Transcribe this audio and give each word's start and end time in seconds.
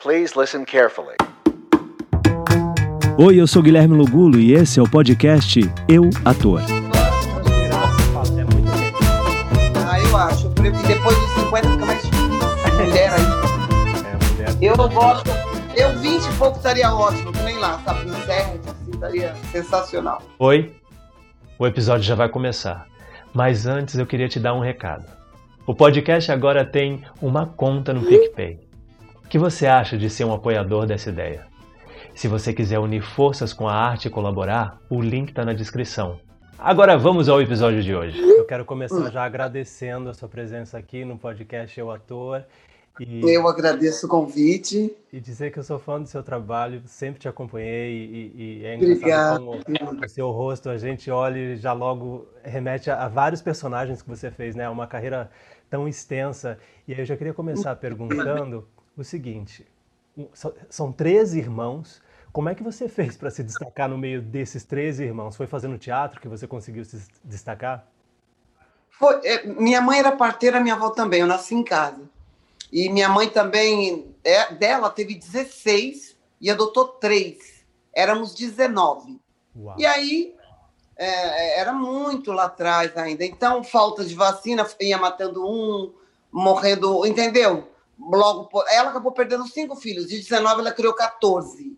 Please 0.00 0.38
listen 0.38 0.64
carefully. 0.64 1.16
Oi, 3.18 3.40
eu 3.40 3.48
sou 3.48 3.60
Guilherme 3.60 3.96
Lugulo 3.96 4.38
e 4.38 4.52
esse 4.52 4.78
é 4.78 4.82
o 4.82 4.88
podcast 4.88 5.58
Eu 5.88 6.08
Ator. 6.24 6.62
Ah, 9.74 10.00
eu 10.00 10.16
acho. 10.16 10.46
E 10.46 10.86
depois 10.86 11.18
dos 11.18 11.30
50 11.30 11.70
fica 11.70 11.86
mais 11.86 12.00
difícil. 12.00 12.28
Mulher 12.78 13.10
aí. 13.12 14.64
Eu 14.64 14.76
não 14.76 14.88
gosto. 14.88 15.28
Eu 15.76 15.98
20 15.98 16.26
e 16.26 16.36
pouco 16.38 16.58
estaria 16.58 16.94
ótimo, 16.94 17.32
que 17.32 17.42
nem 17.42 17.58
lá, 17.58 17.82
sabe? 17.84 18.08
Em 18.08 18.12
assim, 18.12 18.90
estaria 18.92 19.34
sensacional. 19.50 20.22
Oi, 20.38 20.76
o 21.58 21.66
episódio 21.66 22.04
já 22.04 22.14
vai 22.14 22.28
começar. 22.28 22.86
Mas 23.34 23.66
antes 23.66 23.96
eu 23.98 24.06
queria 24.06 24.28
te 24.28 24.38
dar 24.38 24.54
um 24.54 24.60
recado. 24.60 25.06
O 25.66 25.74
podcast 25.74 26.30
agora 26.30 26.64
tem 26.64 27.02
uma 27.20 27.46
conta 27.46 27.92
no 27.92 28.02
PicPay. 28.02 28.67
O 29.28 29.30
que 29.30 29.38
você 29.38 29.66
acha 29.66 29.98
de 29.98 30.08
ser 30.08 30.24
um 30.24 30.32
apoiador 30.32 30.86
dessa 30.86 31.10
ideia? 31.10 31.46
Se 32.14 32.26
você 32.26 32.50
quiser 32.50 32.78
unir 32.78 33.02
forças 33.02 33.52
com 33.52 33.68
a 33.68 33.74
arte 33.74 34.08
e 34.08 34.10
colaborar, 34.10 34.80
o 34.88 35.02
link 35.02 35.28
está 35.28 35.44
na 35.44 35.52
descrição. 35.52 36.18
Agora 36.58 36.96
vamos 36.96 37.28
ao 37.28 37.38
episódio 37.42 37.82
de 37.82 37.94
hoje. 37.94 38.18
Eu 38.18 38.46
quero 38.46 38.64
começar 38.64 39.10
já 39.10 39.22
agradecendo 39.22 40.08
a 40.08 40.14
sua 40.14 40.30
presença 40.30 40.78
aqui 40.78 41.04
no 41.04 41.18
podcast 41.18 41.78
Eu 41.78 41.90
Ator 41.90 42.42
e, 42.98 43.20
eu 43.30 43.46
agradeço 43.46 44.06
o 44.06 44.08
convite. 44.08 44.96
E 45.12 45.20
dizer 45.20 45.52
que 45.52 45.58
eu 45.58 45.62
sou 45.62 45.78
fã 45.78 46.00
do 46.00 46.08
seu 46.08 46.22
trabalho, 46.22 46.80
sempre 46.86 47.20
te 47.20 47.28
acompanhei 47.28 47.96
e, 47.96 48.32
e 48.34 48.64
é 48.64 48.76
engraçado 48.76 49.46
Obrigado. 49.46 49.88
como 49.88 50.06
o 50.06 50.08
seu 50.08 50.30
rosto, 50.30 50.70
a 50.70 50.78
gente 50.78 51.10
olha 51.10 51.38
e 51.38 51.56
já 51.58 51.74
logo 51.74 52.26
remete 52.42 52.90
a, 52.90 53.04
a, 53.04 53.08
vários 53.08 53.42
personagens 53.42 54.00
que 54.00 54.08
você 54.08 54.30
fez, 54.30 54.56
né? 54.56 54.70
Uma 54.70 54.86
carreira 54.86 55.30
tão 55.68 55.86
extensa. 55.86 56.58
E 56.86 56.94
aí 56.94 57.00
eu 57.00 57.04
já 57.04 57.14
queria 57.14 57.34
começar 57.34 57.76
perguntando 57.76 58.66
o 59.02 59.04
seguinte: 59.04 59.66
são, 60.32 60.52
são 60.68 60.92
três 60.92 61.34
irmãos. 61.34 62.02
Como 62.32 62.48
é 62.48 62.54
que 62.54 62.62
você 62.62 62.88
fez 62.88 63.16
para 63.16 63.30
se 63.30 63.42
destacar 63.42 63.88
no 63.88 63.98
meio 63.98 64.20
desses 64.20 64.64
três 64.64 65.00
irmãos? 65.00 65.36
Foi 65.36 65.46
fazendo 65.46 65.78
teatro 65.78 66.20
que 66.20 66.28
você 66.28 66.46
conseguiu 66.46 66.84
se 66.84 67.02
destacar? 67.24 67.86
Foi, 68.90 69.20
é, 69.24 69.46
minha 69.46 69.80
mãe 69.80 69.98
era 69.98 70.12
parteira, 70.12 70.60
minha 70.60 70.74
avó 70.74 70.90
também. 70.90 71.20
Eu 71.20 71.26
nasci 71.26 71.54
em 71.54 71.64
casa. 71.64 72.02
E 72.70 72.88
minha 72.90 73.08
mãe 73.08 73.28
também, 73.28 74.14
é, 74.22 74.52
dela 74.54 74.90
teve 74.90 75.14
16 75.14 76.16
e 76.40 76.50
adotou 76.50 76.86
três. 76.88 77.64
Éramos 77.94 78.34
19. 78.34 79.18
Uau. 79.56 79.74
E 79.78 79.86
aí, 79.86 80.34
é, 80.96 81.60
era 81.60 81.72
muito 81.72 82.32
lá 82.32 82.44
atrás 82.44 82.96
ainda. 82.96 83.24
Então, 83.24 83.64
falta 83.64 84.04
de 84.04 84.14
vacina 84.14 84.66
ia 84.80 84.98
matando 84.98 85.46
um, 85.46 85.94
morrendo, 86.30 87.06
entendeu? 87.06 87.68
Logo, 87.98 88.48
ela 88.68 88.90
acabou 88.90 89.12
perdendo 89.12 89.46
cinco 89.48 89.74
filhos. 89.76 90.06
De 90.06 90.16
19, 90.16 90.60
ela 90.60 90.72
criou 90.72 90.94
14. 90.94 91.76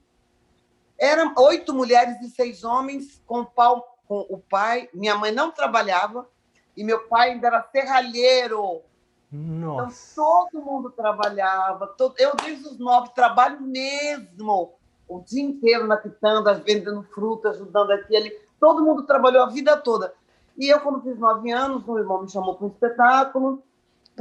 Eram 0.99 1.35
oito 1.39 1.73
mulheres 1.73 2.21
e 2.21 2.29
seis 2.29 2.63
homens 2.63 3.23
com 3.27 3.41
o, 3.41 3.47
pau, 3.47 3.99
com 4.07 4.27
o 4.29 4.39
pai. 4.39 4.89
Minha 4.93 5.17
mãe 5.17 5.33
não 5.33 5.51
trabalhava 5.51 6.29
e 6.77 6.85
meu 6.85 7.09
pai 7.09 7.33
ainda 7.33 7.47
era 7.47 7.69
serralheiro 7.73 8.83
nossa. 9.31 10.13
Então, 10.13 10.49
todo 10.51 10.65
mundo 10.65 10.91
trabalhava. 10.91 11.87
Todo... 11.87 12.15
Eu, 12.19 12.33
desde 12.43 12.67
os 12.67 12.79
nove, 12.79 13.11
trabalho 13.15 13.61
mesmo. 13.61 14.75
O 15.09 15.21
dia 15.21 15.43
inteiro 15.43 15.87
na 15.87 15.97
quitanda, 15.97 16.55
vendendo 16.55 17.03
fruta, 17.15 17.51
ajudando 17.51 17.93
aqui 17.93 18.17
ali. 18.17 18.33
Todo 18.59 18.85
mundo 18.85 19.05
trabalhou 19.05 19.45
a 19.45 19.49
vida 19.49 19.77
toda. 19.77 20.13
E 20.57 20.69
eu, 20.69 20.81
quando 20.81 21.03
fiz 21.03 21.19
nove 21.19 21.51
anos, 21.51 21.87
o 21.87 21.99
irmão 21.99 22.23
me 22.23 22.31
chamou 22.31 22.55
para 22.57 22.67
um 22.67 22.71
espetáculo, 22.71 23.63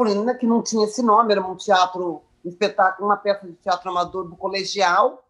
ainda 0.08 0.36
que 0.36 0.46
não 0.46 0.62
tinha 0.62 0.86
esse 0.86 1.02
nome, 1.02 1.32
era 1.32 1.46
um 1.46 1.56
teatro, 1.56 2.22
um 2.44 2.50
espetáculo, 2.50 3.08
uma 3.08 3.18
peça 3.18 3.46
de 3.46 3.54
teatro 3.54 3.90
amador 3.90 4.28
do 4.28 4.36
colegial, 4.36 5.26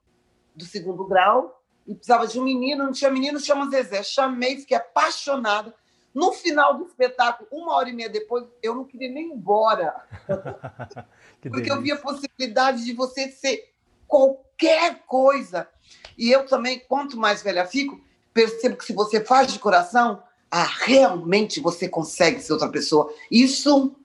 do 0.55 0.65
segundo 0.65 1.05
grau, 1.05 1.61
e 1.87 1.95
precisava 1.95 2.27
de 2.27 2.39
um 2.39 2.43
menino, 2.43 2.83
não 2.83 2.91
tinha 2.91 3.09
menino, 3.09 3.39
chama 3.39 3.69
Zezé. 3.69 4.03
Chamei, 4.03 4.57
fiquei 4.57 4.77
apaixonada. 4.77 5.73
No 6.13 6.31
final 6.33 6.77
do 6.77 6.85
espetáculo, 6.85 7.47
uma 7.51 7.73
hora 7.75 7.89
e 7.89 7.93
meia 7.93 8.09
depois, 8.09 8.45
eu 8.61 8.75
não 8.75 8.83
queria 8.83 9.09
nem 9.09 9.29
ir 9.29 9.33
embora. 9.33 9.95
porque 11.41 11.71
eu 11.71 11.81
via 11.81 11.95
a 11.95 11.99
possibilidade 11.99 12.83
de 12.83 12.93
você 12.93 13.29
ser 13.29 13.73
qualquer 14.07 15.03
coisa. 15.05 15.67
E 16.17 16.31
eu 16.31 16.45
também, 16.45 16.79
quanto 16.79 17.17
mais 17.17 17.41
velha 17.41 17.65
fico, 17.65 17.99
percebo 18.33 18.77
que 18.77 18.85
se 18.85 18.93
você 18.93 19.23
faz 19.23 19.51
de 19.51 19.59
coração, 19.59 20.21
ah, 20.51 20.63
realmente 20.63 21.59
você 21.59 21.87
consegue 21.87 22.41
ser 22.41 22.53
outra 22.53 22.69
pessoa. 22.69 23.13
Isso 23.31 23.95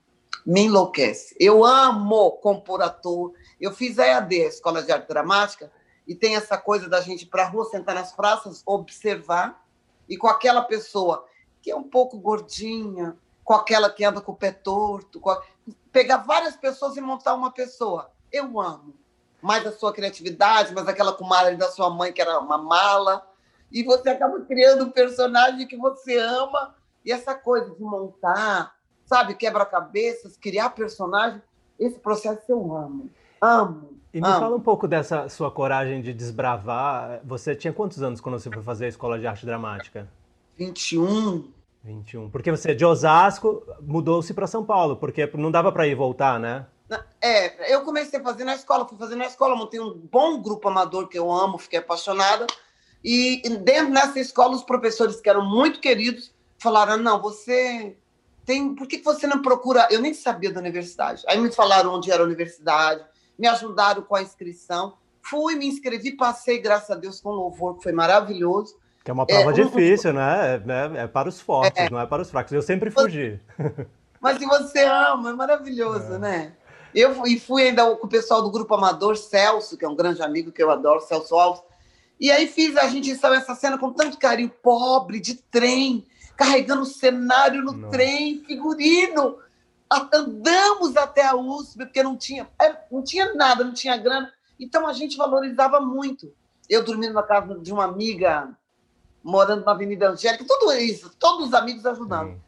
me 0.45 0.63
enlouquece. 0.63 1.35
Eu 1.39 1.65
amo 1.65 2.33
compor 2.33 2.83
ator. 2.83 3.33
Eu 3.61 3.73
fiz 3.73 3.99
EAD, 3.99 4.35
Escola 4.35 4.83
de 4.83 4.93
Arte 4.93 5.09
Dramática, 5.09 5.73
e 6.07 6.15
tem 6.15 6.37
essa 6.37 6.59
coisa 6.59 6.89
da 6.89 7.01
gente 7.01 7.23
ir 7.23 7.27
para 7.27 7.45
a 7.45 7.49
rua, 7.49 7.65
sentar 7.65 7.95
nas 7.95 8.13
praças, 8.13 8.63
observar, 8.67 9.65
e 10.09 10.17
com 10.17 10.29
aquela 10.29 10.63
pessoa 10.63 11.27
que 11.63 11.71
é 11.71 11.77
um 11.77 11.83
pouco 11.83 12.19
gordinha, 12.19 13.17
com 13.43 13.55
aquela 13.55 13.89
que 13.89 14.05
anda 14.05 14.21
com 14.21 14.33
o 14.33 14.37
pé 14.37 14.53
torto, 14.53 15.21
a... 15.31 15.43
pegar 15.91 16.19
várias 16.19 16.57
pessoas 16.57 16.97
e 16.97 17.01
montar 17.01 17.35
uma 17.35 17.51
pessoa. 17.51 18.11
Eu 18.31 18.61
amo. 18.61 18.95
Mais 19.41 19.67
a 19.67 19.73
sua 19.73 19.93
criatividade, 19.93 20.75
mais 20.75 20.89
aquela 20.89 21.13
comadre 21.13 21.57
da 21.57 21.71
sua 21.71 21.89
mãe 21.89 22.13
que 22.13 22.21
era 22.21 22.39
uma 22.39 22.59
mala. 22.59 23.27
E 23.73 23.83
você 23.83 24.11
acaba 24.11 24.41
criando 24.41 24.85
um 24.85 24.91
personagem 24.91 25.67
que 25.67 25.77
você 25.77 26.19
ama. 26.19 26.75
E 27.05 27.13
essa 27.13 27.35
coisa 27.35 27.75
de 27.75 27.83
montar, 27.83 28.74
sabe, 29.05 29.35
quebra-cabeças, 29.35 30.37
criar 30.37 30.71
personagem, 30.71 31.41
esse 31.79 31.99
processo 31.99 32.43
eu 32.49 32.77
amo. 32.77 33.11
Amo. 33.41 33.95
E 34.13 34.21
me 34.21 34.29
amo. 34.29 34.39
fala 34.39 34.57
um 34.57 34.61
pouco 34.61 34.87
dessa 34.87 35.29
sua 35.29 35.51
coragem 35.51 36.01
de 36.01 36.13
desbravar. 36.13 37.21
Você 37.25 37.55
tinha 37.55 37.73
quantos 37.73 38.03
anos 38.03 38.21
quando 38.21 38.39
você 38.39 38.51
foi 38.51 38.63
fazer 38.63 38.87
a 38.87 38.89
escola 38.89 39.19
de 39.19 39.27
arte 39.27 39.45
dramática? 39.45 40.09
21. 40.57 41.53
21. 41.83 42.31
Porque 42.31 42.51
você 42.51 42.71
é 42.71 42.75
de 42.75 42.85
Osasco, 42.85 43.63
mudou-se 43.83 44.33
para 44.33 44.47
São 44.47 44.65
Paulo, 44.65 44.97
porque 44.97 45.27
não 45.35 45.51
dava 45.51 45.73
para 45.73 45.87
ir 45.87 45.93
e 45.93 45.95
voltar, 45.95 46.39
né? 46.39 46.67
É, 47.21 47.75
eu 47.75 47.83
comecei 47.83 48.21
a 48.21 48.23
fazer 48.23 48.45
na 48.45 48.55
escola, 48.55 48.87
fui 48.87 48.97
fazer 48.97 49.17
na 49.17 49.27
escola, 49.27 49.57
montei 49.57 49.81
um 49.81 49.99
bom 50.11 50.41
grupo 50.41 50.69
amador 50.69 51.09
que 51.09 51.19
eu 51.19 51.31
amo, 51.33 51.59
fiquei 51.59 51.79
apaixonada. 51.79 52.47
E 53.03 53.43
dentro 53.63 53.93
dessa 53.93 54.21
escola, 54.21 54.55
os 54.55 54.63
professores 54.63 55.21
que 55.21 55.29
eram 55.29 55.45
muito 55.45 55.81
queridos 55.81 56.33
falaram: 56.59 56.97
não, 56.97 57.21
você 57.21 57.97
tem. 58.45 58.75
Por 58.75 58.87
que 58.87 59.03
você 59.03 59.27
não 59.27 59.43
procura? 59.43 59.89
Eu 59.91 60.01
nem 60.01 60.15
sabia 60.15 60.53
da 60.53 60.61
universidade. 60.61 61.23
Aí 61.27 61.39
me 61.39 61.51
falaram 61.51 61.95
onde 61.95 62.11
era 62.11 62.23
a 62.23 62.27
universidade, 62.27 63.05
me 63.39 63.47
ajudaram 63.47 64.03
com 64.03 64.15
a 64.15 64.23
inscrição. 64.23 64.95
Fui, 65.23 65.55
me 65.55 65.67
inscrevi, 65.67 66.13
passei, 66.13 66.61
graças 66.61 66.91
a 66.91 66.95
Deus, 66.95 67.21
com 67.21 67.31
louvor, 67.31 67.77
que 67.77 67.83
foi 67.83 67.93
maravilhoso. 67.93 68.77
Que 69.03 69.11
é 69.11 69.15
uma 69.15 69.27
prova 69.27 69.51
é, 69.51 69.55
difícil, 69.55 70.11
um... 70.11 70.15
né? 70.15 70.63
É, 70.97 71.03
é, 71.03 71.07
para 71.07 71.29
os 71.29 71.41
fortes, 71.41 71.83
é. 71.83 71.91
não 71.91 72.01
é 72.01 72.07
para 72.07 72.23
os 72.23 72.31
fracos. 72.31 72.53
Eu 72.53 72.63
sempre 72.63 72.91
fugi. 72.91 73.41
Mas 74.21 74.39
se 74.39 74.47
você 74.47 74.85
ama, 74.85 75.31
é 75.31 75.33
maravilhoso, 75.35 76.15
é. 76.15 76.19
né? 76.19 76.53
Eu 76.95 77.15
fui, 77.15 77.39
fui 77.39 77.63
ainda 77.65 77.85
com 77.97 78.07
o 78.07 78.09
pessoal 78.09 78.41
do 78.41 78.51
Grupo 78.51 78.75
Amador, 78.75 79.17
Celso, 79.17 79.77
que 79.77 79.85
é 79.85 79.89
um 79.89 79.97
grande 79.97 80.23
amigo 80.23 80.53
que 80.53 80.63
eu 80.63 80.71
adoro, 80.71 81.01
Celso 81.01 81.35
Alves. 81.35 81.63
E 82.21 82.31
aí 82.31 82.47
fiz, 82.47 82.77
a 82.77 82.89
gente 82.89 83.15
saiu 83.17 83.35
essa 83.35 83.55
cena 83.55 83.77
com 83.77 83.93
tanto 83.93 84.17
carinho, 84.17 84.51
pobre, 84.63 85.19
de 85.19 85.35
trem, 85.35 86.07
carregando 86.37 86.83
o 86.83 86.87
cenário 86.87 87.63
no 87.63 87.73
Nossa. 87.73 87.91
trem, 87.91 88.45
figurino. 88.45 89.39
Andamos 90.13 90.97
até 90.97 91.27
a 91.27 91.37
USP, 91.37 91.79
porque 91.79 92.03
não 92.03 92.17
tinha, 92.17 92.49
é, 92.61 92.77
não 92.91 93.03
tinha 93.03 93.35
nada, 93.35 93.63
não 93.63 93.73
tinha 93.73 93.97
grana. 93.97 94.33
Então 94.59 94.87
a 94.87 94.93
gente 94.93 95.17
valorizava 95.17 95.81
muito. 95.81 96.33
Eu 96.69 96.85
dormindo 96.85 97.13
na 97.13 97.23
casa 97.23 97.59
de 97.59 97.73
uma 97.73 97.85
amiga 97.85 98.57
morando 99.23 99.65
na 99.65 99.73
Avenida 99.73 100.11
Angélica, 100.11 100.45
tudo 100.47 100.73
isso, 100.73 101.11
todos 101.19 101.49
os 101.49 101.55
amigos 101.55 101.87
ajudando. 101.87 102.39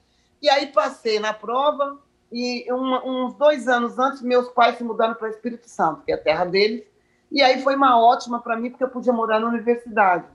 E 0.43 0.49
aí 0.49 0.67
passei 0.67 1.19
na 1.19 1.33
prova, 1.33 1.99
e 2.31 2.71
um, 2.71 3.27
uns 3.27 3.35
dois 3.35 3.67
anos 3.67 3.99
antes, 3.99 4.21
meus 4.21 4.49
pais 4.51 4.77
se 4.77 4.85
mudaram 4.85 5.15
para 5.15 5.31
Espírito 5.31 5.69
Santo, 5.71 6.03
que 6.03 6.13
é 6.13 6.15
a 6.15 6.23
terra 6.23 6.45
deles, 6.45 6.85
e 7.33 7.43
aí 7.43 7.63
foi 7.63 7.75
uma 7.75 7.99
ótima 7.99 8.41
para 8.41 8.56
mim, 8.56 8.71
porque 8.71 8.85
eu 8.85 8.91
podia 8.91 9.12
morar 9.12 9.41
na 9.41 9.49
universidade. 9.49 10.27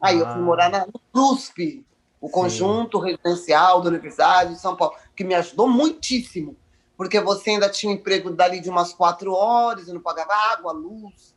Aí 0.00 0.16
ah. 0.16 0.20
eu 0.20 0.26
fui 0.26 0.42
ah. 0.42 0.44
morar 0.44 0.70
na 0.70 0.86
USP, 1.14 1.84
o 2.20 2.28
conjunto 2.28 3.00
Sim. 3.00 3.06
residencial 3.06 3.80
da 3.80 3.88
Universidade 3.88 4.54
de 4.54 4.60
São 4.60 4.76
Paulo, 4.76 4.94
que 5.14 5.24
me 5.24 5.34
ajudou 5.34 5.68
muitíssimo, 5.68 6.56
porque 6.96 7.20
você 7.20 7.50
ainda 7.50 7.68
tinha 7.68 7.92
um 7.92 7.94
emprego 7.94 8.30
dali 8.30 8.60
de 8.60 8.68
umas 8.68 8.92
quatro 8.92 9.32
horas, 9.32 9.88
eu 9.88 9.94
não 9.94 10.00
pagava 10.00 10.34
água, 10.34 10.72
luz, 10.72 11.34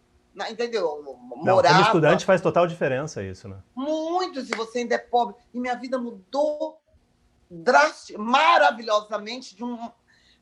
entendeu? 0.49 1.03
Morava. 1.35 1.75
Não, 1.75 1.75
como 1.75 1.85
estudante 1.85 2.25
faz 2.25 2.41
total 2.41 2.65
diferença 2.65 3.23
isso, 3.23 3.47
né? 3.47 3.57
Muito, 3.75 4.41
se 4.41 4.55
você 4.55 4.79
ainda 4.79 4.95
é 4.95 4.97
pobre. 4.97 5.35
E 5.53 5.59
minha 5.59 5.75
vida 5.75 5.97
mudou 5.99 6.79
drastic, 7.49 8.17
maravilhosamente 8.17 9.55
de 9.55 9.63
um 9.63 9.77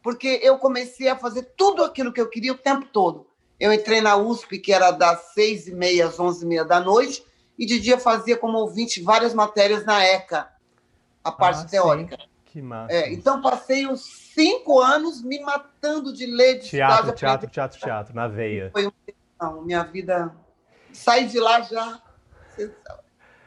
porque 0.01 0.39
eu 0.41 0.57
comecei 0.57 1.09
a 1.09 1.18
fazer 1.18 1.53
tudo 1.57 1.83
aquilo 1.83 2.13
que 2.13 2.21
eu 2.21 2.30
queria 2.30 2.53
o 2.53 2.57
tempo 2.57 2.86
todo. 2.86 3.27
Eu 3.59 3.74
entrei 3.74 4.00
na 4.00 4.15
USP, 4.15 4.57
que 4.59 4.71
era 4.71 4.91
das 4.91 5.33
seis 5.33 5.68
e 5.68 5.74
meia 5.74 6.07
às 6.07 6.19
onze 6.19 6.45
e 6.45 6.47
meia 6.47 6.63
da 6.63 6.80
noite, 6.80 7.25
e 7.60 7.66
de 7.66 7.80
dia 7.80 8.00
fazia 8.00 8.38
como 8.38 8.58
ouvinte 8.58 9.04
várias 9.04 9.34
matérias 9.34 9.86
na 9.86 10.04
ECA, 10.04 10.48
a 11.24 11.32
parte 11.32 11.66
ah, 11.66 11.70
teórica. 11.70 12.18
Que 12.46 12.62
massa. 12.62 12.92
É, 12.92 13.14
então 13.14 13.42
passei 13.42 13.86
os 13.86 14.02
cinco 14.34 14.80
anos 14.80 15.22
me 15.22 15.40
matando 15.42 16.12
de 16.12 16.26
ler, 16.26 16.60
de 16.60 16.70
teatro, 16.70 17.12
teatro, 17.12 17.50
teatro, 17.50 17.80
teatro, 17.80 18.16
na 18.16 18.28
veia. 18.28 18.72
Foi 18.72 18.88
um, 18.88 18.92
não, 19.40 19.62
minha 19.62 19.84
vida 19.84 20.34
saí 20.92 21.28
de 21.28 21.40
lá 21.40 21.62
já 21.62 22.02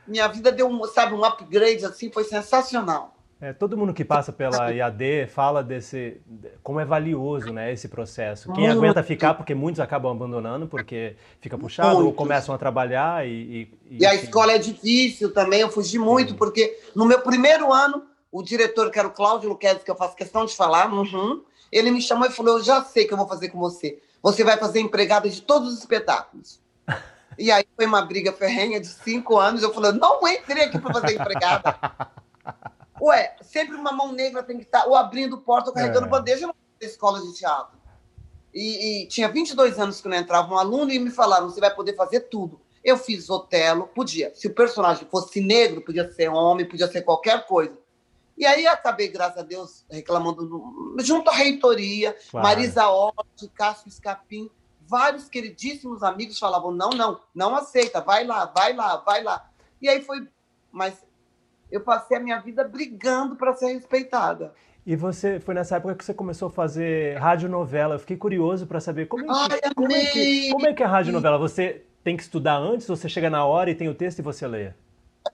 minha 0.07 0.29
vida 0.29 0.51
deu 0.51 0.69
um, 0.69 0.85
sabe, 0.87 1.15
um 1.15 1.25
upgrade 1.25 1.85
assim, 1.85 2.11
foi 2.11 2.25
sensacional. 2.25 3.12
É, 3.43 3.53
todo 3.53 3.77
mundo 3.77 3.93
que 3.93 4.05
passa 4.05 4.33
pela 4.33 4.71
IAD 4.71 5.27
fala 5.27 5.65
desse 5.65 6.21
como 6.63 6.79
é 6.79 6.85
valioso, 6.85 7.53
né, 7.53 7.73
esse 7.73 7.89
processo. 7.89 8.53
Quem 8.53 8.69
aguenta 8.69 9.03
ficar, 9.03 9.35
porque 9.35 9.53
muitos 9.53 9.81
acabam 9.81 10.13
abandonando 10.13 10.69
porque 10.69 11.17
fica 11.41 11.59
puxado 11.59 12.07
ou 12.07 12.13
começam 12.13 12.55
a 12.55 12.59
trabalhar 12.59 13.27
e 13.27 13.69
e, 13.91 13.99
e 13.99 14.07
a 14.07 14.15
escola 14.15 14.53
é 14.53 14.59
difícil 14.59 15.33
também. 15.33 15.61
Eu 15.61 15.73
fugi 15.73 15.99
muito 15.99 16.37
porque 16.37 16.79
no 16.95 17.05
meu 17.05 17.21
primeiro 17.21 17.73
ano 17.73 18.05
o 18.31 18.45
diretor 18.45 18.93
que 18.93 18.99
era 19.01 19.09
o 19.09 19.13
Cláudio 19.13 19.49
Luquezzi, 19.49 19.85
que 19.85 19.91
eu 19.91 19.97
faço 19.97 20.15
questão 20.15 20.47
de 20.47 20.55
falar, 20.55 20.89
uhum, 20.95 21.43
ele 21.73 21.91
me 21.91 22.01
chamou 22.01 22.29
e 22.29 22.31
falou: 22.31 22.59
eu 22.59 22.63
já 22.63 22.85
sei 22.85 23.07
o 23.07 23.09
que 23.09 23.13
eu 23.13 23.19
vou 23.19 23.27
fazer 23.27 23.49
com 23.49 23.59
você. 23.59 24.01
Você 24.23 24.45
vai 24.45 24.57
fazer 24.57 24.79
empregada 24.79 25.29
de 25.29 25.43
todos 25.43 25.73
os 25.73 25.81
espetáculos. 25.81 26.61
E 27.39 27.51
aí 27.51 27.65
foi 27.75 27.87
uma 27.87 28.03
briga 28.03 28.31
ferrenha 28.31 28.79
de 28.79 28.87
cinco 28.87 29.39
anos. 29.39 29.63
Eu 29.63 29.73
falei, 29.73 29.91
não 29.93 30.21
entrei 30.29 30.65
aqui 30.65 30.79
para 30.79 30.93
fazer 30.93 31.15
empregada. 31.15 31.75
Ué, 33.03 33.35
sempre 33.43 33.75
uma 33.75 33.91
mão 33.91 34.13
negra 34.13 34.45
tem 34.45 34.57
que 34.57 34.63
estar 34.63 34.87
ou 34.87 34.95
abrindo 34.95 35.39
porta 35.39 35.71
ou 35.71 35.75
carregando 35.75 36.07
é. 36.07 36.09
bandeja 36.09 36.47
na 36.47 36.55
escola 36.81 37.21
de 37.21 37.35
teatro. 37.35 37.77
E, 38.55 39.03
e, 39.03 39.09
tinha 39.09 39.29
22 39.29 39.77
anos 39.81 40.01
que 40.01 40.09
não 40.09 40.17
entrava 40.17 40.55
um 40.55 40.59
aluno 40.59 40.93
e 40.93 41.01
me 41.01 41.11
falaram, 41.11 41.51
você 41.51 41.59
vai 41.59 41.75
poder 41.75 41.97
fazer 41.97 42.21
tudo. 42.21 42.61
Eu 42.85 42.97
fiz 42.97 43.29
Otelo, 43.29 43.89
podia. 43.89 44.33
Se 44.37 44.47
o 44.47 44.55
personagem 44.55 45.07
fosse 45.11 45.41
negro, 45.41 45.81
podia 45.81 46.11
ser 46.13 46.29
homem, 46.29 46.69
podia 46.69 46.87
ser 46.87 47.03
qualquer 47.03 47.45
coisa. 47.47 47.77
E 48.37 48.47
aí 48.47 48.67
acabei, 48.67 49.09
graças 49.09 49.39
a 49.39 49.43
Deus, 49.43 49.85
reclamando 49.91 50.95
junto 51.01 51.29
à 51.29 51.33
reitoria, 51.33 52.17
claro. 52.31 52.47
Marisa 52.47 52.89
Orte, 52.89 53.49
Cássio 53.55 53.89
Escapim, 53.89 54.49
vários 54.81 55.29
queridíssimos 55.29 56.03
amigos 56.03 56.39
falavam: 56.39 56.71
não, 56.71 56.91
não, 56.91 57.21
não 57.35 57.57
aceita, 57.57 58.01
vai 58.01 58.25
lá, 58.25 58.47
vai 58.47 58.75
lá, 58.75 58.97
vai 58.99 59.23
lá. 59.23 59.51
E 59.81 59.89
aí 59.89 60.03
foi. 60.03 60.29
Mas 60.71 61.05
eu 61.73 61.81
passei 61.81 62.19
a 62.19 62.21
minha 62.21 62.39
vida 62.39 62.63
brigando 62.63 63.35
para 63.35 63.55
ser 63.55 63.73
respeitada. 63.73 64.53
E 64.85 64.95
você 64.95 65.41
foi 65.41 65.55
nessa 65.55 65.77
época 65.77 65.95
que 65.95 66.05
você 66.05 66.13
começou 66.13 66.49
a 66.49 66.51
fazer 66.51 67.17
radionovela. 67.17 67.95
Eu 67.95 67.99
fiquei 67.99 68.17
curioso 68.17 68.67
para 68.67 68.81
saber 68.81 69.07
como 69.07 69.25
é, 69.25 69.27
que, 69.27 69.55
Ai, 69.65 69.75
como, 69.75 69.93
é 69.93 70.07
que, 70.07 70.51
como 70.51 70.67
é 70.67 70.75
que 70.75 70.83
é 70.83 70.87
a 70.87 70.89
radionovela. 70.89 71.39
Você 71.39 71.85
tem 72.05 72.17
que 72.17 72.23
estudar 72.23 72.57
antes, 72.57 72.87
você 72.87 73.09
chega 73.09 73.31
na 73.31 73.45
hora 73.45 73.71
e 73.71 73.75
tem 73.75 73.89
o 73.89 73.95
texto 73.95 74.19
e 74.19 74.23
você 74.23 74.47
lê? 74.47 74.73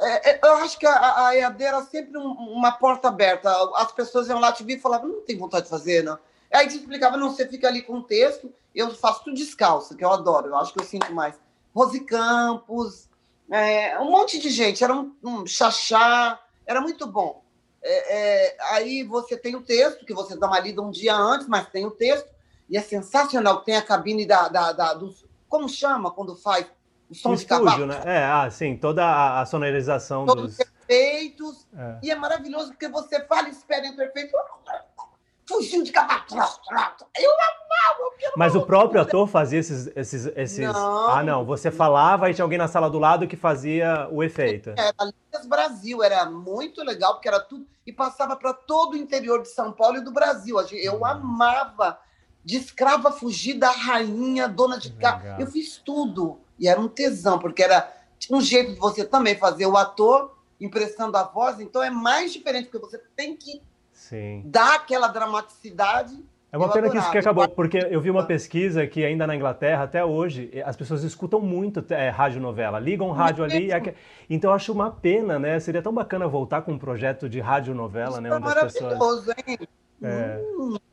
É, 0.00 0.30
é 0.32 0.40
eu 0.44 0.52
acho 0.56 0.78
que 0.78 0.86
a, 0.86 1.28
a 1.28 1.36
EAD 1.36 1.62
era 1.64 1.82
sempre 1.82 2.18
um, 2.18 2.30
uma 2.30 2.72
porta 2.72 3.08
aberta. 3.08 3.50
As 3.76 3.90
pessoas 3.90 4.28
iam 4.28 4.38
lá 4.38 4.52
te 4.52 4.62
vir 4.62 4.76
e 4.76 4.80
falavam, 4.80 5.08
não 5.08 5.22
tem 5.22 5.36
vontade 5.36 5.64
de 5.64 5.70
fazer, 5.70 6.04
não. 6.04 6.18
Aí 6.52 6.68
te 6.68 6.76
explicava, 6.76 7.16
não, 7.16 7.30
você 7.30 7.46
fica 7.46 7.68
ali 7.68 7.82
com 7.82 7.98
o 7.98 8.02
texto, 8.02 8.52
eu 8.74 8.90
faço 8.94 9.24
tudo 9.24 9.36
descalço, 9.36 9.96
que 9.96 10.04
eu 10.04 10.10
adoro, 10.10 10.48
eu 10.48 10.56
acho 10.56 10.72
que 10.72 10.80
eu 10.80 10.84
sinto 10.84 11.12
mais. 11.12 11.34
Rose 11.74 12.00
Campos, 12.00 13.08
é, 13.50 13.98
um 13.98 14.10
monte 14.10 14.38
de 14.38 14.50
gente, 14.50 14.84
era 14.84 14.94
um, 14.94 15.14
um 15.22 15.46
chachá, 15.46 16.38
era 16.66 16.80
muito 16.80 17.06
bom. 17.06 17.42
É, 17.82 18.16
é, 18.16 18.56
aí 18.72 19.02
você 19.04 19.36
tem 19.36 19.56
o 19.56 19.62
texto, 19.62 20.04
que 20.04 20.12
você 20.12 20.36
dá 20.36 20.46
uma 20.46 20.60
lida 20.60 20.82
um 20.82 20.90
dia 20.90 21.14
antes, 21.14 21.46
mas 21.46 21.68
tem 21.68 21.86
o 21.86 21.90
texto, 21.90 22.28
e 22.68 22.76
é 22.76 22.82
sensacional, 22.82 23.62
tem 23.62 23.76
a 23.76 23.82
cabine 23.82 24.26
da, 24.26 24.48
da, 24.48 24.72
da 24.72 24.94
dos, 24.94 25.24
como 25.48 25.68
chama 25.68 26.10
quando 26.10 26.36
faz 26.36 26.66
o 27.08 27.14
som 27.14 27.30
o 27.30 27.34
de 27.34 27.42
estúdio, 27.42 27.64
cavalo? 27.64 27.86
Né? 27.86 28.02
É, 28.04 28.24
ah, 28.24 28.50
sim, 28.50 28.76
toda 28.76 29.04
a, 29.04 29.40
a 29.40 29.46
sonorização 29.46 30.26
Todos 30.26 30.56
dos... 30.56 30.60
efeitos, 30.60 31.66
é. 31.74 31.98
e 32.02 32.10
é 32.10 32.14
maravilhoso, 32.14 32.68
porque 32.68 32.88
você 32.88 33.24
fala 33.24 33.48
e 33.48 33.52
espera 33.52 33.86
em 33.86 33.96
perfeito, 33.96 34.36
fugiu 35.48 35.82
de 35.82 35.90
cavalo. 35.90 36.22
Eu 36.30 37.30
amava. 37.30 38.14
Eu 38.20 38.32
Mas 38.36 38.54
o 38.54 38.66
próprio 38.66 39.00
ator 39.00 39.26
fazia 39.26 39.58
esses. 39.58 39.90
esses, 39.96 40.26
esses... 40.36 40.66
Não. 40.66 41.08
Ah, 41.08 41.22
não. 41.22 41.44
Você 41.44 41.70
falava 41.70 42.30
e 42.30 42.34
tinha 42.34 42.44
alguém 42.44 42.58
na 42.58 42.68
sala 42.68 42.90
do 42.90 42.98
lado 42.98 43.26
que 43.26 43.36
fazia 43.36 44.06
o 44.12 44.22
efeito. 44.22 44.70
Era 44.70 44.94
Ligas 45.04 45.46
Brasil, 45.46 46.02
era 46.02 46.26
muito 46.26 46.82
legal, 46.84 47.14
porque 47.14 47.28
era 47.28 47.40
tudo. 47.40 47.66
E 47.86 47.92
passava 47.92 48.36
para 48.36 48.52
todo 48.52 48.92
o 48.92 48.96
interior 48.96 49.40
de 49.40 49.48
São 49.48 49.72
Paulo 49.72 49.96
e 49.96 50.04
do 50.04 50.12
Brasil. 50.12 50.56
Eu 50.72 51.04
amava. 51.04 51.98
De 52.44 52.56
escrava 52.56 53.10
fugir 53.10 53.54
da 53.54 53.70
rainha, 53.70 54.48
dona 54.48 54.78
de 54.78 54.92
casa. 54.92 55.36
Eu 55.38 55.46
fiz 55.46 55.78
tudo. 55.78 56.40
E 56.58 56.68
era 56.68 56.80
um 56.80 56.88
tesão, 56.88 57.38
porque 57.38 57.62
era 57.62 57.92
um 58.30 58.40
jeito 58.40 58.74
de 58.74 58.78
você 58.78 59.04
também 59.04 59.36
fazer 59.36 59.66
o 59.66 59.76
ator 59.76 60.36
emprestando 60.60 61.16
a 61.16 61.22
voz, 61.22 61.60
então 61.60 61.82
é 61.82 61.90
mais 61.90 62.32
diferente, 62.32 62.68
porque 62.68 62.84
você 62.84 62.98
tem 63.14 63.36
que 63.36 63.62
Sim. 64.08 64.42
dá 64.46 64.76
aquela 64.76 65.08
dramaticidade. 65.08 66.14
É 66.50 66.56
uma 66.56 66.72
pena 66.72 66.88
que 66.88 66.96
isso 66.96 67.10
que 67.10 67.18
acabou, 67.18 67.46
porque 67.46 67.76
eu 67.90 68.00
vi 68.00 68.10
uma 68.10 68.24
pesquisa 68.24 68.86
que 68.86 69.04
ainda 69.04 69.26
na 69.26 69.36
Inglaterra, 69.36 69.82
até 69.82 70.02
hoje, 70.02 70.50
as 70.64 70.74
pessoas 70.74 71.02
escutam 71.02 71.40
muito 71.40 71.84
é, 71.90 72.08
rádio 72.08 72.40
novela, 72.40 72.78
ligam 72.78 73.10
rádio 73.10 73.44
ali. 73.44 73.70
É, 73.70 73.94
então 74.30 74.50
eu 74.50 74.54
acho 74.54 74.72
uma 74.72 74.90
pena, 74.90 75.38
né? 75.38 75.60
Seria 75.60 75.82
tão 75.82 75.92
bacana 75.92 76.26
voltar 76.26 76.62
com 76.62 76.72
um 76.72 76.78
projeto 76.78 77.28
de 77.28 77.38
rádio 77.38 77.74
novela, 77.74 78.18
né? 78.18 78.30
É 78.30 78.34
onde 78.34 78.48
as 78.48 78.72
pessoas. 78.72 79.28
Hein? 79.28 79.58
É, 80.02 80.40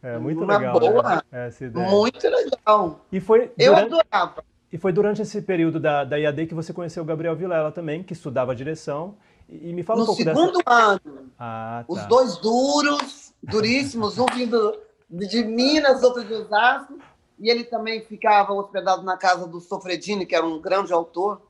é 0.03 0.17
muito 0.17 0.44
uma 0.44 0.57
legal. 0.57 0.77
Né? 0.77 0.89
Boa. 0.89 1.23
Né? 1.31 1.89
Muito 1.89 2.27
legal. 2.27 3.06
E 3.09 3.21
foi 3.21 3.51
durante, 3.57 3.63
eu 3.63 3.75
adorava. 3.77 4.44
E 4.73 4.77
foi 4.77 4.91
durante 4.91 5.21
esse 5.21 5.41
período 5.41 5.79
da, 5.79 6.03
da 6.03 6.17
IAD 6.17 6.47
que 6.47 6.53
você 6.53 6.73
conheceu 6.73 7.01
o 7.01 7.06
Gabriel 7.06 7.33
Vilela 7.33 7.71
também, 7.71 8.03
que 8.03 8.12
estudava 8.12 8.53
direção 8.53 9.15
e 9.47 9.74
me 9.74 9.83
fala 9.83 10.00
no 10.00 10.03
um 10.03 10.07
pouco 10.07 10.24
segundo 10.24 10.57
dessa... 10.57 10.71
ano, 10.71 11.31
ah, 11.38 11.83
tá. 11.88 11.94
os 11.94 12.06
dois 12.07 12.38
duros, 12.38 13.33
duríssimos, 13.42 14.18
um 14.18 14.25
vindo 14.25 14.80
de 15.09 15.44
Minas, 15.44 16.03
outro 16.03 16.24
de 16.24 16.33
Osasco, 16.33 16.97
e 17.39 17.50
ele 17.50 17.63
também 17.63 18.01
ficava 18.01 18.53
hospedado 18.53 19.03
na 19.03 19.18
casa 19.18 19.47
do 19.47 19.59
Sofredini, 19.59 20.25
que 20.25 20.36
era 20.36 20.45
um 20.45 20.59
grande 20.59 20.92
autor, 20.94 21.42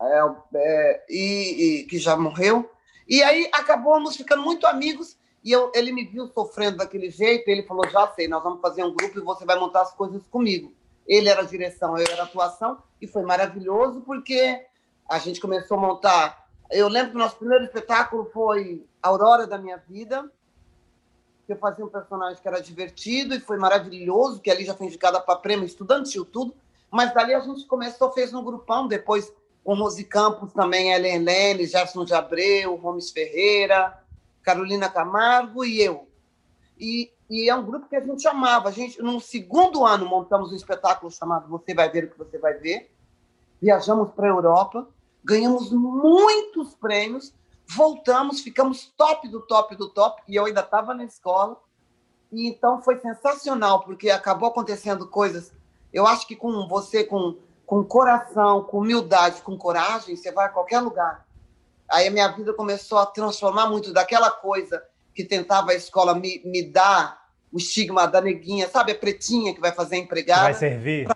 é, 0.00 0.20
é, 0.54 1.04
e, 1.08 1.80
e, 1.80 1.84
que 1.84 1.98
já 1.98 2.16
morreu. 2.16 2.70
E 3.08 3.22
aí 3.22 3.50
acabamos 3.52 4.16
ficando 4.16 4.42
muito 4.42 4.66
amigos, 4.66 5.16
e 5.44 5.52
eu, 5.52 5.70
ele 5.74 5.92
me 5.92 6.04
viu 6.04 6.26
sofrendo 6.28 6.78
daquele 6.78 7.10
jeito, 7.10 7.48
ele 7.48 7.64
falou, 7.64 7.88
já 7.88 8.06
sei, 8.08 8.28
nós 8.28 8.42
vamos 8.42 8.60
fazer 8.60 8.84
um 8.84 8.94
grupo 8.94 9.18
e 9.18 9.22
você 9.22 9.44
vai 9.44 9.58
montar 9.58 9.82
as 9.82 9.92
coisas 9.92 10.22
comigo. 10.28 10.72
Ele 11.06 11.28
era 11.28 11.42
direção, 11.42 11.98
eu 11.98 12.06
era 12.10 12.22
atuação, 12.22 12.78
e 13.00 13.06
foi 13.06 13.22
maravilhoso, 13.22 14.00
porque 14.02 14.64
a 15.08 15.18
gente 15.18 15.40
começou 15.40 15.76
a 15.76 15.80
montar 15.80 16.49
eu 16.70 16.88
lembro 16.88 17.10
que 17.10 17.16
o 17.16 17.20
nosso 17.20 17.36
primeiro 17.36 17.64
espetáculo 17.64 18.30
foi 18.32 18.86
Aurora 19.02 19.46
da 19.46 19.58
Minha 19.58 19.76
Vida, 19.76 20.30
que 21.46 21.52
eu 21.52 21.58
fazia 21.58 21.84
um 21.84 21.88
personagem 21.88 22.40
que 22.40 22.46
era 22.46 22.60
divertido 22.60 23.34
e 23.34 23.40
foi 23.40 23.58
maravilhoso, 23.58 24.40
que 24.40 24.50
ali 24.50 24.64
já 24.64 24.74
foi 24.74 24.86
indicada 24.86 25.20
para 25.20 25.38
prêmio 25.38 25.66
estudantil, 25.66 26.24
tudo. 26.24 26.54
Mas 26.90 27.12
dali 27.12 27.34
a 27.34 27.40
gente 27.40 27.66
começou, 27.66 28.12
fez 28.12 28.30
no 28.30 28.42
grupão, 28.42 28.86
depois 28.86 29.32
com 29.64 29.74
Rose 29.74 30.04
Campos 30.04 30.52
também, 30.52 30.92
Ellen 30.92 31.24
Lene, 31.24 31.66
Gerson 31.66 32.04
de 32.04 32.14
Abreu, 32.14 32.76
Gomes 32.78 33.10
Ferreira, 33.10 34.00
Carolina 34.42 34.88
Camargo 34.88 35.64
e 35.64 35.82
eu. 35.82 36.08
E, 36.78 37.10
e, 37.28 37.48
é 37.48 37.54
um 37.54 37.64
grupo 37.64 37.88
que 37.88 37.96
a 37.96 38.00
gente 38.00 38.26
amava. 38.26 38.68
A 38.68 38.72
gente, 38.72 39.02
no 39.02 39.20
segundo 39.20 39.84
ano, 39.84 40.06
montamos 40.06 40.52
um 40.52 40.56
espetáculo 40.56 41.10
chamado 41.10 41.48
Você 41.48 41.74
Vai 41.74 41.90
Ver 41.90 42.04
o 42.04 42.10
que 42.10 42.18
Você 42.18 42.38
Vai 42.38 42.54
Ver. 42.54 42.90
Viajamos 43.60 44.12
para 44.12 44.26
a 44.26 44.30
Europa 44.30 44.88
ganhamos 45.24 45.70
muitos 45.70 46.74
prêmios, 46.74 47.32
voltamos, 47.66 48.40
ficamos 48.40 48.92
top 48.96 49.28
do 49.28 49.40
top 49.40 49.76
do 49.76 49.88
top, 49.88 50.22
e 50.26 50.36
eu 50.36 50.46
ainda 50.46 50.60
estava 50.60 50.94
na 50.94 51.04
escola. 51.04 51.56
E 52.32 52.48
então 52.48 52.80
foi 52.82 52.98
sensacional, 52.98 53.82
porque 53.82 54.10
acabou 54.10 54.48
acontecendo 54.48 55.06
coisas. 55.06 55.52
Eu 55.92 56.06
acho 56.06 56.26
que 56.26 56.36
com 56.36 56.66
você, 56.68 57.04
com, 57.04 57.36
com 57.66 57.84
coração, 57.84 58.62
com 58.62 58.78
humildade, 58.78 59.42
com 59.42 59.56
coragem, 59.56 60.16
você 60.16 60.30
vai 60.30 60.46
a 60.46 60.50
qualquer 60.50 60.80
lugar. 60.80 61.26
Aí 61.90 62.06
a 62.06 62.10
minha 62.10 62.28
vida 62.28 62.52
começou 62.52 62.98
a 62.98 63.06
transformar 63.06 63.68
muito 63.68 63.92
daquela 63.92 64.30
coisa 64.30 64.82
que 65.12 65.24
tentava 65.24 65.72
a 65.72 65.74
escola 65.74 66.14
me, 66.14 66.40
me 66.44 66.62
dar 66.62 67.20
o 67.52 67.58
estigma 67.58 68.06
da 68.06 68.20
neguinha, 68.20 68.68
sabe? 68.68 68.92
A 68.92 68.94
pretinha 68.94 69.52
que 69.52 69.60
vai 69.60 69.72
fazer 69.72 69.96
empregada. 69.96 70.42
Vai 70.42 70.54
servir. 70.54 71.08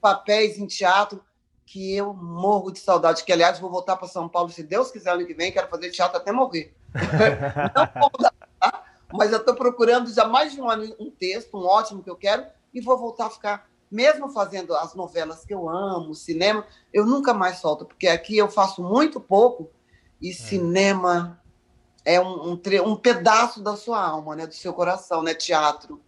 Papéis 0.00 0.58
em 0.58 0.66
teatro 0.66 1.22
que 1.70 1.94
eu 1.94 2.12
morro 2.12 2.72
de 2.72 2.80
saudade, 2.80 3.22
que 3.22 3.32
aliás 3.32 3.60
vou 3.60 3.70
voltar 3.70 3.96
para 3.96 4.08
São 4.08 4.28
Paulo, 4.28 4.50
se 4.50 4.60
Deus 4.60 4.90
quiser, 4.90 5.12
ano 5.12 5.24
que 5.24 5.32
vem, 5.32 5.52
quero 5.52 5.68
fazer 5.68 5.92
teatro 5.92 6.16
até 6.16 6.32
morrer. 6.32 6.74
Não 7.76 7.86
vou 8.00 8.10
voltar, 8.10 8.34
tá? 8.58 8.84
mas 9.12 9.30
eu 9.30 9.38
estou 9.38 9.54
procurando 9.54 10.12
já 10.12 10.26
mais 10.26 10.52
de 10.52 10.60
um 10.60 10.68
ano 10.68 10.92
um 10.98 11.12
texto, 11.12 11.56
um 11.56 11.64
ótimo 11.64 12.02
que 12.02 12.10
eu 12.10 12.16
quero, 12.16 12.44
e 12.74 12.80
vou 12.80 12.98
voltar 12.98 13.26
a 13.26 13.30
ficar, 13.30 13.70
mesmo 13.88 14.28
fazendo 14.30 14.74
as 14.74 14.96
novelas 14.96 15.44
que 15.44 15.54
eu 15.54 15.68
amo, 15.68 16.12
cinema, 16.12 16.66
eu 16.92 17.06
nunca 17.06 17.32
mais 17.32 17.58
solto, 17.58 17.84
porque 17.84 18.08
aqui 18.08 18.36
eu 18.36 18.48
faço 18.48 18.82
muito 18.82 19.20
pouco, 19.20 19.70
e 20.20 20.30
é. 20.30 20.34
cinema 20.34 21.40
é 22.04 22.20
um, 22.20 22.50
um, 22.50 22.60
um, 22.84 22.96
pedaço 22.96 23.62
da 23.62 23.76
sua 23.76 24.04
alma, 24.04 24.34
né, 24.34 24.44
do 24.44 24.54
seu 24.54 24.72
coração, 24.72 25.22
né, 25.22 25.34
teatro. 25.34 26.00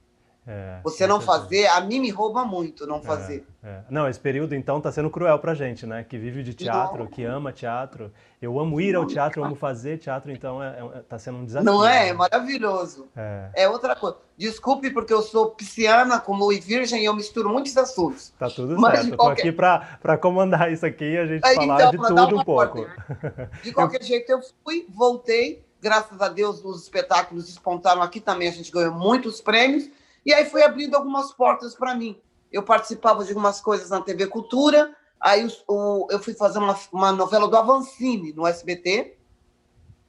É, 0.44 0.80
você 0.82 1.06
não 1.06 1.20
fazer, 1.20 1.68
a 1.68 1.80
mim 1.80 2.00
me 2.00 2.10
rouba 2.10 2.44
muito 2.44 2.84
não 2.84 2.96
é, 2.96 3.00
fazer. 3.00 3.46
É, 3.62 3.68
é. 3.68 3.84
Não, 3.88 4.08
esse 4.08 4.18
período 4.18 4.56
então 4.56 4.78
está 4.78 4.90
sendo 4.90 5.08
cruel 5.08 5.38
pra 5.38 5.54
gente, 5.54 5.86
né? 5.86 6.02
Que 6.02 6.18
vive 6.18 6.42
de 6.42 6.52
teatro, 6.52 7.04
não. 7.04 7.06
que 7.06 7.22
ama 7.22 7.52
teatro. 7.52 8.12
Eu 8.40 8.58
amo 8.58 8.80
ir 8.80 8.96
ao 8.96 9.06
teatro, 9.06 9.40
eu 9.40 9.44
amo 9.44 9.54
fazer 9.54 9.98
teatro, 9.98 10.32
então 10.32 10.58
está 10.98 11.14
é, 11.14 11.18
sendo 11.20 11.38
um 11.38 11.44
desafio. 11.44 11.64
Não 11.64 11.86
é? 11.86 12.08
É 12.08 12.12
maravilhoso. 12.12 13.06
É. 13.14 13.68
outra 13.68 13.94
coisa. 13.94 14.16
Desculpe 14.36 14.90
porque 14.90 15.14
eu 15.14 15.22
sou 15.22 15.50
pisciana, 15.50 16.18
como 16.18 16.52
e 16.52 16.58
virgem, 16.58 17.02
e 17.02 17.04
eu 17.04 17.14
misturo 17.14 17.48
muitos 17.48 17.76
assuntos. 17.76 18.34
Tá 18.36 18.50
tudo 18.50 18.76
Mas 18.80 18.98
certo. 18.98 19.16
Qualquer... 19.16 19.42
aqui 19.42 19.52
para 19.52 20.18
comandar 20.18 20.72
isso 20.72 20.84
aqui 20.84 21.04
e 21.04 21.18
a 21.18 21.26
gente 21.26 21.46
Aí, 21.46 21.54
falar 21.54 21.76
então, 21.76 21.90
de 21.92 21.98
tudo 21.98 22.40
um 22.40 22.44
pouco. 22.44 22.84
De 23.62 23.70
qualquer 23.70 24.02
jeito, 24.02 24.28
eu 24.32 24.40
fui, 24.64 24.86
voltei. 24.88 25.64
Graças 25.80 26.20
a 26.20 26.28
Deus, 26.28 26.64
os 26.64 26.82
espetáculos 26.82 27.46
despontaram 27.46 28.02
aqui 28.02 28.20
também. 28.20 28.48
A 28.48 28.52
gente 28.52 28.72
ganhou 28.72 28.92
muitos 28.92 29.40
prêmios 29.40 29.88
e 30.24 30.32
aí 30.32 30.44
foi 30.44 30.62
abrindo 30.62 30.94
algumas 30.94 31.32
portas 31.32 31.74
para 31.74 31.94
mim. 31.94 32.18
Eu 32.50 32.62
participava 32.62 33.24
de 33.24 33.30
algumas 33.30 33.60
coisas 33.60 33.90
na 33.90 34.00
TV 34.00 34.26
Cultura, 34.26 34.94
aí 35.20 35.46
o, 35.68 36.06
eu 36.10 36.18
fui 36.18 36.34
fazer 36.34 36.58
uma, 36.58 36.78
uma 36.92 37.12
novela 37.12 37.48
do 37.48 37.56
Avancini 37.56 38.32
no 38.32 38.46
SBT, 38.46 39.16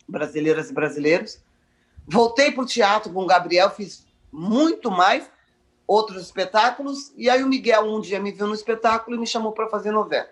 Brasileiras 0.07 0.69
e 0.69 0.73
Brasileiros. 0.73 1.41
Voltei 2.07 2.51
para 2.51 2.63
o 2.63 2.65
teatro 2.65 3.13
com 3.13 3.23
o 3.23 3.27
Gabriel, 3.27 3.69
fiz 3.69 4.05
muito 4.31 4.91
mais 4.91 5.29
outros 5.87 6.21
espetáculos, 6.21 7.13
e 7.15 7.29
aí 7.29 7.43
o 7.43 7.47
Miguel 7.47 7.83
um 7.83 8.01
dia 8.01 8.19
me 8.19 8.31
viu 8.31 8.47
no 8.47 8.53
espetáculo 8.53 9.15
e 9.15 9.19
me 9.19 9.27
chamou 9.27 9.51
para 9.51 9.69
fazer 9.69 9.91
novela. 9.91 10.29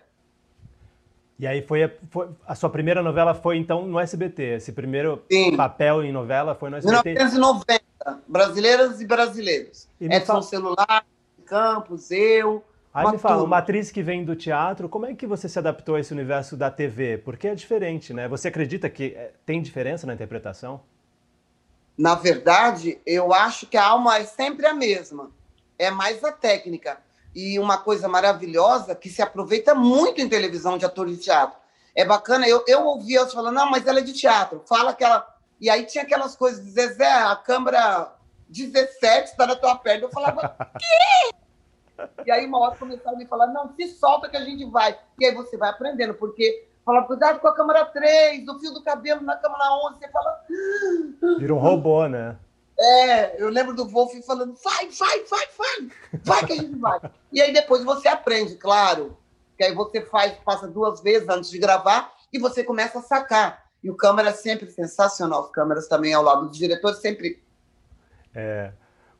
E 1.42 1.48
aí 1.48 1.64
foi 1.64 1.84
a, 1.84 1.92
foi 2.12 2.30
a, 2.46 2.54
sua 2.54 2.70
primeira 2.70 3.02
novela 3.02 3.34
foi 3.34 3.58
então 3.58 3.88
no 3.88 4.00
SBT. 4.00 4.58
Esse 4.58 4.72
primeiro 4.72 5.24
Sim. 5.32 5.58
papel 5.58 6.04
em 6.04 6.12
novela 6.12 6.54
foi 6.54 6.70
no 6.70 6.78
SBT. 6.78 7.14
1990. 7.14 7.91
Brasileiras 8.28 9.02
e 9.02 9.06
brasileiros. 9.06 9.88
E 10.00 10.06
Edson 10.06 10.26
fala... 10.26 10.42
Celular, 10.44 11.06
Campos, 11.46 12.12
eu. 12.12 12.64
Aí 12.94 13.10
me 13.10 13.18
fala, 13.18 13.44
uma 13.44 13.58
atriz 13.58 13.90
que 13.90 14.04
vem 14.04 14.26
do 14.26 14.36
teatro, 14.36 14.90
como 14.90 15.06
é 15.06 15.14
que 15.14 15.26
você 15.26 15.48
se 15.48 15.58
adaptou 15.58 15.96
a 15.96 16.00
esse 16.00 16.12
universo 16.12 16.58
da 16.58 16.70
TV? 16.70 17.18
Porque 17.18 17.48
é 17.48 17.56
diferente, 17.56 18.14
né? 18.14 18.28
Você 18.28 18.50
acredita 18.50 18.90
que 18.90 19.16
eh, 19.16 19.32
tem 19.46 19.62
diferença 19.62 20.06
na 20.06 20.14
interpretação? 20.14 20.82
Na 21.98 22.16
verdade, 22.16 23.00
eu 23.06 23.34
acho 23.34 23.66
que 23.66 23.78
a 23.78 23.86
alma 23.86 24.18
é 24.18 24.26
sempre 24.26 24.66
a 24.66 24.74
mesma. 24.74 25.32
É 25.80 25.90
mais 25.90 26.22
a 26.24 26.32
técnica. 26.32 26.98
E 27.34 27.58
uma 27.60 27.78
coisa 27.78 28.10
maravilhosa 28.10 28.94
que 28.94 29.10
se 29.10 29.22
aproveita 29.22 29.74
muito 29.74 30.20
em 30.20 30.28
televisão 30.28 30.78
de 30.78 30.86
ator 30.86 31.08
de 31.08 31.18
teatro. 31.18 31.58
É 31.96 32.04
bacana, 32.04 32.48
eu, 32.48 32.64
eu 32.68 32.86
ouvi 32.86 33.16
elas 33.16 33.34
falando, 33.34 33.56
não, 33.56 33.70
mas 33.70 33.86
ela 33.88 34.00
é 34.00 34.04
de 34.04 34.14
teatro. 34.14 34.64
Fala 34.66 34.94
que 34.94 35.04
ela 35.04 35.26
e 35.62 35.70
aí 35.70 35.86
tinha 35.86 36.04
aquelas 36.04 36.36
coisas 36.36 36.66
de 36.66 36.72
Zezé, 36.72 37.06
a 37.06 37.36
câmera 37.36 38.16
17 38.50 39.30
está 39.30 39.46
na 39.46 39.56
tua 39.56 39.76
perna. 39.76 40.06
Eu 40.06 40.10
falava, 40.10 40.56
quê? 40.80 41.36
E 42.26 42.32
aí 42.32 42.48
uma 42.48 42.60
hora 42.60 42.76
começaram 42.76 43.16
a 43.16 43.20
me 43.20 43.28
falar, 43.28 43.46
não, 43.48 43.72
se 43.76 43.88
solta 43.90 44.28
que 44.28 44.36
a 44.36 44.44
gente 44.44 44.66
vai. 44.66 44.98
E 45.20 45.26
aí 45.26 45.36
você 45.36 45.56
vai 45.58 45.70
aprendendo, 45.70 46.16
porque 46.16 46.68
fala, 46.84 47.04
cuidado 47.04 47.40
com 47.40 47.48
a 47.48 47.56
câmera 47.56 47.86
3, 47.86 48.48
o 48.48 48.60
fio 48.60 48.74
do 48.74 48.84
cabelo 48.84 49.22
na 49.22 49.38
câmera 49.38 49.72
11, 49.90 50.00
você 50.00 50.10
fala... 50.10 50.42
Vira 51.38 51.54
um 51.54 51.60
robô, 51.60 52.08
né? 52.08 52.36
É, 52.80 53.40
eu 53.40 53.50
lembro 53.50 53.76
do 53.76 53.88
Wolf 53.88 54.12
falando, 54.26 54.56
vai, 54.64 54.90
vai, 54.90 55.24
vai, 55.26 55.48
vai, 55.56 55.92
vai 56.24 56.46
que 56.48 56.54
a 56.54 56.56
gente 56.56 56.76
vai. 56.80 57.00
E 57.32 57.40
aí 57.40 57.54
depois 57.54 57.84
você 57.84 58.08
aprende, 58.08 58.56
claro, 58.56 59.16
que 59.56 59.64
aí 59.64 59.76
você 59.76 60.02
faz, 60.02 60.34
passa 60.44 60.68
duas 60.68 61.02
vezes 61.02 61.30
antes 61.30 61.52
de 61.52 61.60
gravar 61.60 62.12
e 62.34 62.40
você 62.40 62.64
começa 62.64 62.98
a 62.98 63.04
sacar. 63.04 63.61
E 63.84 63.90
o 63.90 63.96
câmera 63.96 64.30
é 64.30 64.34
sempre 64.34 64.70
sensacional, 64.70 65.42
os 65.42 65.52
câmeras 65.52 65.88
também 65.88 66.14
ao 66.14 66.24
lado 66.24 66.48
dos 66.48 66.58
diretores, 66.58 67.00
sempre. 67.00 67.42
É. 68.34 68.72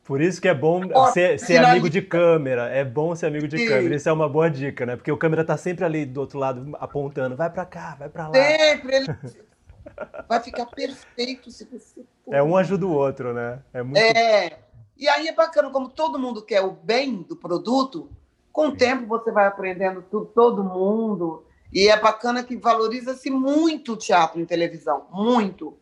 Por 0.04 0.20
isso 0.20 0.42
que 0.42 0.48
é 0.48 0.54
bom 0.54 0.82
ser, 1.14 1.40
ser 1.40 1.64
amigo 1.64 1.90
de 1.90 2.02
câmera. 2.02 2.68
É 2.70 2.84
bom 2.84 3.16
ser 3.16 3.28
amigo 3.28 3.48
de 3.48 3.58
Sim. 3.58 3.68
câmera. 3.68 3.96
Isso 3.96 4.10
é 4.10 4.12
uma 4.12 4.28
boa 4.28 4.50
dica, 4.50 4.86
né? 4.86 4.96
Porque 4.96 5.12
o 5.12 5.18
câmera 5.18 5.46
tá 5.46 5.56
sempre 5.56 5.86
ali 5.86 6.06
do 6.06 6.20
outro 6.20 6.40
lado 6.40 6.76
apontando. 6.80 7.36
Vai 7.36 7.50
para 7.50 7.66
cá, 7.66 7.96
vai 7.98 8.10
para 8.10 8.28
lá. 8.28 8.34
Sempre. 8.34 8.96
Ele 8.96 9.08
vai 10.28 10.40
ficar 10.42 10.66
perfeito 10.66 11.52
se 11.52 11.66
você. 11.66 12.04
É 12.30 12.42
um 12.42 12.58
ajuda 12.58 12.86
o 12.86 12.92
outro, 12.92 13.34
né? 13.34 13.60
É 13.72 13.84
muito. 13.84 13.98
É. 13.98 14.60
E 14.98 15.08
aí 15.08 15.28
é 15.28 15.34
bacana, 15.34 15.70
como 15.70 15.88
todo 15.88 16.20
mundo 16.20 16.42
quer 16.42 16.62
o 16.62 16.72
bem 16.72 17.22
do 17.22 17.36
produto, 17.36 18.10
com 18.52 18.68
o 18.68 18.76
tempo 18.76 19.06
você 19.08 19.32
vai 19.32 19.46
aprendendo 19.46 20.04
tudo, 20.10 20.26
todo 20.26 20.64
mundo. 20.64 21.46
E 21.72 21.88
é 21.88 22.00
bacana 22.00 22.44
que 22.44 22.58
valoriza-se 22.58 23.30
muito 23.30 23.94
o 23.94 23.98
teatro 23.98 24.42
em 24.42 24.46
televisão, 24.46 25.08
muito. 25.12 25.78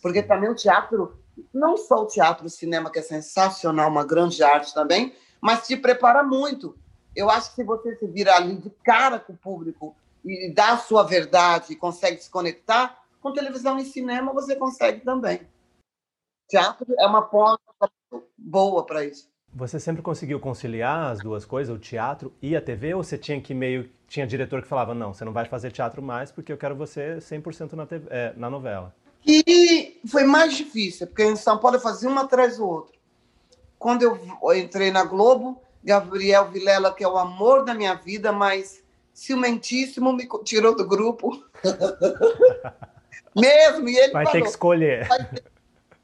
Porque 0.00 0.22
também 0.22 0.48
o 0.48 0.54
teatro, 0.54 1.18
não 1.52 1.76
só 1.76 2.02
o 2.02 2.06
teatro, 2.06 2.46
o 2.46 2.50
cinema, 2.50 2.90
que 2.90 2.98
é 2.98 3.02
sensacional, 3.02 3.90
uma 3.90 4.04
grande 4.04 4.42
arte 4.42 4.72
também, 4.72 5.14
mas 5.40 5.66
te 5.66 5.76
prepara 5.76 6.22
muito. 6.22 6.78
Eu 7.14 7.30
acho 7.30 7.50
que 7.50 7.56
se 7.56 7.64
você 7.64 7.94
se 7.96 8.06
vira 8.06 8.34
ali 8.34 8.56
de 8.56 8.70
cara 8.82 9.20
com 9.20 9.34
o 9.34 9.36
público 9.36 9.94
e 10.24 10.52
dá 10.52 10.72
a 10.72 10.78
sua 10.78 11.02
verdade 11.02 11.72
e 11.72 11.76
consegue 11.76 12.22
se 12.22 12.30
conectar, 12.30 13.02
com 13.20 13.32
televisão 13.32 13.78
e 13.78 13.84
cinema 13.84 14.32
você 14.32 14.56
consegue 14.56 15.00
também. 15.00 15.46
Teatro 16.48 16.86
é 16.98 17.06
uma 17.06 17.22
ponta 17.22 17.60
boa 18.36 18.84
para 18.84 19.04
isso. 19.04 19.33
Você 19.54 19.78
sempre 19.78 20.02
conseguiu 20.02 20.40
conciliar 20.40 21.12
as 21.12 21.20
duas 21.20 21.44
coisas, 21.44 21.74
o 21.74 21.78
teatro 21.78 22.32
e 22.42 22.56
a 22.56 22.60
TV, 22.60 22.92
ou 22.94 23.04
você 23.04 23.16
tinha 23.16 23.40
que 23.40 23.54
meio. 23.54 23.88
Tinha 24.08 24.26
diretor 24.26 24.60
que 24.60 24.68
falava, 24.68 24.94
não, 24.94 25.14
você 25.14 25.24
não 25.24 25.32
vai 25.32 25.44
fazer 25.44 25.70
teatro 25.70 26.02
mais 26.02 26.30
porque 26.30 26.52
eu 26.52 26.58
quero 26.58 26.74
você 26.74 27.16
100% 27.18 27.72
na, 27.72 27.86
TV, 27.86 28.06
é, 28.10 28.32
na 28.36 28.50
novela? 28.50 28.94
E 29.26 30.00
foi 30.06 30.24
mais 30.24 30.56
difícil, 30.56 31.06
porque 31.06 31.24
em 31.24 31.36
São 31.36 31.58
Paulo 31.58 31.76
eu 31.76 31.80
fazia 31.80 32.08
uma 32.08 32.22
atrás 32.22 32.58
do 32.58 32.68
outro. 32.68 32.94
Quando 33.78 34.02
eu 34.02 34.18
entrei 34.54 34.90
na 34.90 35.04
Globo, 35.04 35.62
Gabriel 35.82 36.50
Vilela, 36.50 36.92
que 36.92 37.04
é 37.04 37.08
o 37.08 37.16
amor 37.16 37.64
da 37.64 37.74
minha 37.74 37.94
vida, 37.94 38.32
mas 38.32 38.82
ciumentíssimo, 39.12 40.12
me 40.12 40.28
tirou 40.44 40.76
do 40.76 40.86
grupo. 40.86 41.44
Mesmo, 43.34 43.88
e 43.88 43.96
ele 43.96 44.12
vai 44.12 44.24
falou. 44.24 44.32
ter 44.32 44.42
que 44.42 44.48
escolher. 44.48 45.08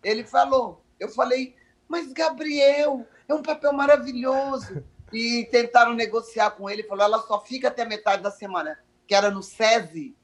Ele 0.03 0.25
falou. 0.25 0.83
Eu 0.99 1.09
falei, 1.09 1.55
mas 1.89 2.13
Gabriel, 2.13 3.07
é 3.31 3.35
um 3.35 3.43
papel 3.43 3.73
maravilhoso. 3.73 4.83
E 5.13 5.49
tentaram 5.51 5.93
negociar 5.93 6.53
com 6.53 6.71
ele, 6.71 6.85
falou, 6.85 7.05
ela 7.05 7.19
só 7.23 7.41
fica 7.41 7.69
até 7.69 7.85
metade 7.85 8.23
da 8.23 8.31
semana, 8.31 8.79
que 9.09 9.15
era 9.15 9.29
no 9.29 9.43
SESI, 9.43 10.15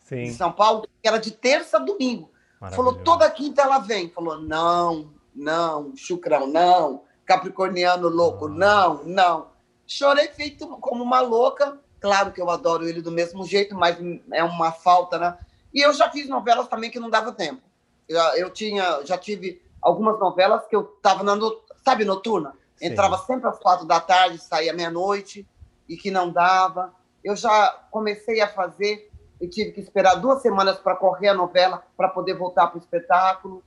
Sim. 0.00 0.16
em 0.16 0.32
São 0.32 0.50
Paulo, 0.50 0.82
que 1.00 1.06
era 1.06 1.18
de 1.18 1.30
terça 1.30 1.76
a 1.76 1.80
domingo. 1.80 2.30
Falou, 2.70 2.94
toda 2.94 3.30
quinta 3.30 3.62
ela 3.62 3.78
vem. 3.78 4.08
Falou, 4.10 4.40
não, 4.40 5.12
não, 5.34 5.96
chucrão, 5.96 6.46
não, 6.46 7.04
capricorniano 7.24 8.08
louco, 8.08 8.46
ah. 8.46 8.50
não, 8.50 9.04
não. 9.04 9.46
Chorei 9.86 10.28
feito 10.28 10.66
como 10.78 11.02
uma 11.02 11.20
louca. 11.20 11.78
Claro 12.00 12.32
que 12.32 12.40
eu 12.40 12.50
adoro 12.50 12.88
ele 12.88 13.00
do 13.00 13.12
mesmo 13.12 13.44
jeito, 13.44 13.76
mas 13.76 13.96
é 14.32 14.42
uma 14.42 14.72
falta, 14.72 15.18
né? 15.18 15.38
E 15.72 15.80
eu 15.80 15.92
já 15.92 16.10
fiz 16.10 16.28
novelas 16.28 16.68
também 16.68 16.90
que 16.90 16.98
não 16.98 17.10
dava 17.10 17.32
tempo. 17.32 17.62
Eu, 18.08 18.20
eu 18.34 18.50
tinha, 18.50 19.04
já 19.04 19.16
tive 19.16 19.62
algumas 19.80 20.18
novelas 20.18 20.66
que 20.66 20.76
eu 20.76 20.94
estava 20.96 21.22
na, 21.22 21.36
sabe, 21.84 22.04
noturna. 22.04 22.54
Entrava 22.80 23.18
Sim. 23.18 23.26
sempre 23.26 23.48
às 23.48 23.58
quatro 23.58 23.86
da 23.86 24.00
tarde, 24.00 24.38
saía 24.38 24.72
meia-noite 24.72 25.46
e 25.88 25.96
que 25.96 26.10
não 26.10 26.32
dava. 26.32 26.92
Eu 27.22 27.36
já 27.36 27.70
comecei 27.90 28.40
a 28.40 28.48
fazer 28.48 29.10
e 29.40 29.46
tive 29.48 29.72
que 29.72 29.80
esperar 29.80 30.14
duas 30.16 30.42
semanas 30.42 30.78
para 30.78 30.96
correr 30.96 31.28
a 31.28 31.34
novela 31.34 31.82
para 31.96 32.08
poder 32.08 32.34
voltar 32.34 32.68
para 32.68 32.78
o 32.78 32.80
espetáculo. 32.80 33.62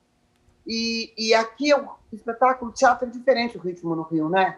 E, 0.65 1.13
e 1.17 1.33
aqui 1.33 1.73
o 1.73 1.95
espetáculo, 2.11 2.71
o 2.71 2.73
teatro 2.73 3.07
é 3.07 3.11
diferente 3.11 3.57
o 3.57 3.61
ritmo 3.61 3.95
no 3.95 4.03
Rio, 4.03 4.29
né? 4.29 4.57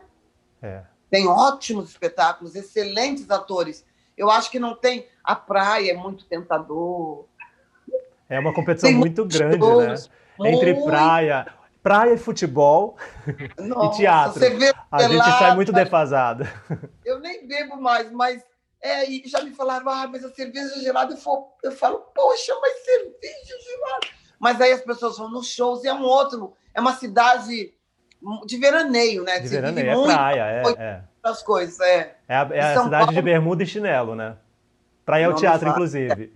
É. 0.61 0.83
Tem 1.09 1.27
ótimos 1.27 1.89
espetáculos, 1.89 2.55
excelentes 2.55 3.29
atores. 3.29 3.85
Eu 4.17 4.29
acho 4.29 4.49
que 4.49 4.59
não 4.59 4.75
tem. 4.75 5.07
A 5.23 5.35
praia 5.35 5.91
é 5.91 5.95
muito 5.95 6.25
tentador. 6.25 7.25
É 8.29 8.39
uma 8.39 8.53
competição 8.53 8.89
tem 8.89 8.97
muito 8.97 9.25
grande, 9.25 9.57
né? 9.57 9.95
Entre 10.49 10.73
praia, 10.83 11.47
praia 11.87 12.13
e 12.13 12.17
futebol 12.17 12.97
Nossa, 13.57 13.95
e 13.95 13.97
teatro. 13.99 14.43
a 14.91 15.07
gente 15.07 15.23
sai 15.23 15.55
muito 15.55 15.71
defasado. 15.71 16.45
Eu 17.05 17.19
nem 17.19 17.47
bebo 17.47 17.77
mais, 17.77 18.11
mas 18.11 18.43
é, 18.81 19.09
e 19.09 19.23
já 19.25 19.41
me 19.41 19.51
falaram, 19.51 19.89
ah, 19.89 20.05
mas 20.05 20.23
a 20.25 20.29
cerveja 20.33 20.81
gelada, 20.81 21.13
eu 21.13 21.17
falo, 21.17 21.47
eu 21.63 21.71
falo, 21.71 21.99
poxa, 22.13 22.53
mas 22.61 22.73
cerveja 22.83 23.55
gelada. 23.63 24.07
Mas 24.37 24.59
aí 24.59 24.73
as 24.73 24.81
pessoas 24.81 25.17
vão 25.17 25.31
nos 25.31 25.47
shows 25.47 25.83
e 25.85 25.87
é 25.87 25.93
um 25.93 26.03
outro, 26.03 26.53
é 26.73 26.81
uma 26.81 26.93
cidade 26.93 27.73
de 28.45 28.57
veraneio, 28.57 29.23
né? 29.23 29.39
De 29.39 29.47
veraneio, 29.47 29.89
é 29.89 30.03
praia, 30.03 30.41
é, 30.41 30.63
é. 30.77 31.03
As 31.23 31.41
coisas, 31.41 31.79
é. 31.79 32.17
É 32.27 32.35
a, 32.35 32.49
é 32.51 32.59
a 32.59 32.83
cidade 32.83 33.05
Paulo... 33.05 33.13
de 33.13 33.21
bermuda 33.21 33.63
e 33.63 33.65
chinelo, 33.65 34.13
né? 34.13 34.35
Praia 35.05 35.23
é 35.23 35.29
o 35.29 35.35
teatro, 35.35 35.69
inclusive. 35.69 36.33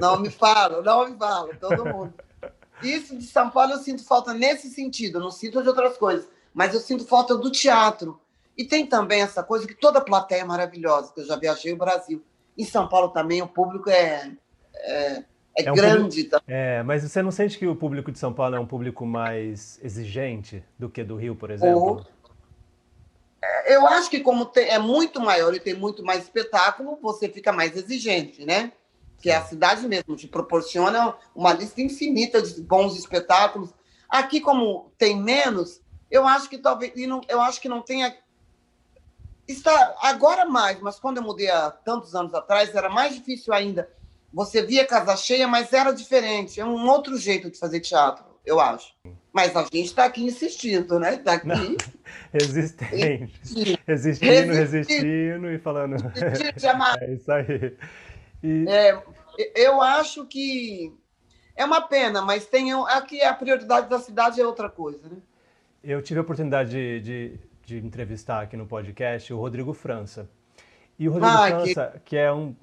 Não 0.00 0.18
me 0.18 0.30
falo, 0.30 0.82
não 0.82 1.06
me 1.06 1.18
falo, 1.18 1.54
todo 1.60 1.84
mundo. 1.84 2.14
Isso 2.82 3.16
de 3.16 3.24
São 3.24 3.50
Paulo 3.50 3.72
eu 3.72 3.78
sinto 3.78 4.04
falta 4.04 4.34
nesse 4.34 4.68
sentido, 4.68 5.18
eu 5.18 5.22
não 5.22 5.30
sinto 5.30 5.62
de 5.62 5.68
outras 5.68 5.96
coisas, 5.96 6.28
mas 6.52 6.74
eu 6.74 6.80
sinto 6.80 7.04
falta 7.06 7.36
do 7.36 7.50
teatro. 7.50 8.20
E 8.56 8.64
tem 8.64 8.86
também 8.86 9.20
essa 9.20 9.42
coisa 9.42 9.66
que 9.66 9.74
toda 9.74 10.00
plateia 10.00 10.42
é 10.42 10.44
maravilhosa, 10.44 11.12
que 11.12 11.20
eu 11.20 11.26
já 11.26 11.36
viajei 11.36 11.72
o 11.72 11.76
Brasil. 11.76 12.22
Em 12.56 12.64
São 12.64 12.88
Paulo 12.88 13.08
também 13.08 13.42
o 13.42 13.48
público 13.48 13.90
é, 13.90 14.30
é, 14.74 15.24
é, 15.56 15.64
é 15.64 15.72
um 15.72 15.74
grande. 15.74 16.24
Público, 16.24 16.44
é, 16.46 16.82
mas 16.82 17.02
você 17.02 17.22
não 17.22 17.30
sente 17.30 17.58
que 17.58 17.66
o 17.66 17.74
público 17.74 18.12
de 18.12 18.18
São 18.18 18.32
Paulo 18.32 18.54
é 18.54 18.60
um 18.60 18.66
público 18.66 19.04
mais 19.04 19.80
exigente 19.82 20.62
do 20.78 20.88
que 20.88 21.02
do 21.02 21.16
Rio, 21.16 21.34
por 21.34 21.50
exemplo? 21.50 22.06
Eu 23.66 23.86
acho 23.86 24.08
que 24.08 24.20
como 24.20 24.46
tem, 24.46 24.68
é 24.68 24.78
muito 24.78 25.20
maior 25.20 25.54
e 25.54 25.60
tem 25.60 25.74
muito 25.74 26.02
mais 26.02 26.22
espetáculo, 26.22 26.98
você 27.02 27.28
fica 27.28 27.52
mais 27.52 27.76
exigente, 27.76 28.44
né? 28.44 28.72
Que 29.20 29.30
a 29.30 29.42
cidade 29.42 29.86
mesmo 29.86 30.16
te 30.16 30.28
proporciona 30.28 31.14
uma 31.34 31.52
lista 31.52 31.80
infinita 31.80 32.42
de 32.42 32.60
bons 32.60 32.96
espetáculos. 32.96 33.70
Aqui, 34.08 34.40
como 34.40 34.92
tem 34.98 35.20
menos, 35.20 35.80
eu 36.10 36.26
acho 36.26 36.48
que 36.48 36.58
talvez, 36.58 36.92
não, 37.06 37.20
eu 37.28 37.40
acho 37.40 37.60
que 37.60 37.68
não 37.68 37.82
tenha 37.82 38.14
está 39.46 39.94
agora 40.00 40.46
mais, 40.46 40.80
mas 40.80 40.98
quando 40.98 41.18
eu 41.18 41.22
mudei 41.22 41.50
há 41.50 41.70
tantos 41.70 42.14
anos 42.14 42.32
atrás 42.34 42.74
era 42.74 42.88
mais 42.88 43.14
difícil 43.14 43.52
ainda. 43.52 43.88
Você 44.32 44.62
via 44.62 44.86
casa 44.86 45.16
cheia, 45.16 45.46
mas 45.46 45.72
era 45.72 45.92
diferente, 45.92 46.60
é 46.60 46.64
um 46.64 46.88
outro 46.88 47.16
jeito 47.16 47.50
de 47.50 47.58
fazer 47.58 47.80
teatro, 47.80 48.24
eu 48.44 48.58
acho. 48.58 48.94
Mas 49.32 49.54
a 49.56 49.62
gente 49.62 49.86
está 49.86 50.04
aqui 50.04 50.24
insistindo, 50.24 50.98
né? 50.98 51.14
Está 51.14 51.34
aqui. 51.34 51.48
Não, 51.48 51.76
resistente. 52.32 53.80
Resistindo, 53.86 54.52
resistindo 54.52 55.50
e 55.50 55.58
falando. 55.58 55.96
é 57.00 57.12
isso 57.12 57.32
aí. 57.32 57.76
E... 58.44 58.66
É, 58.68 59.02
eu 59.56 59.80
acho 59.80 60.26
que 60.26 60.94
é 61.56 61.64
uma 61.64 61.80
pena, 61.80 62.22
mas 62.22 62.46
tem 62.46 62.72
aqui 62.72 63.22
a 63.22 63.34
prioridade 63.34 63.88
da 63.88 63.98
cidade 63.98 64.40
é 64.40 64.46
outra 64.46 64.68
coisa, 64.68 65.08
né? 65.08 65.16
Eu 65.82 66.00
tive 66.00 66.18
a 66.20 66.22
oportunidade 66.22 66.70
de, 66.70 67.00
de 67.00 67.40
de 67.64 67.78
entrevistar 67.78 68.42
aqui 68.42 68.56
no 68.56 68.66
podcast 68.66 69.32
o 69.32 69.38
Rodrigo 69.38 69.72
França. 69.72 70.28
E 70.96 71.08
o 71.08 71.12
Rodrigo 71.12 71.34
ah, 71.34 71.48
França, 71.48 71.92
que... 71.94 72.10
que, 72.10 72.16
é 72.16 72.32
um, 72.32 72.54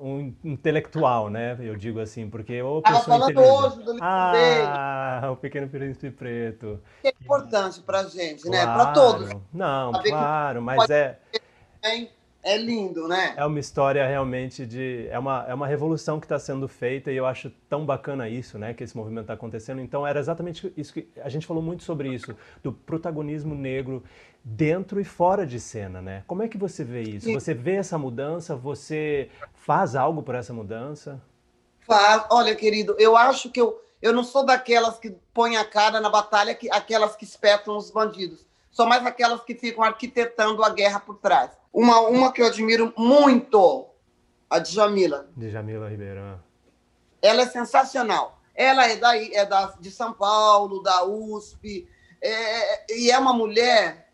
um 0.00 0.34
intelectual, 0.42 1.28
né? 1.28 1.58
Eu 1.60 1.76
digo 1.76 2.00
assim, 2.00 2.30
porque 2.30 2.62
o 2.62 2.80
pessoa 2.80 3.02
falando 3.02 3.38
hoje 3.38 3.76
do 3.82 3.92
livro 3.92 3.98
Ah, 4.00 5.20
dele. 5.20 5.32
o 5.32 5.36
Pequeno 5.36 5.68
Príncipe 5.68 6.10
Preto. 6.10 6.80
Que 7.02 7.08
é 7.08 7.12
importante 7.20 7.82
para 7.82 8.04
gente, 8.04 8.44
claro. 8.44 8.56
né? 8.56 8.74
Para 8.74 8.92
todos. 8.92 9.30
Não, 9.52 9.92
claro, 9.92 10.62
mas 10.62 10.88
é 10.88 11.18
é 12.44 12.58
lindo, 12.58 13.08
né? 13.08 13.32
É 13.36 13.44
uma 13.44 13.58
história 13.58 14.06
realmente 14.06 14.66
de. 14.66 15.08
É 15.08 15.18
uma, 15.18 15.46
é 15.48 15.54
uma 15.54 15.66
revolução 15.66 16.20
que 16.20 16.26
está 16.26 16.38
sendo 16.38 16.68
feita 16.68 17.10
e 17.10 17.16
eu 17.16 17.24
acho 17.24 17.50
tão 17.68 17.86
bacana 17.86 18.28
isso, 18.28 18.58
né? 18.58 18.74
Que 18.74 18.84
esse 18.84 18.94
movimento 18.94 19.22
está 19.22 19.34
acontecendo. 19.34 19.80
Então, 19.80 20.06
era 20.06 20.20
exatamente 20.20 20.70
isso 20.76 20.92
que. 20.92 21.08
A 21.22 21.28
gente 21.30 21.46
falou 21.46 21.62
muito 21.62 21.82
sobre 21.82 22.14
isso, 22.14 22.36
do 22.62 22.70
protagonismo 22.70 23.54
negro 23.54 24.04
dentro 24.44 25.00
e 25.00 25.04
fora 25.04 25.46
de 25.46 25.58
cena, 25.58 26.02
né? 26.02 26.22
Como 26.26 26.42
é 26.42 26.48
que 26.48 26.58
você 26.58 26.84
vê 26.84 27.02
isso? 27.02 27.32
Você 27.32 27.54
vê 27.54 27.76
essa 27.76 27.96
mudança? 27.96 28.54
Você 28.54 29.30
faz 29.54 29.96
algo 29.96 30.22
por 30.22 30.34
essa 30.34 30.52
mudança? 30.52 31.20
Faz. 31.86 32.26
Olha, 32.30 32.54
querido, 32.54 32.94
eu 32.98 33.16
acho 33.16 33.50
que 33.50 33.60
eu, 33.60 33.80
eu 34.02 34.12
não 34.12 34.22
sou 34.22 34.44
daquelas 34.44 34.98
que 34.98 35.16
põem 35.32 35.56
a 35.56 35.64
cara 35.64 35.98
na 35.98 36.10
batalha, 36.10 36.54
que, 36.54 36.70
aquelas 36.70 37.16
que 37.16 37.24
espetam 37.24 37.74
os 37.74 37.90
bandidos. 37.90 38.44
Sou 38.74 38.86
mais 38.86 39.06
aquelas 39.06 39.40
que 39.44 39.54
ficam 39.54 39.84
arquitetando 39.84 40.64
a 40.64 40.68
guerra 40.68 40.98
por 40.98 41.16
trás. 41.18 41.52
Uma, 41.72 42.00
uma 42.00 42.32
que 42.32 42.42
eu 42.42 42.46
admiro 42.46 42.92
muito, 42.98 43.86
a 44.50 44.58
Djamila. 44.58 45.28
Djamila 45.36 45.88
Ribeirão. 45.88 46.42
Ela 47.22 47.42
é 47.42 47.46
sensacional. 47.46 48.40
Ela 48.52 48.88
é, 48.88 48.96
daí, 48.96 49.32
é 49.32 49.46
da, 49.46 49.66
de 49.78 49.92
São 49.92 50.12
Paulo, 50.12 50.82
da 50.82 51.04
USP, 51.04 51.88
é, 52.20 52.92
e 52.98 53.12
é 53.12 53.18
uma 53.18 53.32
mulher 53.32 54.08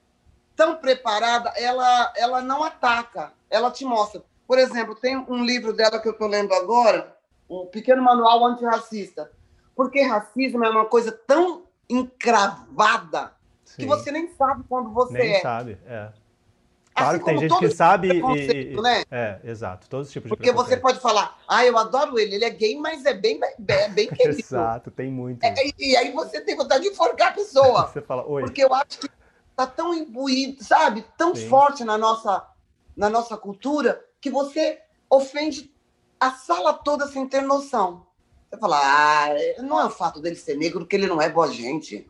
tão 0.54 0.76
preparada, 0.76 1.54
ela, 1.56 2.12
ela 2.14 2.42
não 2.42 2.62
ataca, 2.62 3.32
ela 3.48 3.70
te 3.70 3.86
mostra. 3.86 4.22
Por 4.46 4.58
exemplo, 4.58 4.94
tem 4.94 5.16
um 5.16 5.42
livro 5.42 5.72
dela 5.72 5.98
que 5.98 6.06
eu 6.06 6.12
estou 6.12 6.28
lendo 6.28 6.52
agora, 6.52 7.16
um 7.48 7.64
pequeno 7.64 8.02
manual 8.02 8.44
antirracista. 8.44 9.32
Porque 9.74 10.02
racismo 10.02 10.62
é 10.62 10.68
uma 10.68 10.84
coisa 10.84 11.12
tão 11.12 11.62
encravada 11.88 13.39
Sim. 13.70 13.82
que 13.82 13.86
você 13.86 14.10
nem 14.10 14.28
sabe 14.34 14.64
quando 14.68 14.92
você 14.92 15.12
nem 15.12 15.28
é. 15.28 15.32
Nem 15.32 15.42
sabe, 15.42 15.78
é. 15.86 16.08
Claro 16.92 17.16
assim 17.16 17.18
que 17.18 17.24
tem 17.24 17.38
gente 17.38 17.58
que 17.58 17.70
sabe 17.70 18.08
e, 18.08 18.72
e, 18.72 18.80
né? 18.80 19.04
É, 19.10 19.38
exato, 19.44 19.88
todos 19.88 20.08
os 20.08 20.12
tipos 20.12 20.28
de 20.28 20.36
Porque 20.36 20.52
você 20.52 20.76
pode 20.76 20.98
falar, 21.00 21.38
ah, 21.48 21.64
eu 21.64 21.78
adoro 21.78 22.18
ele, 22.18 22.34
ele 22.34 22.44
é 22.44 22.50
gay, 22.50 22.76
mas 22.76 23.06
é 23.06 23.14
bem, 23.14 23.40
é 23.68 23.88
bem 23.88 24.08
querido. 24.10 24.38
exato, 24.38 24.90
tem 24.90 25.10
muito. 25.10 25.42
É, 25.44 25.54
e, 25.78 25.96
aí 25.96 26.12
você 26.12 26.40
tem 26.40 26.56
vontade 26.56 26.82
de 26.82 26.90
enforcar 26.90 27.28
a 27.28 27.32
pessoa. 27.32 27.86
você 27.92 28.02
fala, 28.02 28.26
oi. 28.26 28.42
Porque 28.42 28.64
eu 28.64 28.74
acho 28.74 28.98
que 28.98 29.08
tá 29.56 29.66
tão 29.66 29.94
imbuído, 29.94 30.64
sabe? 30.64 31.04
Tão 31.16 31.34
Sim. 31.34 31.48
forte 31.48 31.84
na 31.84 31.96
nossa, 31.96 32.44
na 32.96 33.08
nossa 33.08 33.36
cultura 33.36 34.04
que 34.20 34.30
você 34.30 34.80
ofende 35.08 35.72
a 36.18 36.32
sala 36.32 36.74
toda 36.74 37.06
sem 37.06 37.26
ter 37.26 37.42
noção. 37.42 38.04
Você 38.50 38.58
fala, 38.58 38.80
ah, 38.82 39.28
não 39.62 39.80
é 39.80 39.84
o 39.84 39.90
fato 39.90 40.20
dele 40.20 40.34
ser 40.34 40.56
negro 40.56 40.84
que 40.84 40.96
ele 40.96 41.06
não 41.06 41.22
é 41.22 41.28
boa 41.28 41.48
gente. 41.52 42.06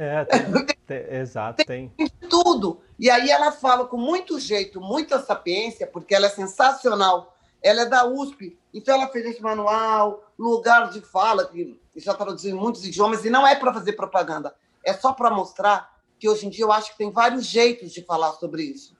É, 0.00 0.24
tem, 0.24 0.76
tem, 0.86 1.14
exato, 1.18 1.62
tem. 1.66 1.90
tem. 1.90 2.08
Tudo. 2.30 2.80
E 2.98 3.10
aí 3.10 3.28
ela 3.28 3.52
fala 3.52 3.86
com 3.86 3.98
muito 3.98 4.40
jeito, 4.40 4.80
muita 4.80 5.20
sapiência, 5.20 5.86
porque 5.86 6.14
ela 6.14 6.26
é 6.26 6.30
sensacional. 6.30 7.36
Ela 7.62 7.82
é 7.82 7.86
da 7.86 8.06
USP, 8.06 8.58
então 8.72 8.94
ela 8.94 9.08
fez 9.08 9.26
esse 9.26 9.42
manual, 9.42 10.24
lugar 10.38 10.88
de 10.88 11.02
fala, 11.02 11.46
que 11.46 11.78
já 11.96 12.14
traduziu 12.14 12.56
em 12.56 12.58
muitos 12.58 12.86
idiomas, 12.86 13.22
e 13.26 13.28
não 13.28 13.46
é 13.46 13.54
para 13.54 13.74
fazer 13.74 13.92
propaganda, 13.92 14.54
é 14.82 14.94
só 14.94 15.12
para 15.12 15.30
mostrar 15.30 15.94
que 16.18 16.26
hoje 16.26 16.46
em 16.46 16.48
dia 16.48 16.64
eu 16.64 16.72
acho 16.72 16.92
que 16.92 16.96
tem 16.96 17.10
vários 17.10 17.44
jeitos 17.44 17.92
de 17.92 18.02
falar 18.02 18.32
sobre 18.32 18.62
isso. 18.62 18.96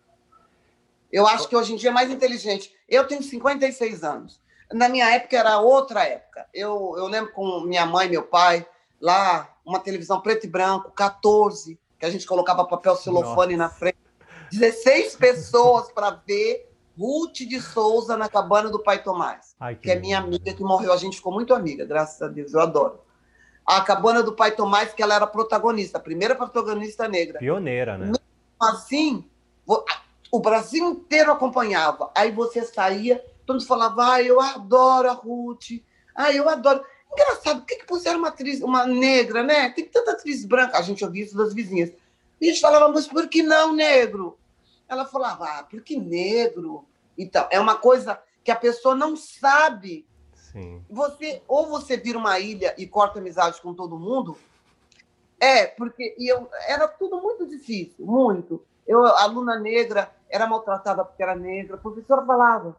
Eu 1.11 1.27
acho 1.27 1.49
que 1.49 1.57
hoje 1.57 1.73
em 1.73 1.77
dia 1.77 1.89
é 1.89 1.93
mais 1.93 2.11
inteligente. 2.11 2.71
Eu 2.87 3.07
tenho 3.07 3.23
56 3.23 4.05
anos. 4.05 4.39
Na 4.71 4.89
minha 4.91 5.11
época 5.11 5.39
era 5.39 5.59
outra 5.59 6.05
época. 6.05 6.47
Eu, 6.53 6.95
eu 6.99 7.07
lembro 7.07 7.33
com 7.33 7.63
minha 7.63 7.87
mãe, 7.87 8.09
meu 8.09 8.23
pai, 8.23 8.67
lá 9.01 9.57
uma 9.65 9.81
televisão 9.81 10.21
preto 10.21 10.47
e 10.47 10.49
branco, 10.49 10.91
14, 10.93 11.79
que 11.99 12.07
a 12.07 12.11
gente 12.11 12.27
colocava 12.27 12.65
papel 12.65 12.97
celofane 12.97 13.57
Nossa. 13.57 13.73
na 13.73 13.79
frente. 13.79 13.99
16 14.53 15.17
pessoas 15.17 15.93
para 15.93 16.11
ver 16.11 16.71
Ruth 16.99 17.37
de 17.37 17.61
Souza 17.61 18.17
na 18.17 18.29
cabana 18.29 18.69
do 18.69 18.83
pai 18.83 19.03
Tomás, 19.03 19.55
Ai, 19.59 19.75
que, 19.75 19.83
que 19.83 19.91
é 19.91 19.99
minha 19.99 20.19
amiga 20.19 20.53
que 20.53 20.63
morreu. 20.63 20.93
A 20.93 20.97
gente 20.97 21.17
ficou 21.17 21.33
muito 21.33 21.55
amiga, 21.55 21.85
graças 21.85 22.21
a 22.21 22.29
Deus, 22.29 22.53
eu 22.53 22.61
adoro. 22.61 23.01
A 23.65 23.81
cabana 23.81 24.23
do 24.23 24.33
pai 24.33 24.53
Tomás, 24.53 24.93
que 24.93 25.03
ela 25.03 25.15
era 25.15 25.27
protagonista, 25.27 25.99
a 25.99 26.01
primeira 26.01 26.35
protagonista 26.35 27.07
negra. 27.07 27.39
Pioneira, 27.39 27.97
né? 27.97 28.07
Mesmo 28.07 28.19
assim, 28.61 29.25
o 30.31 30.41
Brasil 30.41 30.91
inteiro 30.91 31.33
acompanhava. 31.33 32.11
Aí 32.15 32.31
você 32.31 32.63
saía, 32.65 33.25
todo 33.47 33.57
mundo 33.57 33.67
falava, 33.67 34.15
ah, 34.15 34.23
eu 34.23 34.41
adoro 34.41 35.09
a 35.09 35.13
Ruth, 35.13 35.83
ah, 36.15 36.33
eu 36.33 36.49
adoro. 36.49 36.85
Engraçado, 37.13 37.61
por 37.61 37.67
que, 37.67 37.77
que 37.77 37.87
puseram 37.87 38.19
uma 38.19 38.29
atriz, 38.29 38.61
uma 38.61 38.87
negra, 38.87 39.43
né? 39.43 39.71
Tem 39.71 39.85
tanta 39.85 40.13
atriz 40.13 40.45
branca. 40.45 40.79
A 40.79 40.83
gente 40.83 41.05
ouvia 41.05 41.25
isso 41.25 41.37
das 41.37 41.53
vizinhas. 41.53 41.93
E 42.41 42.49
a 42.49 42.53
gente 42.53 42.61
falava, 42.61 42.89
mas 42.89 43.07
por 43.07 43.29
que 43.29 43.43
não 43.43 43.73
negro? 43.73 44.39
Ela 44.89 45.05
falava, 45.05 45.45
ah, 45.45 45.63
por 45.65 45.83
que 45.83 45.97
negro? 45.99 46.85
Então, 47.19 47.47
é 47.51 47.61
uma 47.61 47.77
coisa 47.77 48.21
que 48.43 48.51
a 48.51 48.57
pessoa 48.57 48.95
não 48.95 49.17
sabe. 49.17 50.07
Sim. 50.33 50.85
Você, 50.89 51.43
ou 51.47 51.67
você 51.69 51.97
vira 51.97 52.19
uma 52.19 52.39
ilha 52.39 52.75
e 52.79 52.87
corta 52.87 53.19
amizade 53.19 53.61
com 53.61 53.75
todo 53.75 53.99
mundo. 53.99 54.37
É, 55.39 55.67
porque 55.67 56.15
e 56.19 56.29
eu, 56.29 56.49
era 56.67 56.87
tudo 56.87 57.21
muito 57.21 57.47
difícil, 57.47 58.05
muito. 58.05 58.65
Eu, 58.87 59.07
aluna 59.07 59.59
negra, 59.59 60.13
era 60.29 60.47
maltratada 60.47 61.05
porque 61.05 61.23
era 61.23 61.35
negra. 61.35 61.77
A 61.77 61.81
professora 61.81 62.25
falava, 62.25 62.77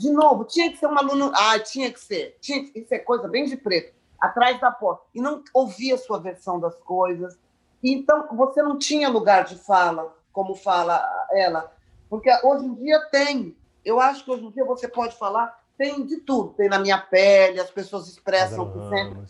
de 0.00 0.10
novo, 0.10 0.44
tinha 0.44 0.70
que 0.70 0.78
ser 0.78 0.86
um 0.86 0.98
aluno. 0.98 1.30
Ah, 1.34 1.58
tinha 1.58 1.92
que 1.92 2.00
ser. 2.00 2.38
Tinha 2.40 2.64
que 2.64 2.84
ser 2.86 3.00
coisa 3.00 3.28
bem 3.28 3.44
de 3.44 3.56
preto, 3.56 3.92
atrás 4.18 4.58
da 4.58 4.70
porta. 4.70 5.04
E 5.14 5.20
não 5.20 5.44
ouvia 5.52 5.94
a 5.94 5.98
sua 5.98 6.18
versão 6.18 6.58
das 6.58 6.74
coisas. 6.76 7.38
Então, 7.82 8.26
você 8.34 8.62
não 8.62 8.78
tinha 8.78 9.10
lugar 9.10 9.44
de 9.44 9.56
fala, 9.56 10.16
como 10.32 10.54
fala 10.54 11.06
ela. 11.32 11.70
Porque 12.08 12.30
hoje 12.42 12.64
em 12.64 12.74
dia 12.76 12.98
tem. 13.10 13.54
Eu 13.84 14.00
acho 14.00 14.24
que 14.24 14.30
hoje 14.30 14.44
em 14.44 14.50
dia 14.50 14.64
você 14.64 14.88
pode 14.88 15.16
falar, 15.16 15.62
tem 15.76 16.04
de 16.06 16.18
tudo. 16.18 16.54
Tem 16.54 16.68
na 16.68 16.78
minha 16.78 16.98
pele, 16.98 17.60
as 17.60 17.70
pessoas 17.70 18.08
expressam 18.08 18.64
o 18.64 18.72
que 18.72 18.88
sempre. 18.88 19.22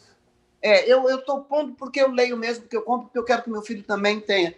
É, 0.62 0.88
eu 0.88 1.08
estou 1.18 1.42
pondo 1.42 1.74
porque 1.74 2.00
eu 2.00 2.10
leio 2.12 2.36
mesmo, 2.36 2.62
porque 2.62 2.76
eu 2.76 2.82
compro, 2.82 3.06
porque 3.06 3.18
eu 3.18 3.24
quero 3.24 3.42
que 3.42 3.50
meu 3.50 3.62
filho 3.62 3.82
também 3.82 4.20
tenha. 4.20 4.54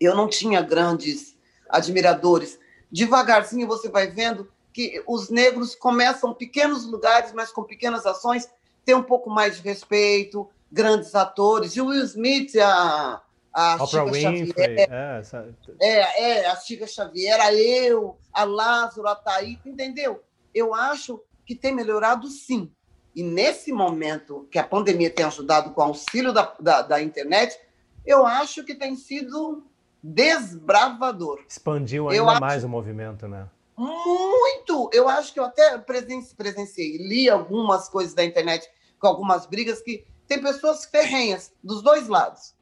Eu 0.00 0.16
não 0.16 0.28
tinha 0.28 0.60
grandes 0.60 1.36
admiradores. 1.68 2.58
Devagarzinho 2.90 3.66
você 3.66 3.88
vai 3.88 4.08
vendo 4.08 4.48
que 4.74 5.02
os 5.06 5.30
negros 5.30 5.76
começam 5.76 6.34
pequenos 6.34 6.84
lugares, 6.84 7.32
mas 7.32 7.52
com 7.52 7.62
pequenas 7.62 8.04
ações, 8.04 8.50
ter 8.84 8.94
um 8.94 9.04
pouco 9.04 9.30
mais 9.30 9.56
de 9.56 9.62
respeito, 9.62 10.50
grandes 10.70 11.14
atores. 11.14 11.76
E 11.76 11.80
o 11.80 11.86
Will 11.86 12.04
Smith, 12.04 12.56
a, 12.56 13.22
a 13.52 13.74
Oprah 13.76 13.86
Chica 13.86 14.04
Winfrey, 14.06 14.46
Xavier, 14.48 14.88
é, 14.90 15.18
essa... 15.20 15.54
é, 15.80 16.22
é, 16.40 16.46
a 16.46 16.56
Chica 16.56 16.88
Xavier, 16.88 17.40
a 17.40 17.54
eu, 17.54 18.18
a 18.32 18.42
Lázaro, 18.42 19.06
a 19.06 19.14
Thaís, 19.14 19.64
entendeu? 19.64 20.24
Eu 20.52 20.74
acho 20.74 21.22
que 21.46 21.54
tem 21.54 21.72
melhorado 21.72 22.26
sim. 22.26 22.68
E 23.14 23.22
nesse 23.22 23.72
momento 23.72 24.48
que 24.50 24.58
a 24.58 24.64
pandemia 24.64 25.08
tem 25.08 25.24
ajudado 25.24 25.70
com 25.70 25.80
o 25.80 25.84
auxílio 25.84 26.32
da, 26.32 26.52
da, 26.58 26.82
da 26.82 27.00
internet, 27.00 27.56
eu 28.04 28.26
acho 28.26 28.64
que 28.64 28.74
tem 28.74 28.96
sido 28.96 29.62
desbravador. 30.02 31.44
Expandiu 31.48 32.08
ainda 32.08 32.16
eu 32.16 32.40
mais 32.40 32.58
acho... 32.58 32.66
o 32.66 32.68
movimento, 32.68 33.28
né? 33.28 33.48
Muito! 33.76 34.88
Eu 34.92 35.08
acho 35.08 35.32
que 35.32 35.40
eu 35.40 35.44
até 35.44 35.76
presenciei, 35.78 36.96
li 36.98 37.28
algumas 37.28 37.88
coisas 37.88 38.14
da 38.14 38.24
internet 38.24 38.70
com 38.98 39.06
algumas 39.06 39.46
brigas 39.46 39.82
que 39.82 40.06
tem 40.26 40.40
pessoas 40.40 40.84
ferrenhas 40.84 41.52
dos 41.62 41.82
dois 41.82 42.08
lados. 42.08 42.54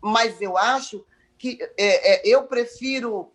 Mas 0.00 0.40
eu 0.40 0.56
acho 0.56 1.04
que 1.38 1.58
é, 1.76 2.14
é, 2.14 2.22
eu 2.24 2.44
prefiro 2.44 3.30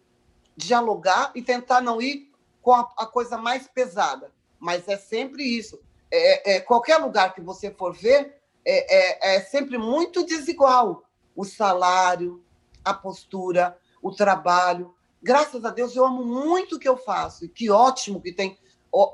dialogar 0.56 1.32
e 1.36 1.42
tentar 1.42 1.82
não 1.82 2.02
ir 2.02 2.32
com 2.62 2.74
a, 2.74 2.92
a 2.98 3.06
coisa 3.06 3.38
mais 3.38 3.68
pesada. 3.68 4.32
Mas 4.60 4.88
é 4.88 4.98
sempre 4.98 5.44
isso. 5.44 5.80
É, 6.10 6.56
é 6.56 6.60
qualquer 6.60 6.98
lugar 6.98 7.34
que 7.34 7.42
você 7.42 7.72
for 7.72 7.94
ver, 7.94 8.42
é, 8.66 9.34
é, 9.34 9.36
é 9.36 9.42
sempre 9.42 9.78
muito 9.78 10.26
desigual. 10.26 11.04
O 11.36 11.46
salário, 11.46 12.44
a 12.84 12.94
postura, 12.94 13.78
o 14.02 14.12
trabalho. 14.12 14.94
Graças 15.22 15.64
a 15.64 15.70
Deus, 15.70 15.96
eu 15.96 16.06
amo 16.06 16.26
muito 16.26 16.76
o 16.76 16.80
que 16.80 16.90
eu 16.90 16.98
faço. 16.98 17.46
E 17.46 17.50
que 17.50 17.70
ótimo 17.70 18.22
que 18.22 18.34
tem 18.34 18.58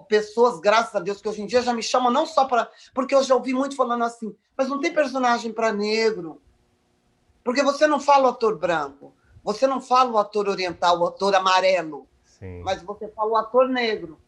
pessoas, 0.08 0.60
graças 0.60 0.96
a 0.96 1.00
Deus, 1.00 1.22
que 1.22 1.30
hoje 1.30 1.42
em 1.42 1.46
dia 1.46 1.62
já 1.62 1.74
me 1.74 1.84
chamam 1.84 2.12
não 2.12 2.26
só 2.26 2.46
para. 2.46 2.70
Porque 2.94 3.14
eu 3.14 3.24
já 3.24 3.36
ouvi 3.36 3.54
muito 3.54 3.76
falando 3.76 4.04
assim, 4.04 4.36
mas 4.56 4.70
não 4.70 4.80
tem 4.80 4.94
personagem 4.94 5.52
para 5.52 5.74
negro. 5.74 6.42
Porque 7.44 7.64
você 7.64 7.88
não 7.88 8.00
fala 8.00 8.28
o 8.28 8.32
ator 8.32 8.58
branco, 8.58 9.14
você 9.44 9.68
não 9.68 9.80
fala 9.80 10.12
o 10.12 10.18
ator 10.18 10.50
oriental, 10.50 11.00
o 11.00 11.08
ator 11.08 11.34
amarelo, 11.36 12.08
Sim. 12.26 12.62
mas 12.64 12.82
você 12.82 13.08
fala 13.10 13.32
o 13.32 13.38
ator 13.38 13.70
negro. 13.70 14.20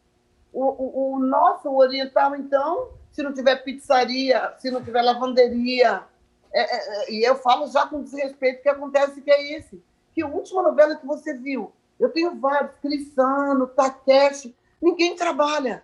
O, 0.53 0.63
o, 0.63 1.15
o 1.15 1.19
nosso 1.19 1.69
o 1.69 1.77
oriental, 1.77 2.35
então, 2.35 2.89
se 3.11 3.21
não 3.21 3.33
tiver 3.33 3.57
pizzaria, 3.63 4.53
se 4.57 4.71
não 4.71 4.83
tiver 4.83 5.01
lavanderia, 5.01 6.03
é, 6.51 6.61
é, 6.61 7.03
é, 7.03 7.11
e 7.11 7.23
eu 7.23 7.35
falo 7.35 7.67
já 7.67 7.85
com 7.85 8.01
desrespeito 8.01 8.63
que 8.63 8.69
acontece 8.69 9.21
que 9.21 9.31
é 9.31 9.57
esse. 9.57 9.83
Que 10.13 10.21
a 10.21 10.27
última 10.27 10.61
novela 10.61 10.95
que 10.95 11.05
você 11.05 11.33
viu, 11.33 11.71
eu 11.99 12.09
tenho 12.09 12.39
vários, 12.39 12.71
Crissano, 12.81 13.67
Takeshi, 13.67 14.55
ninguém 14.81 15.15
trabalha. 15.15 15.83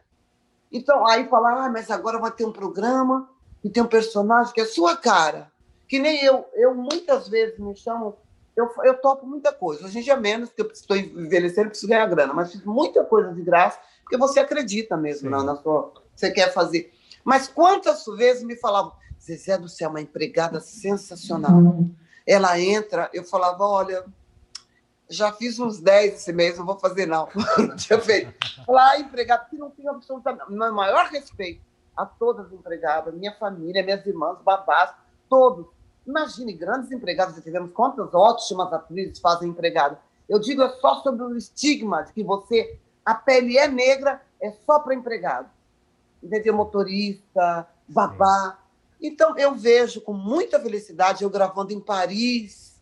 Então, 0.72 1.06
aí 1.08 1.28
falar, 1.28 1.66
ah, 1.66 1.70
mas 1.70 1.92
agora 1.92 2.20
vai 2.20 2.32
ter 2.32 2.46
um 2.46 2.52
programa 2.52 3.30
e 3.64 3.70
tem 3.70 3.82
um 3.82 3.88
personagem 3.88 4.54
que 4.54 4.62
é 4.62 4.66
sua 4.66 4.96
cara. 4.96 5.52
Que 5.88 6.00
nem 6.00 6.24
eu, 6.24 6.46
eu 6.54 6.74
muitas 6.74 7.28
vezes 7.28 7.60
me 7.60 7.76
chamam, 7.76 8.16
eu, 8.56 8.70
eu 8.84 8.96
topo 8.96 9.26
muita 9.26 9.52
coisa. 9.52 9.86
Hoje 9.86 10.00
em 10.00 10.02
dia 10.02 10.16
menos, 10.16 10.50
porque 10.50 10.62
eu 10.64 10.72
estou 10.72 10.98
envelhecendo, 10.98 11.70
preciso 11.70 11.90
ganhar 11.90 12.08
grana, 12.08 12.34
mas 12.34 12.52
fiz 12.52 12.64
muita 12.64 13.04
coisa 13.04 13.34
de 13.34 13.42
graça, 13.42 13.80
porque 14.02 14.18
você 14.18 14.40
acredita 14.40 14.96
mesmo 14.98 15.30
na, 15.30 15.44
na, 15.44 15.56
sua. 15.56 15.94
Você 16.16 16.32
quer 16.32 16.54
fazer. 16.54 16.94
Mas 17.24 17.48
quantas 17.48 18.06
vezes 18.06 18.44
me 18.44 18.56
falavam, 18.56 18.94
Zezé 19.22 19.58
do 19.58 19.68
céu, 19.68 19.90
uma 19.90 20.02
empregada 20.02 20.60
sensacional. 20.60 21.86
Ela 22.26 22.60
entra, 22.60 23.10
eu 23.14 23.24
falava, 23.24 23.64
olha, 23.64 24.06
já 25.10 25.32
fiz 25.32 25.60
uns 25.60 25.80
10 25.80 26.16
esse 26.16 26.34
mês, 26.34 26.58
não 26.58 26.66
vou 26.66 26.78
fazer 26.80 27.06
não. 27.06 27.28
não 27.58 27.76
tinha 27.78 28.00
feito. 28.00 28.34
Falar, 28.66 28.92
ah, 28.92 29.00
empregada, 29.00 29.46
que 29.50 29.58
não 29.58 29.70
tem 29.70 29.88
absolutamente, 29.88 30.52
maior 30.52 31.08
respeito 31.08 31.62
a 31.96 32.06
todas 32.06 32.48
as 32.48 32.52
empregadas, 32.52 33.14
minha 33.14 33.34
família, 33.34 33.84
minhas 33.84 34.06
irmãs, 34.06 34.38
babás, 34.44 34.92
todos. 35.30 35.68
Imagine, 36.06 36.54
grandes 36.54 36.92
empregados, 36.92 37.36
já 37.36 37.42
tivemos 37.42 37.72
quantas 37.72 38.14
ótimas 38.14 38.72
atrizes 38.74 39.20
fazem 39.20 39.50
empregado. 39.50 39.98
Eu 40.28 40.40
digo 40.40 40.62
é 40.62 40.70
só 40.70 41.02
sobre 41.02 41.24
o 41.24 41.38
estigma 41.38 42.04
de 42.04 42.14
que 42.14 42.24
você, 42.24 42.78
a 43.04 43.16
pele 43.16 43.58
é 43.58 43.68
negra, 43.68 44.22
é 44.42 44.52
só 44.66 44.80
para 44.80 44.94
empregado. 44.94 45.50
Entendeu? 46.22 46.54
Motorista, 46.54 47.68
babá. 47.88 48.58
Então, 49.08 49.38
eu 49.38 49.54
vejo 49.54 50.02
com 50.02 50.14
muita 50.14 50.60
felicidade 50.60 51.24
eu 51.24 51.30
gravando 51.30 51.74
em 51.74 51.80
Paris, 51.80 52.82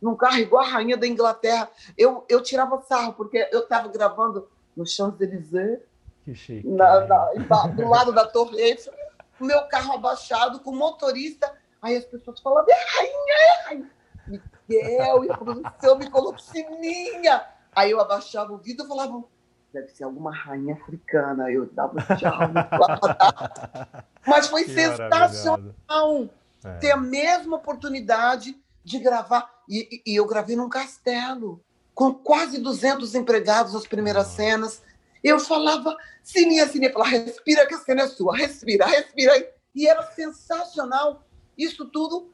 num 0.00 0.16
carro 0.16 0.38
igual 0.38 0.64
a 0.64 0.68
rainha 0.68 0.96
da 0.96 1.06
Inglaterra. 1.06 1.70
Eu, 1.96 2.24
eu 2.28 2.42
tirava 2.42 2.80
sarro, 2.82 3.14
porque 3.14 3.48
eu 3.52 3.60
estava 3.60 3.88
gravando 3.88 4.48
no 4.76 4.86
Champs-Élysées, 4.86 5.80
do 7.76 7.88
lado 7.88 8.12
da 8.12 8.26
Torre 8.26 8.60
Eiffel, 8.60 8.92
o 9.40 9.44
meu 9.44 9.62
carro 9.68 9.94
abaixado, 9.94 10.60
com 10.60 10.74
motorista 10.74 11.52
Aí 11.86 11.96
as 11.96 12.04
pessoas 12.04 12.40
falavam, 12.40 12.68
é 12.68 12.98
rainha, 12.98 13.34
é 13.34 13.62
rainha. 13.68 13.90
Miguel, 14.26 15.24
e 15.24 15.30
a 15.30 15.36
produção 15.36 15.98
me 15.98 16.10
colocou 16.10 16.38
sininha. 16.40 17.46
Aí 17.72 17.92
eu 17.92 18.00
abaixava 18.00 18.52
o 18.52 18.58
vidro 18.58 18.84
e 18.84 18.88
falava, 18.88 19.22
deve 19.76 19.88
ser 19.88 20.04
alguma 20.04 20.34
rainha 20.34 20.74
africana. 20.74 21.50
Eu 21.50 21.66
dava 21.66 22.00
tchau. 22.16 22.38
Mas 24.26 24.48
foi 24.48 24.64
que 24.64 24.72
sensacional 24.72 26.28
é. 26.64 26.78
ter 26.78 26.92
a 26.92 26.96
mesma 26.96 27.56
oportunidade 27.56 28.56
de 28.82 28.98
gravar. 28.98 29.50
E, 29.68 30.02
e, 30.06 30.16
eu 30.16 30.26
gravei 30.26 30.56
num 30.56 30.68
castelo, 30.68 31.62
com 31.94 32.14
quase 32.14 32.58
200 32.58 33.14
empregados 33.14 33.74
as 33.74 33.86
primeiras 33.86 34.28
cenas. 34.28 34.82
Eu 35.22 35.38
falava, 35.38 35.94
Sininha, 36.22 36.66
Sininha, 36.68 36.92
falava, 36.92 37.10
respira 37.10 37.66
que 37.66 37.74
a 37.74 37.78
cena 37.78 38.02
é 38.02 38.08
sua, 38.08 38.36
respira, 38.36 38.86
respira. 38.86 39.52
E 39.74 39.86
era 39.86 40.02
sensacional 40.12 41.22
isso 41.58 41.84
tudo 41.86 42.30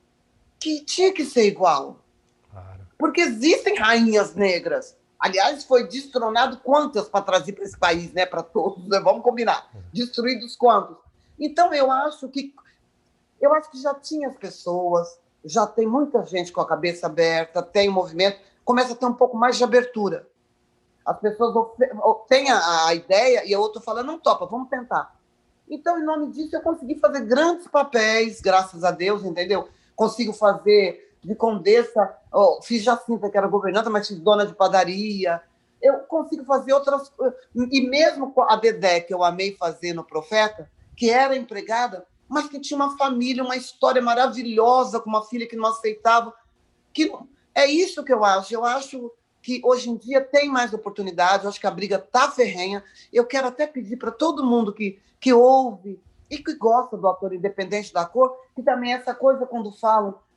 que 0.61 0.85
tinha 0.85 1.13
que 1.13 1.25
ser 1.25 1.47
igual. 1.47 2.05
Claro. 2.51 2.87
Porque 2.97 3.21
existem 3.21 3.77
rainhas 3.77 4.35
negras. 4.35 4.97
Aliás, 5.23 5.63
foi 5.63 5.87
destronado 5.87 6.57
quantas 6.65 7.09
para 7.09 7.25
trazer 7.25 7.53
para 7.53 7.63
esse 7.63 7.79
país, 7.79 8.13
né? 8.13 8.27
Para 8.27 8.43
todos, 8.43 8.89
né? 8.89 8.99
vamos 8.99 9.23
combinar. 9.23 9.71
Destruídos 9.93 10.57
quantos? 10.57 10.97
Então, 11.39 11.73
eu 11.73 11.93
acho 11.93 12.29
que 12.29 12.53
eu 13.41 13.55
acho 13.55 13.71
que 13.71 13.81
já 13.81 13.95
tinha 13.95 14.29
as 14.29 14.37
pessoas, 14.37 15.17
já 15.45 15.65
tem 15.65 15.87
muita 15.87 16.25
gente 16.27 16.51
com 16.51 16.61
a 16.61 16.67
cabeça 16.67 17.07
aberta, 17.07 17.63
tem 17.63 17.89
movimento, 17.89 18.41
começa 18.65 18.95
a 18.95 18.97
ter 18.97 19.07
um 19.07 19.15
pouco 19.15 19.37
mais 19.37 19.57
de 19.57 19.63
abertura. 19.63 20.27
As 21.07 21.19
pessoas 21.21 21.71
têm 22.29 22.51
a, 22.51 22.87
a 22.87 22.95
ideia 22.95 23.45
e 23.45 23.55
a 23.55 23.61
outra 23.61 23.81
fala, 23.81 24.03
não 24.03 24.19
topa, 24.19 24.47
vamos 24.47 24.69
tentar. 24.69 25.17
Então, 25.71 26.01
em 26.01 26.05
nome 26.05 26.33
disso, 26.33 26.57
eu 26.57 26.63
consegui 26.63 26.97
fazer 26.97 27.21
grandes 27.21 27.69
papéis, 27.69 28.41
graças 28.41 28.83
a 28.83 28.91
Deus, 28.91 29.25
entendeu? 29.25 29.69
Consigo 29.95 30.33
fazer 30.33 31.12
de 31.23 31.35
condessa, 31.35 32.17
oh, 32.33 32.61
fiz 32.63 32.83
Jacinta, 32.83 33.31
que 33.31 33.37
era 33.37 33.47
governanta, 33.47 33.89
mas 33.89 34.09
fiz 34.09 34.19
dona 34.19 34.47
de 34.47 34.55
padaria. 34.55 35.41
Eu 35.81 36.01
consigo 36.01 36.45
fazer 36.45 36.73
outras. 36.73 37.13
E 37.55 37.81
mesmo 37.89 38.33
a 38.49 38.57
Dedé, 38.57 39.01
que 39.01 39.15
eu 39.15 39.23
amei 39.23 39.57
fazer 39.57 39.93
no 39.93 40.05
Profeta, 40.05 40.71
que 40.97 41.11
era 41.11 41.37
empregada, 41.37 42.07
mas 42.29 42.49
que 42.49 42.61
tinha 42.61 42.77
uma 42.77 42.97
família, 42.97 43.45
uma 43.45 43.57
história 43.57 44.03
maravilhosa, 44.03 45.01
com 45.01 45.09
uma 45.09 45.25
filha 45.25 45.47
que 45.47 45.57
não 45.57 45.69
aceitava. 45.69 46.33
Que 46.93 47.13
é 47.55 47.67
isso 47.67 48.05
que 48.05 48.13
eu 48.13 48.25
acho. 48.25 48.55
Eu 48.55 48.65
acho 48.65 49.13
que 49.41 49.61
hoje 49.65 49.91
em 49.91 49.97
dia 49.97 50.21
tem 50.21 50.49
mais 50.49 50.73
oportunidade, 50.73 51.45
eu 51.45 51.51
acho 51.51 51.61
que 51.61 51.67
a 51.67 51.71
briga 51.71 51.97
está 51.97 52.31
ferrenha. 52.31 52.83
Eu 53.13 53.27
quero 53.27 53.49
até 53.49 53.67
pedir 53.67 53.97
para 53.97 54.11
todo 54.11 54.47
mundo 54.47 54.73
que 54.73 55.01
que 55.23 55.33
ouve 55.33 56.03
e 56.29 56.37
que 56.37 56.57
gosta 56.57 56.97
do 56.97 57.07
ator 57.07 57.33
independente 57.33 57.93
da 57.93 58.05
cor, 58.05 58.37
que 58.57 58.63
também 58.63 58.93
essa 58.93 59.15
coisa 59.15 59.47
quando 59.47 59.71
falam 59.71 60.17
é, 60.17 60.32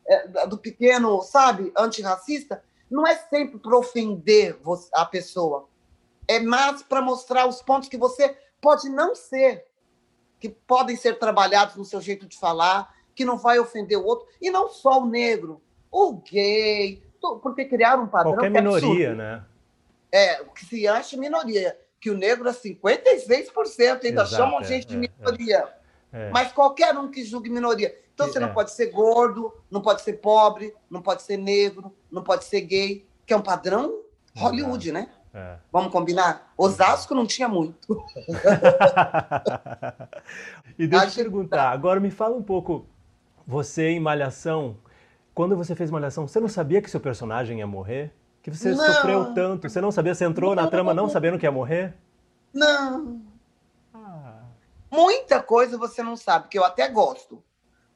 do 0.47 0.57
pequeno, 0.57 1.21
sabe, 1.21 1.71
antirracista, 1.77 2.63
não 2.89 3.05
é 3.07 3.15
sempre 3.15 3.57
para 3.59 3.77
ofender 3.77 4.57
a 4.93 5.05
pessoa, 5.05 5.67
é 6.27 6.39
mais 6.39 6.83
para 6.83 7.01
mostrar 7.01 7.47
os 7.47 7.61
pontos 7.61 7.89
que 7.89 7.97
você 7.97 8.37
pode 8.61 8.89
não 8.89 9.15
ser, 9.15 9.65
que 10.39 10.49
podem 10.49 10.95
ser 10.95 11.17
trabalhados 11.17 11.75
no 11.75 11.85
seu 11.85 12.01
jeito 12.01 12.27
de 12.27 12.37
falar, 12.37 12.93
que 13.15 13.25
não 13.25 13.37
vai 13.37 13.59
ofender 13.59 13.97
o 13.97 14.05
outro, 14.05 14.27
e 14.41 14.49
não 14.49 14.69
só 14.69 15.01
o 15.01 15.05
negro, 15.05 15.61
o 15.91 16.13
gay, 16.13 17.01
porque 17.41 17.65
criaram 17.65 18.03
um 18.03 18.07
padrão. 18.07 18.33
Qualquer 18.33 18.47
é 18.47 18.61
minoria, 18.61 19.15
né? 19.15 19.43
É, 20.11 20.41
o 20.41 20.51
que 20.51 20.65
se 20.65 20.87
acha 20.87 21.17
minoria 21.17 21.77
que 21.99 22.11
o 22.11 22.17
negro 22.17 22.47
é 22.47 22.53
56%, 22.53 24.05
ainda 24.05 24.21
Exato, 24.21 24.29
chamam 24.29 24.59
é, 24.61 24.63
gente 24.63 24.85
de 24.87 24.95
é, 24.95 24.99
minoria. 24.99 25.57
É, 25.57 25.84
é. 26.15 26.29
Mas 26.31 26.53
qualquer 26.53 26.97
um 26.97 27.11
que 27.11 27.25
julgue 27.25 27.49
minoria. 27.49 27.93
Então 28.13 28.27
você 28.27 28.39
não 28.39 28.47
é. 28.47 28.53
pode 28.53 28.71
ser 28.71 28.85
gordo, 28.87 29.53
não 29.69 29.81
pode 29.81 30.01
ser 30.01 30.13
pobre, 30.13 30.73
não 30.89 31.01
pode 31.01 31.23
ser 31.23 31.35
negro, 31.35 31.93
não 32.09 32.23
pode 32.23 32.45
ser 32.45 32.61
gay, 32.61 33.05
que 33.25 33.33
é 33.33 33.37
um 33.37 33.41
padrão 33.41 33.99
Hollywood, 34.33 34.93
né? 34.93 35.09
É. 35.33 35.57
Vamos 35.69 35.91
combinar? 35.91 36.53
Osasco 36.57 37.13
não 37.13 37.27
tinha 37.27 37.49
muito. 37.49 38.01
e 40.79 40.87
deixa 40.87 41.05
eu 41.05 41.09
te 41.09 41.15
perguntar, 41.15 41.71
agora 41.71 41.99
me 41.99 42.09
fala 42.09 42.37
um 42.37 42.41
pouco, 42.41 42.85
você 43.45 43.89
em 43.89 43.99
Malhação, 43.99 44.77
quando 45.33 45.57
você 45.57 45.75
fez 45.75 45.91
Malhação, 45.91 46.25
você 46.25 46.39
não 46.39 46.47
sabia 46.47 46.81
que 46.81 46.89
seu 46.89 47.01
personagem 47.01 47.59
ia 47.59 47.67
morrer? 47.67 48.13
Que 48.41 48.49
você 48.49 48.71
não. 48.71 48.85
sofreu 48.85 49.33
tanto? 49.33 49.67
Você 49.67 49.81
não 49.81 49.91
sabia? 49.91 50.15
Você 50.15 50.23
entrou 50.23 50.55
não. 50.55 50.63
na 50.63 50.69
trama 50.69 50.93
não 50.93 51.09
sabendo 51.09 51.37
que 51.37 51.45
ia 51.45 51.51
morrer? 51.51 51.93
Não. 52.53 53.34
Ah. 54.91 54.95
Muita 54.95 55.41
coisa 55.41 55.77
você 55.77 56.01
não 56.03 56.15
sabe, 56.15 56.47
que 56.47 56.57
eu 56.57 56.63
até 56.63 56.87
gosto. 56.87 57.43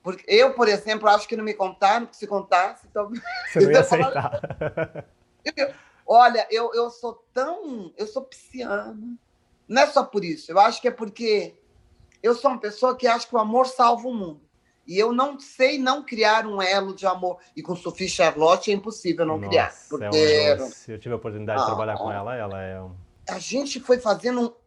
Porque 0.02 0.23
eu, 0.28 0.54
por 0.54 0.67
exemplo, 0.67 1.10
acho 1.10 1.28
que 1.28 1.36
não 1.36 1.43
me 1.43 1.54
contaram, 1.54 2.06
porque 2.06 2.17
se 2.17 2.28
contasse, 2.28 2.88
talvez. 2.93 3.21
Você 3.52 3.60
não 3.60 3.71
ia 3.71 3.80
aceitar. 3.82 5.06
Olha, 6.06 6.47
eu, 6.49 6.73
eu 6.73 6.89
sou 6.89 7.23
tão. 7.34 7.93
Eu 7.97 8.08
sou 8.08 8.23
pisciana. 8.23 8.97
Não 9.67 9.82
é 9.82 9.88
só 9.88 10.04
por 10.04 10.23
isso. 10.23 10.52
Eu 10.52 10.60
acho 10.60 10.82
que 10.82 10.88
é 10.88 10.91
porque 10.91 11.56
eu 12.23 12.34
sou 12.34 12.52
uma 12.52 12.60
pessoa 12.60 12.95
que 12.95 13.06
acha 13.06 13.28
que 13.28 13.36
o 13.36 13.39
amor 13.39 13.67
salva 13.67 14.08
o 14.08 14.13
mundo. 14.13 14.41
E 14.88 14.97
eu 14.97 15.13
não 15.13 15.39
sei 15.39 15.78
não 15.78 16.04
criar 16.04 16.47
um 16.47 16.60
elo 16.60 16.95
de 16.95 17.06
amor. 17.06 17.38
E 17.56 17.62
com 17.62 17.75
Sophie 17.75 18.10
Charlotte 18.10 18.71
é 18.71 18.73
impossível 18.73 19.23
não 19.23 19.38
Nossa, 19.38 19.47
criar. 19.47 19.73
Porque... 19.88 20.17
É 20.17 20.56
um 20.56 20.65
Se 20.71 20.91
eu 20.91 20.99
tive 20.99 21.13
a 21.13 21.17
oportunidade 21.17 21.60
ah, 21.60 21.63
de 21.63 21.67
trabalhar 21.67 21.97
com 21.97 22.12
ela, 22.12 22.36
ela 22.36 22.60
é 22.60 22.82
um... 22.82 22.95
A 23.30 23.38
gente 23.38 23.80
foi 23.80 23.99
fazendo, 23.99 24.58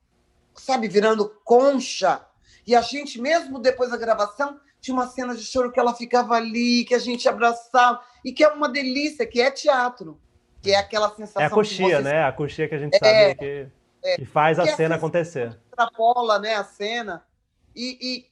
sabe, 0.57 0.89
virando 0.89 1.29
concha. 1.45 2.21
E 2.67 2.75
a 2.75 2.81
gente, 2.81 3.21
mesmo 3.21 3.59
depois 3.59 3.91
da 3.91 3.97
gravação, 3.97 4.59
tinha 4.81 4.95
uma 4.95 5.07
cena 5.07 5.35
de 5.35 5.45
choro 5.45 5.71
que 5.71 5.79
ela 5.79 5.95
ficava 5.95 6.35
ali, 6.35 6.85
que 6.85 6.95
a 6.95 6.99
gente 6.99 7.29
abraçava, 7.29 8.01
e 8.25 8.33
que 8.33 8.43
é 8.43 8.49
uma 8.49 8.69
delícia, 8.69 9.27
que 9.27 9.41
é 9.41 9.51
teatro, 9.51 10.21
que 10.61 10.73
é 10.73 10.77
aquela 10.77 11.09
sensação. 11.11 11.43
É 11.43 11.47
a 11.47 11.51
coxia, 11.51 11.97
você... 11.97 12.03
né? 12.03 12.25
A 12.25 12.33
coxia 12.33 12.69
que 12.69 12.75
a 12.75 12.79
gente 12.79 12.99
sabe 12.99 13.11
é, 13.11 13.35
que, 13.35 13.69
é, 14.03 14.17
que 14.17 14.25
faz 14.25 14.59
a 14.59 14.67
cena 14.77 14.97
acontecer. 14.97 15.57
Extrapola, 15.71 16.39
né, 16.39 16.55
a 16.55 16.65
cena. 16.65 17.25
E, 17.75 17.99
e, 18.01 18.27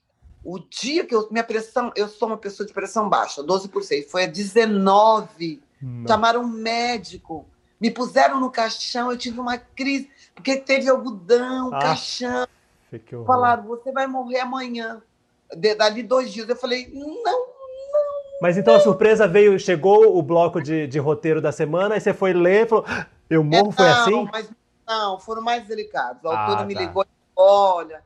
o 0.45 0.59
dia 0.59 1.07
que 1.07 1.15
eu. 1.15 1.29
Minha 1.31 1.45
pressão, 1.45 1.93
eu 1.95 2.09
sou 2.09 2.29
uma 2.29 2.39
pessoa 2.39 2.67
de 2.67 2.73
pressão 2.73 3.09
baixa, 3.09 3.43
12 3.43 3.69
por 3.69 3.83
6, 3.83 4.11
foi 4.11 4.25
a 4.25 4.27
19. 4.27 5.63
Não. 5.81 6.09
Chamaram 6.09 6.43
um 6.43 6.49
médico, 6.49 7.49
me 7.81 7.91
puseram 7.91 8.41
no 8.41 8.51
caixão, 8.51 9.11
eu 9.11 9.17
tive 9.17 9.41
uma 9.41 9.57
crise, 9.57 10.11
porque 10.41 10.57
teve 10.57 10.89
algodão, 10.89 11.71
ah, 11.75 11.79
caixão. 11.79 12.49
Falaram, 13.27 13.63
você 13.65 13.93
vai 13.93 14.07
morrer 14.07 14.41
amanhã 14.41 15.03
de, 15.55 15.75
dali 15.75 16.03
dois 16.03 16.33
dias. 16.33 16.49
Eu 16.49 16.57
falei, 16.57 16.91
não, 16.93 17.23
não. 17.23 17.47
Mas 18.41 18.57
então 18.57 18.75
a 18.75 18.81
surpresa 18.81 19.29
veio, 19.29 19.59
chegou 19.61 20.17
o 20.17 20.23
bloco 20.23 20.63
de, 20.63 20.87
de 20.87 20.99
roteiro 20.99 21.43
da 21.43 21.53
semana, 21.53 21.97
e 21.97 22.01
você 22.01 22.15
foi 22.15 22.33
ler 22.33 22.65
e 22.65 22.69
falou, 22.69 22.85
ah, 22.89 23.07
eu 23.29 23.45
morro, 23.45 23.69
é, 23.69 23.73
foi 23.73 23.89
assim? 23.89 24.29
Mas, 24.33 24.51
não, 24.89 25.21
foram 25.21 25.43
mais 25.43 25.67
delicados. 25.67 26.25
A 26.25 26.29
autora 26.29 26.63
ah, 26.63 26.65
me 26.65 26.75
tá. 26.75 26.81
ligou 26.81 27.05
e 27.05 27.09
olha, 27.37 28.03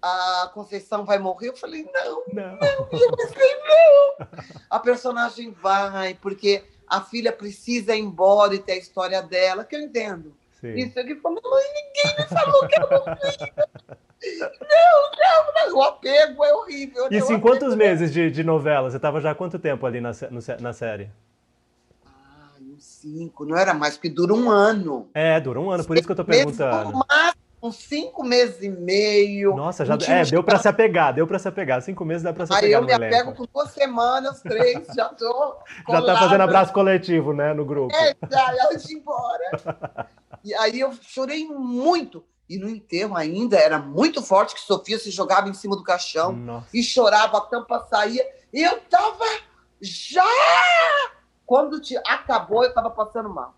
a 0.00 0.50
Conceição 0.54 1.04
vai 1.04 1.18
morrer. 1.18 1.48
Eu 1.48 1.56
falei, 1.56 1.84
não, 1.92 2.22
não, 2.32 2.58
não, 2.58 2.88
eu 2.92 3.16
pensei, 3.16 3.54
não. 3.58 4.28
A 4.70 4.78
personagem 4.78 5.50
vai, 5.50 6.14
porque 6.14 6.62
a 6.88 7.00
filha 7.00 7.32
precisa 7.32 7.96
ir 7.96 8.00
embora 8.00 8.54
e 8.54 8.60
ter 8.60 8.72
a 8.72 8.78
história 8.78 9.20
dela, 9.20 9.64
que 9.64 9.74
eu 9.74 9.80
entendo. 9.80 10.32
Sim. 10.62 10.74
Isso 10.74 10.96
aqui 10.96 11.16
falou, 11.16 11.42
mãe, 11.42 11.64
ninguém 11.74 12.16
me 12.16 12.24
falou 12.28 12.68
que 12.68 12.80
eu 12.80 12.88
não 12.88 13.04
não, 14.62 15.10
não, 15.18 15.70
não, 15.70 15.76
o 15.76 15.82
apego 15.82 16.44
é 16.44 16.54
horrível. 16.54 17.10
Né? 17.10 17.16
Isso 17.16 17.32
em 17.32 17.40
quantos 17.40 17.72
é 17.72 17.76
meses 17.76 18.12
de, 18.12 18.30
de 18.30 18.44
novela? 18.44 18.88
Você 18.88 18.96
estava 18.96 19.20
já 19.20 19.32
há 19.32 19.34
quanto 19.34 19.58
tempo 19.58 19.84
ali 19.84 20.00
na, 20.00 20.12
no, 20.30 20.40
na 20.60 20.72
série? 20.72 21.10
Ah, 22.06 22.50
uns 22.60 22.84
cinco, 22.84 23.44
não 23.44 23.56
era 23.56 23.74
mais, 23.74 23.94
porque 23.96 24.08
dura 24.08 24.32
um 24.32 24.48
ano. 24.48 25.08
É, 25.12 25.40
dura 25.40 25.60
um 25.60 25.68
ano, 25.68 25.84
por 25.84 25.96
isso 25.96 26.06
que 26.06 26.12
eu 26.12 26.14
estou 26.14 26.24
perguntando. 26.24 27.04
uns 27.60 27.74
cinco 27.74 28.22
meses 28.22 28.62
e 28.62 28.68
meio. 28.68 29.56
Nossa, 29.56 29.84
já 29.84 29.98
é, 30.06 30.24
deu 30.24 30.44
para 30.44 30.60
se 30.60 30.68
apegar, 30.68 31.12
deu 31.12 31.26
para 31.26 31.40
se 31.40 31.48
apegar. 31.48 31.82
Cinco 31.82 32.04
meses 32.04 32.22
dá 32.22 32.32
para 32.32 32.46
se 32.46 32.52
apegar. 32.52 32.68
Aí 32.68 32.72
eu 32.72 32.86
me 32.86 32.92
elenco. 32.92 33.16
apego 33.16 33.36
por 33.36 33.48
duas 33.48 33.72
semanas, 33.72 34.40
três, 34.40 34.86
já 34.94 35.08
tô. 35.08 35.56
já 35.90 36.02
tá 36.02 36.16
fazendo 36.16 36.42
abraço 36.42 36.72
coletivo, 36.72 37.32
né, 37.32 37.52
no 37.52 37.64
grupo. 37.64 37.92
É, 37.96 38.14
já, 38.30 38.54
já 38.54 38.68
de 38.76 38.94
embora. 38.94 40.06
e 40.44 40.54
aí 40.54 40.80
eu 40.80 40.92
chorei 41.02 41.46
muito. 41.46 42.24
E 42.48 42.58
no 42.58 42.68
enterro 42.68 43.16
ainda 43.16 43.56
era 43.56 43.78
muito 43.78 44.20
forte 44.20 44.54
que 44.54 44.60
Sofia 44.60 44.98
se 44.98 45.10
jogava 45.10 45.48
em 45.48 45.54
cima 45.54 45.76
do 45.76 45.82
caixão 45.82 46.32
Nossa. 46.32 46.68
e 46.74 46.82
chorava, 46.82 47.38
a 47.38 47.40
tampa 47.40 47.86
saía. 47.88 48.26
E 48.52 48.62
eu 48.62 48.78
tava 48.82 49.24
já! 49.80 50.22
Quando 51.46 51.80
te 51.80 51.96
acabou, 52.06 52.64
eu 52.64 52.74
tava 52.74 52.90
passando 52.90 53.30
mal. 53.30 53.54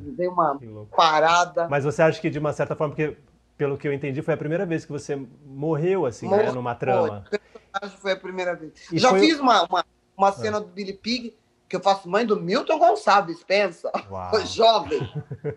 Dei 0.00 0.28
uma 0.28 0.58
parada. 0.94 1.68
Mas 1.68 1.84
você 1.84 2.02
acha 2.02 2.20
que, 2.20 2.28
de 2.28 2.38
uma 2.38 2.52
certa 2.52 2.76
forma, 2.76 2.94
porque 2.94 3.16
pelo 3.56 3.76
que 3.76 3.86
eu 3.86 3.92
entendi, 3.92 4.22
foi 4.22 4.34
a 4.34 4.38
primeira 4.38 4.64
vez 4.64 4.84
que 4.84 4.92
você 4.92 5.16
morreu, 5.44 6.06
assim, 6.06 6.26
Morreu, 6.26 6.46
né, 6.46 6.52
numa 6.52 6.74
trama. 6.74 7.24
Foi, 7.28 7.88
foi 7.90 8.12
a 8.12 8.16
primeira 8.16 8.56
vez. 8.56 8.72
E 8.90 8.98
Já 8.98 9.10
foi... 9.10 9.20
fiz 9.20 9.38
uma, 9.38 9.64
uma, 9.64 9.84
uma 10.16 10.32
cena 10.32 10.56
ah. 10.56 10.60
do 10.60 10.68
Billy 10.68 10.94
Pig 10.94 11.36
que 11.70 11.76
eu 11.76 11.80
faço 11.80 12.08
mãe 12.08 12.26
do 12.26 12.38
Milton 12.38 12.80
Gonçalves, 12.80 13.44
pensa, 13.44 13.92
Uau. 14.10 14.44
jovem, 14.44 15.00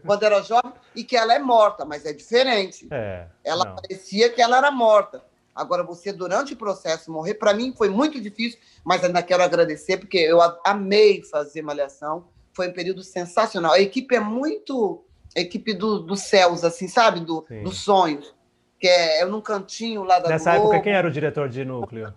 quando 0.05 0.21
era 0.21 0.43
jovem, 0.43 0.71
e 0.95 1.03
que 1.03 1.17
ela 1.17 1.33
é 1.33 1.39
morta, 1.39 1.83
mas 1.85 2.05
é 2.05 2.13
diferente. 2.13 2.87
É, 2.91 3.25
ela 3.43 3.65
não. 3.65 3.75
parecia 3.75 4.29
que 4.29 4.39
ela 4.39 4.57
era 4.57 4.69
morta. 4.69 5.23
Agora, 5.55 5.83
você, 5.83 6.13
durante 6.13 6.53
o 6.53 6.55
processo, 6.55 7.11
morrer, 7.11 7.33
para 7.33 7.51
mim 7.53 7.73
foi 7.75 7.89
muito 7.89 8.21
difícil, 8.21 8.59
mas 8.83 9.03
ainda 9.03 9.23
quero 9.23 9.41
agradecer, 9.41 9.97
porque 9.97 10.19
eu 10.19 10.39
amei 10.63 11.23
fazer 11.23 11.63
Malhação, 11.63 12.27
foi 12.53 12.69
um 12.69 12.73
período 12.73 13.01
sensacional. 13.01 13.73
A 13.73 13.79
equipe 13.79 14.15
é 14.15 14.19
muito 14.19 15.03
a 15.35 15.39
equipe 15.39 15.73
do, 15.73 15.99
dos 15.99 16.21
céus, 16.21 16.63
assim, 16.63 16.87
sabe? 16.87 17.21
Do, 17.21 17.43
dos 17.63 17.79
sonhos. 17.79 18.35
Que 18.79 18.87
é 18.87 19.23
eu 19.23 19.29
num 19.29 19.41
cantinho 19.41 20.03
lá 20.03 20.19
da 20.19 20.29
Nessa 20.29 20.51
Globo. 20.51 20.67
época, 20.67 20.83
quem 20.83 20.93
era 20.93 21.07
o 21.07 21.11
diretor 21.11 21.49
de 21.49 21.65
núcleo? 21.65 22.13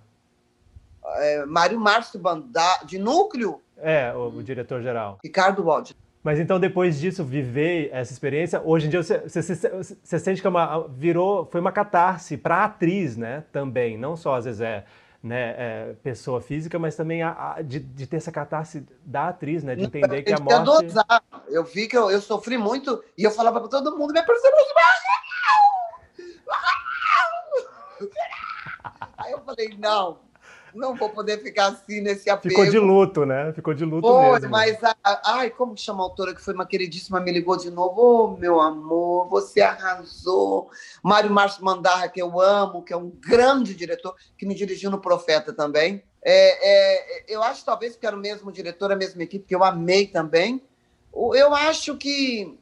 É, 1.03 1.47
Mário 1.47 1.81
Márcio 1.81 2.19
Bandá, 2.19 2.83
de 2.85 2.99
núcleo, 2.99 3.63
é, 3.79 4.13
o, 4.15 4.39
o 4.39 4.43
diretor-geral. 4.43 5.19
Ricardo 5.23 5.65
Wald. 5.65 5.95
Mas 6.23 6.41
então, 6.41 6.59
depois 6.59 6.99
disso, 6.99 7.23
viver 7.23 7.89
essa 7.93 8.13
experiência, 8.13 8.61
hoje 8.65 8.87
em 8.87 8.91
dia 8.91 9.01
você, 9.01 9.21
você, 9.21 9.43
você, 9.43 9.97
você 10.03 10.19
sente 10.19 10.41
que 10.41 10.47
é 10.47 10.51
uma, 10.51 10.89
virou, 10.89 11.47
foi 11.47 11.61
uma 11.61 11.71
catarse 11.71 12.37
para 12.37 12.57
a 12.57 12.65
atriz, 12.65 13.17
né? 13.17 13.45
Também, 13.53 13.97
não 13.97 14.17
só 14.17 14.35
às 14.35 14.45
vezes 14.45 14.61
é, 14.61 14.85
né, 15.23 15.55
é 15.57 15.95
pessoa 16.03 16.41
física, 16.41 16.81
mas 16.81 16.97
também 16.97 17.23
a, 17.23 17.55
a, 17.55 17.63
de, 17.63 17.79
de, 17.79 18.07
ter 18.09 18.17
essa 18.17 18.33
catarse 18.33 18.85
da 19.05 19.29
atriz, 19.29 19.63
né? 19.63 19.77
De 19.77 19.85
entender 19.85 20.25
que 20.25 20.33
a 20.33 20.41
morte. 20.41 20.93
Eu 21.49 21.63
vi 21.63 21.87
que 21.87 21.97
eu, 21.97 22.11
eu 22.11 22.21
sofri 22.21 22.59
muito 22.59 23.05
e 23.17 23.23
eu 23.23 23.31
falava 23.31 23.61
para 23.61 23.69
todo 23.69 23.97
mundo: 23.97 24.13
minha 24.13 24.27
personagem 24.27 24.57
Aí 29.17 29.33
eu 29.33 29.41
falei: 29.41 29.77
não, 29.79 30.19
não 30.77 30.95
vou 30.95 31.09
poder 31.09 31.43
ficar 31.43 31.69
assim 31.69 32.01
nesse 32.01 32.29
apego. 32.29 32.55
Ficou 32.55 32.71
de 32.71 32.79
luto, 32.79 33.25
né? 33.25 33.53
Ficou 33.53 33.75
de 33.75 33.85
luto 33.85 34.07
Foi, 34.07 34.33
mesmo. 34.33 34.51
mas, 34.51 34.79
ai, 35.25 35.51
como 35.51 35.77
chama 35.77 36.01
a 36.01 36.05
autora 36.05 36.35
que 36.35 36.41
foi 36.41 36.55
uma 36.55 36.67
queridíssima, 36.67 37.19
me 37.19 37.33
ligou 37.33 37.57
de 37.57 37.71
novo. 37.71 38.01
Ô, 38.01 38.25
oh, 38.25 38.37
meu 38.37 38.61
amor, 38.61 39.29
você 39.29 39.63
arrasou. 39.63 40.71
Mário 41.03 41.31
Márcio 41.31 41.65
Mandarra, 41.65 42.09
que 42.09 42.21
eu 42.21 42.41
amo, 42.41 42.83
que 42.83 42.93
é 42.93 42.97
um 42.97 43.11
grande 43.11 43.75
diretor, 43.75 44.15
que 44.37 44.47
me 44.47 44.55
dirigiu 44.55 44.91
no 44.91 45.01
Profeta 45.01 45.53
também. 45.53 46.03
É, 46.23 47.23
é, 47.23 47.25
eu 47.29 47.43
acho, 47.43 47.65
talvez, 47.65 47.97
que 47.97 48.07
era 48.07 48.17
o 48.17 48.21
mesmo 48.21 48.53
diretor, 48.53 48.93
a 48.93 48.97
mesma 48.97 49.23
equipe, 49.23 49.47
que 49.47 49.55
eu 49.55 49.65
amei 49.65 50.07
também. 50.07 50.63
Eu 51.13 51.55
acho 51.55 51.97
que... 51.97 52.59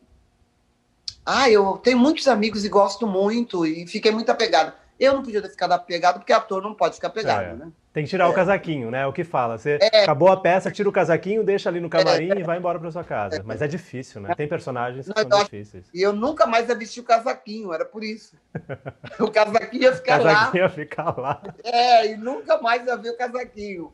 Ah, 1.27 1.51
eu 1.51 1.79
tenho 1.79 1.99
muitos 1.99 2.29
amigos 2.29 2.65
e 2.65 2.69
gosto 2.69 3.07
muito, 3.07 3.65
e 3.65 3.87
fiquei 3.87 4.13
muito 4.13 4.31
apegada. 4.31 4.84
Eu 4.99 5.15
não 5.15 5.23
podia 5.23 5.43
ter 5.43 5.49
ficado 5.49 5.73
apegado, 5.73 6.19
porque 6.19 6.33
ator 6.33 6.63
não 6.63 6.75
pode 6.75 6.95
ficar 6.95 7.09
apegado, 7.09 7.45
é. 7.45 7.55
né? 7.55 7.73
Tem 7.93 8.05
que 8.05 8.11
tirar 8.11 8.25
é. 8.25 8.29
o 8.29 8.33
casaquinho, 8.33 8.91
né? 8.91 9.03
É 9.03 9.07
o 9.07 9.13
que 9.13 9.23
fala. 9.23 9.57
Você 9.57 9.79
é. 9.81 10.03
acabou 10.03 10.29
a 10.29 10.37
peça, 10.37 10.71
tira 10.71 10.89
o 10.89 10.93
casaquinho, 10.93 11.45
deixa 11.45 11.69
ali 11.69 11.81
no 11.81 11.89
camarim 11.89 12.33
é. 12.33 12.41
e 12.41 12.43
vai 12.43 12.59
embora 12.59 12.79
para 12.79 12.91
sua 12.91 13.05
casa. 13.05 13.43
Mas 13.45 13.63
é 13.63 13.69
difícil, 13.69 14.21
né? 14.21 14.35
Tem 14.35 14.49
personagens 14.49 15.07
que 15.07 15.15
Não, 15.15 15.31
são 15.31 15.45
difíceis. 15.45 15.87
E 15.95 16.03
eu 16.03 16.13
nunca 16.13 16.45
mais 16.47 16.69
ia 16.69 16.75
vestir 16.75 17.01
o 17.01 17.05
casaquinho, 17.05 17.73
era 17.73 17.85
por 17.85 18.03
isso. 18.03 18.37
o 19.21 19.31
casaquinho 19.31 19.85
ia 19.85 19.95
ficar 19.95 20.21
o 20.21 20.25
casaquinho 20.25 20.65
lá. 20.65 20.69
ia 20.69 20.75
ficar 20.75 21.19
lá. 21.19 21.43
É, 21.63 22.13
e 22.13 22.17
nunca 22.17 22.61
mais 22.61 22.85
ia 22.85 22.97
ver 22.97 23.11
o 23.11 23.17
casaquinho. 23.17 23.93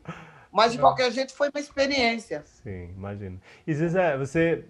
Mas 0.50 0.72
de 0.72 0.78
Não. 0.78 0.84
qualquer 0.84 1.12
jeito 1.12 1.34
foi 1.34 1.48
uma 1.48 1.60
experiência. 1.60 2.42
Sim, 2.44 2.90
imagino. 2.96 3.40
E 3.66 3.74
Zezé, 3.74 4.16
você 4.16 4.64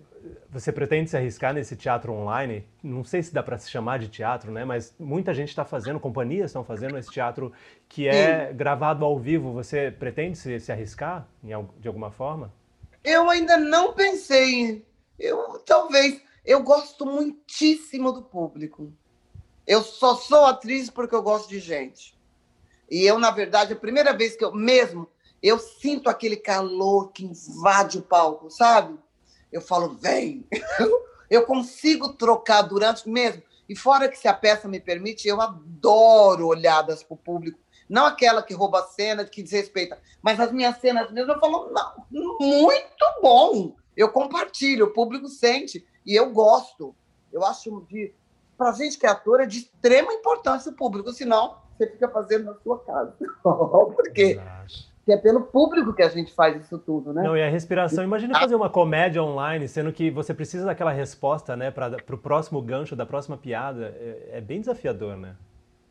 você 0.50 0.72
pretende 0.72 1.10
se 1.10 1.16
arriscar 1.16 1.54
nesse 1.54 1.76
teatro 1.76 2.12
online? 2.12 2.66
Não 2.82 3.04
sei 3.04 3.22
se 3.22 3.32
dá 3.32 3.42
para 3.42 3.58
se 3.58 3.70
chamar 3.70 3.98
de 3.98 4.08
teatro, 4.08 4.50
né? 4.50 4.64
Mas 4.64 4.94
muita 4.98 5.32
gente 5.32 5.48
está 5.48 5.64
fazendo, 5.64 6.00
companhias 6.00 6.50
estão 6.50 6.64
fazendo 6.64 6.98
esse 6.98 7.10
teatro 7.10 7.52
que 7.88 8.08
é 8.08 8.48
Sim. 8.48 8.56
gravado 8.56 9.04
ao 9.04 9.18
vivo. 9.18 9.52
Você 9.52 9.90
pretende 9.90 10.36
se, 10.36 10.58
se 10.60 10.72
arriscar 10.72 11.28
de 11.42 11.88
alguma 11.88 12.10
forma? 12.10 12.52
Eu 13.02 13.30
ainda 13.30 13.56
não 13.56 13.92
pensei. 13.92 14.84
Eu 15.18 15.58
talvez. 15.66 16.22
Eu 16.44 16.62
gosto 16.62 17.04
muitíssimo 17.06 18.12
do 18.12 18.22
público. 18.22 18.92
Eu 19.66 19.82
só 19.82 20.14
sou 20.14 20.46
atriz 20.46 20.90
porque 20.90 21.14
eu 21.14 21.22
gosto 21.22 21.48
de 21.48 21.60
gente. 21.60 22.18
E 22.90 23.06
eu, 23.06 23.18
na 23.18 23.30
verdade, 23.30 23.72
a 23.72 23.76
primeira 23.76 24.12
vez 24.12 24.34
que 24.34 24.44
eu 24.44 24.52
mesmo 24.52 25.08
eu 25.42 25.58
sinto 25.58 26.08
aquele 26.10 26.36
calor 26.36 27.12
que 27.12 27.24
invade 27.24 27.98
o 27.98 28.02
palco, 28.02 28.50
sabe? 28.50 28.98
Eu 29.52 29.60
falo, 29.60 29.96
vem. 30.00 30.46
eu 31.30 31.44
consigo 31.46 32.12
trocar 32.14 32.62
durante 32.62 33.08
mesmo. 33.08 33.42
E 33.68 33.76
fora 33.76 34.08
que 34.08 34.18
se 34.18 34.26
a 34.26 34.34
peça 34.34 34.66
me 34.66 34.80
permite, 34.80 35.28
eu 35.28 35.40
adoro 35.40 36.48
olhadas 36.48 37.02
para 37.02 37.14
o 37.14 37.18
público. 37.18 37.58
Não 37.88 38.06
aquela 38.06 38.42
que 38.42 38.54
rouba 38.54 38.80
a 38.80 38.86
cena, 38.86 39.24
que 39.24 39.42
desrespeita, 39.42 39.98
mas 40.22 40.38
as 40.38 40.52
minhas 40.52 40.76
cenas 40.78 41.10
mesmo, 41.10 41.32
eu 41.32 41.40
falo, 41.40 41.70
não, 41.70 42.06
muito 42.40 43.04
bom. 43.20 43.74
Eu 43.96 44.10
compartilho, 44.10 44.86
o 44.86 44.92
público 44.92 45.28
sente 45.28 45.84
e 46.06 46.14
eu 46.14 46.30
gosto. 46.30 46.94
Eu 47.32 47.44
acho 47.44 47.84
de. 47.88 48.14
Para 48.56 48.72
gente 48.72 48.98
que 48.98 49.06
é 49.06 49.08
ator, 49.08 49.40
é 49.40 49.46
de 49.46 49.58
extrema 49.58 50.12
importância 50.12 50.70
o 50.70 50.76
público, 50.76 51.12
senão 51.12 51.56
você 51.76 51.86
fica 51.86 52.08
fazendo 52.08 52.44
na 52.44 52.54
sua 52.56 52.78
casa. 52.84 53.16
Por 53.42 54.12
quê? 54.12 54.38
Que 55.10 55.14
é 55.14 55.16
pelo 55.16 55.40
público 55.40 55.92
que 55.92 56.04
a 56.04 56.08
gente 56.08 56.32
faz 56.32 56.64
isso 56.64 56.78
tudo, 56.78 57.12
né? 57.12 57.24
Não, 57.24 57.36
e 57.36 57.42
a 57.42 57.50
respiração. 57.50 58.04
Imagina 58.04 58.38
fazer 58.38 58.54
uma 58.54 58.70
comédia 58.70 59.20
online, 59.20 59.66
sendo 59.66 59.92
que 59.92 60.08
você 60.08 60.32
precisa 60.32 60.66
daquela 60.66 60.92
resposta, 60.92 61.56
né, 61.56 61.68
para 61.72 61.96
o 62.14 62.16
próximo 62.16 62.62
gancho 62.62 62.94
da 62.94 63.04
próxima 63.04 63.36
piada. 63.36 63.86
É, 63.98 64.38
é, 64.38 64.40
bem 64.40 64.60
desafiador, 64.60 65.16
né? 65.16 65.34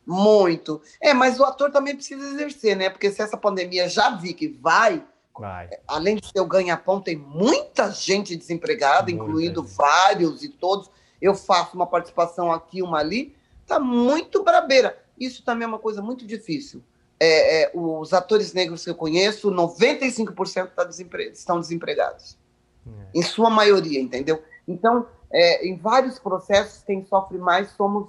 Muito. 0.06 0.80
É, 1.02 1.12
mas 1.12 1.38
o 1.38 1.44
ator 1.44 1.70
também 1.70 1.94
precisa 1.94 2.26
exercer, 2.28 2.74
né? 2.74 2.88
Porque 2.88 3.10
se 3.10 3.20
essa 3.20 3.36
pandemia 3.36 3.90
já 3.90 4.08
vi 4.16 4.32
que 4.32 4.48
vai, 4.48 5.04
vai. 5.38 5.68
além 5.86 6.16
de 6.16 6.26
ser 6.26 6.40
o 6.40 6.46
ganha-pão, 6.46 6.98
tem 6.98 7.18
muita 7.18 7.90
gente 7.90 8.34
desempregada, 8.34 9.12
muita 9.12 9.22
incluindo 9.22 9.62
gente. 9.62 9.76
vários 9.76 10.42
e 10.42 10.48
todos. 10.48 10.90
Eu 11.20 11.34
faço 11.34 11.76
uma 11.76 11.86
participação 11.86 12.50
aqui, 12.50 12.80
uma 12.80 13.00
ali, 13.00 13.36
tá 13.66 13.78
muito 13.78 14.42
brabeira. 14.42 14.98
Isso 15.18 15.44
também 15.44 15.66
é 15.66 15.68
uma 15.68 15.78
coisa 15.78 16.00
muito 16.00 16.26
difícil 16.26 16.82
é, 17.20 17.62
é, 17.64 17.70
os 17.74 18.14
atores 18.14 18.54
negros 18.54 18.82
que 18.82 18.90
eu 18.90 18.94
conheço, 18.94 19.50
95% 19.50 20.70
tá 20.74 20.84
desempre... 20.84 21.28
estão 21.28 21.60
desempregados. 21.60 22.38
É. 22.86 23.18
Em 23.18 23.22
sua 23.22 23.50
maioria, 23.50 24.00
entendeu? 24.00 24.42
Então, 24.66 25.06
é, 25.30 25.66
em 25.66 25.76
vários 25.76 26.18
processos, 26.18 26.82
quem 26.82 27.04
sofre 27.04 27.36
mais 27.36 27.70
somos 27.72 28.08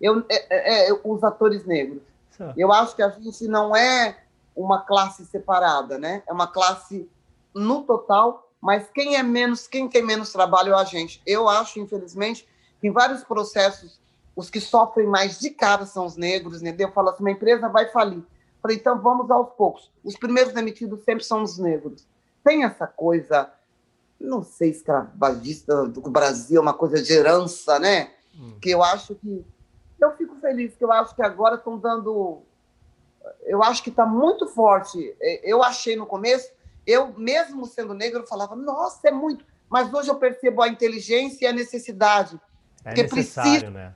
eu, 0.00 0.24
é, 0.28 0.88
é, 0.88 1.00
os 1.04 1.22
atores 1.22 1.64
negros. 1.64 2.02
Eu 2.56 2.72
acho 2.72 2.96
que 2.96 3.02
a 3.02 3.08
gente 3.08 3.46
não 3.46 3.76
é 3.76 4.18
uma 4.56 4.80
classe 4.80 5.24
separada, 5.26 5.96
né? 5.96 6.24
É 6.26 6.32
uma 6.32 6.48
classe 6.48 7.08
no 7.54 7.82
total, 7.82 8.50
mas 8.60 8.90
quem 8.92 9.14
é 9.14 9.22
menos, 9.22 9.68
quem 9.68 9.88
tem 9.88 10.02
menos 10.02 10.32
trabalho 10.32 10.72
é 10.72 10.80
a 10.80 10.82
gente. 10.82 11.22
Eu 11.24 11.48
acho, 11.48 11.78
infelizmente, 11.78 12.48
que 12.80 12.88
em 12.88 12.90
vários 12.90 13.22
processos 13.22 14.00
os 14.34 14.50
que 14.50 14.60
sofrem 14.60 15.06
mais 15.06 15.38
de 15.38 15.50
cara 15.50 15.86
são 15.86 16.04
os 16.04 16.16
negros, 16.16 16.62
entendeu? 16.62 16.88
Eu 16.88 16.92
falo 16.92 17.10
assim, 17.10 17.22
uma 17.22 17.30
empresa 17.30 17.68
vai 17.68 17.88
falir. 17.90 18.24
Falei, 18.62 18.76
então 18.76 18.98
vamos 19.00 19.28
aos 19.28 19.50
poucos. 19.54 19.90
Os 20.04 20.16
primeiros 20.16 20.52
demitidos 20.52 21.02
sempre 21.02 21.24
são 21.24 21.42
os 21.42 21.58
negros. 21.58 22.06
Tem 22.44 22.62
essa 22.62 22.86
coisa, 22.86 23.52
não 24.20 24.42
sei, 24.44 24.70
escravagista 24.70 25.84
do 25.86 26.00
Brasil, 26.02 26.62
uma 26.62 26.72
coisa 26.72 27.02
de 27.02 27.12
herança, 27.12 27.80
né? 27.80 28.12
Hum. 28.38 28.56
Que 28.60 28.70
eu 28.70 28.82
acho 28.82 29.16
que. 29.16 29.44
Eu 30.00 30.12
fico 30.16 30.36
feliz, 30.36 30.74
que 30.76 30.84
eu 30.84 30.92
acho 30.92 31.14
que 31.14 31.22
agora 31.22 31.56
estão 31.56 31.76
dando. 31.76 32.42
Eu 33.42 33.62
acho 33.62 33.82
que 33.82 33.90
está 33.90 34.06
muito 34.06 34.46
forte. 34.46 35.14
Eu 35.42 35.62
achei 35.62 35.96
no 35.96 36.06
começo, 36.06 36.50
eu 36.86 37.12
mesmo 37.16 37.66
sendo 37.66 37.94
negro, 37.94 38.26
falava, 38.26 38.54
nossa, 38.54 39.08
é 39.08 39.10
muito. 39.10 39.44
Mas 39.68 39.92
hoje 39.92 40.08
eu 40.08 40.16
percebo 40.16 40.62
a 40.62 40.68
inteligência 40.68 41.44
e 41.44 41.48
a 41.48 41.52
necessidade. 41.52 42.40
É 42.84 42.94
necessário, 42.94 43.50
precisa... 43.50 43.70
né? 43.70 43.94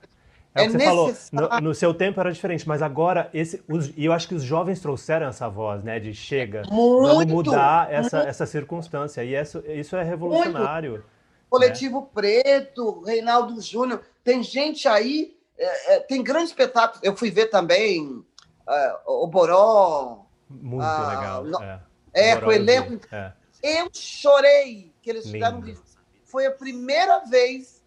É, 0.57 0.65
é 0.65 0.69
o 0.69 0.73
que 0.73 0.79
você 0.79 0.85
falou, 0.85 1.15
no, 1.33 1.61
no, 1.61 1.75
seu 1.75 1.93
tempo 1.93 2.19
era 2.19 2.33
diferente, 2.33 2.67
mas 2.67 2.81
agora, 2.81 3.29
esse, 3.35 3.63
os, 3.69 3.93
e 3.97 4.07
eu 4.07 4.13
acho 4.13 4.27
que 4.27 4.35
os 4.35 4.43
jovens 4.43 4.81
trouxeram 4.81 5.27
essa 5.27 5.49
voz, 5.49 5.85
né, 5.85 6.01
de 6.01 6.15
chega, 6.15 6.63
muito, 6.71 7.07
vamos 7.07 7.27
mudar 7.27 7.93
essa, 7.93 8.21
essa 8.21 8.47
circunstância, 8.47 9.23
e 9.23 9.35
isso, 9.35 9.63
isso 9.67 9.97
é 9.97 10.03
revolucionário. 10.03 10.93
Muito. 10.93 11.17
Coletivo 11.51 12.01
né? 12.01 12.07
Preto, 12.15 13.03
Reinaldo 13.03 13.61
Júnior, 13.61 14.01
tem 14.25 14.43
gente 14.43 14.89
aí, 14.89 15.37
é, 15.59 15.95
é, 15.95 16.01
tem 16.01 16.23
grandes 16.23 16.51
espetáculos, 16.51 17.03
eu 17.03 17.15
fui 17.15 17.31
ver 17.31 17.47
também 17.47 18.25
é, 18.69 18.97
o 19.07 19.27
Boró. 19.27 20.25
Muito 20.49 20.83
ah, 20.83 21.09
legal, 21.09 21.45
no, 21.45 21.63
é. 21.63 21.81
É, 22.13 22.37
com 22.37 22.47
o 22.47 22.53
elenco. 22.53 23.07
É. 23.13 23.33
Eu 23.63 23.89
chorei 23.93 24.93
que 25.03 25.11
eles 25.11 25.29
fizeram 25.29 25.59
um 25.59 25.61
vídeo. 25.61 25.83
Foi 26.25 26.47
a 26.47 26.51
primeira 26.51 27.21
vez 27.21 27.83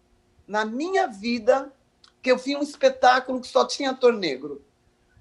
na 0.46 0.64
minha 0.64 1.06
vida 1.06 1.72
que 2.22 2.30
eu 2.30 2.36
vi 2.36 2.56
um 2.56 2.62
espetáculo 2.62 3.40
que 3.40 3.48
só 3.48 3.66
tinha 3.66 3.90
ator 3.90 4.12
negro. 4.12 4.64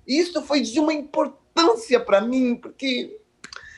Isso 0.08 0.42
foi 0.42 0.62
de 0.62 0.80
uma 0.80 0.94
importância 0.94 2.00
para 2.00 2.22
mim, 2.22 2.56
porque 2.56 3.20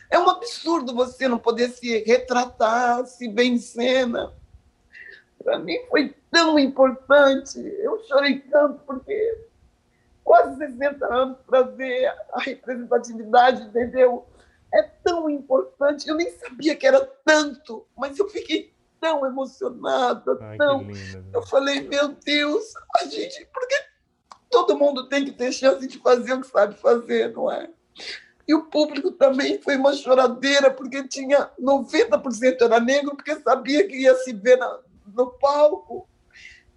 é 0.09 0.17
um 0.19 0.29
absurdo 0.29 0.93
você 0.93 1.27
não 1.27 1.37
poder 1.37 1.69
se 1.69 1.99
retratar, 2.03 3.05
se 3.05 3.27
ver 3.27 3.45
em 3.45 3.57
cena. 3.57 4.33
Para 5.43 5.59
mim 5.59 5.77
foi 5.89 6.15
tão 6.29 6.57
importante. 6.59 7.59
Eu 7.59 8.03
chorei 8.07 8.39
tanto 8.39 8.79
porque 8.85 9.45
quase 10.23 10.57
60 10.57 11.05
anos 11.13 11.37
para 11.45 11.63
ver 11.63 12.07
a 12.31 12.39
representatividade, 12.39 13.63
entendeu? 13.63 14.25
É 14.73 14.83
tão 14.83 15.29
importante. 15.29 16.07
Eu 16.07 16.15
nem 16.15 16.31
sabia 16.31 16.75
que 16.75 16.87
era 16.87 17.05
tanto, 17.25 17.85
mas 17.97 18.17
eu 18.17 18.29
fiquei 18.29 18.73
tão 19.01 19.25
emocionada, 19.25 20.37
Ai, 20.39 20.57
tão. 20.57 20.83
Lindo, 20.83 21.25
eu 21.33 21.41
falei, 21.47 21.81
meu 21.81 22.09
Deus, 22.09 22.63
a 23.01 23.05
gente. 23.05 23.45
Porque 23.51 23.75
todo 24.49 24.77
mundo 24.77 25.09
tem 25.09 25.25
que 25.25 25.31
ter 25.31 25.51
chance 25.51 25.85
de 25.87 25.97
fazer 25.97 26.33
o 26.33 26.41
que 26.41 26.47
sabe 26.47 26.75
fazer, 26.75 27.33
não 27.33 27.51
é? 27.51 27.67
E 28.47 28.53
o 28.53 28.65
público 28.65 29.11
também 29.11 29.59
foi 29.61 29.75
uma 29.75 29.93
choradeira, 29.93 30.71
porque 30.71 31.07
tinha 31.07 31.49
90% 31.59 32.61
era 32.61 32.79
negro, 32.79 33.15
porque 33.15 33.35
sabia 33.39 33.87
que 33.87 33.95
ia 33.95 34.15
se 34.15 34.33
ver 34.33 34.57
na, 34.57 34.79
no 35.07 35.31
palco. 35.31 36.07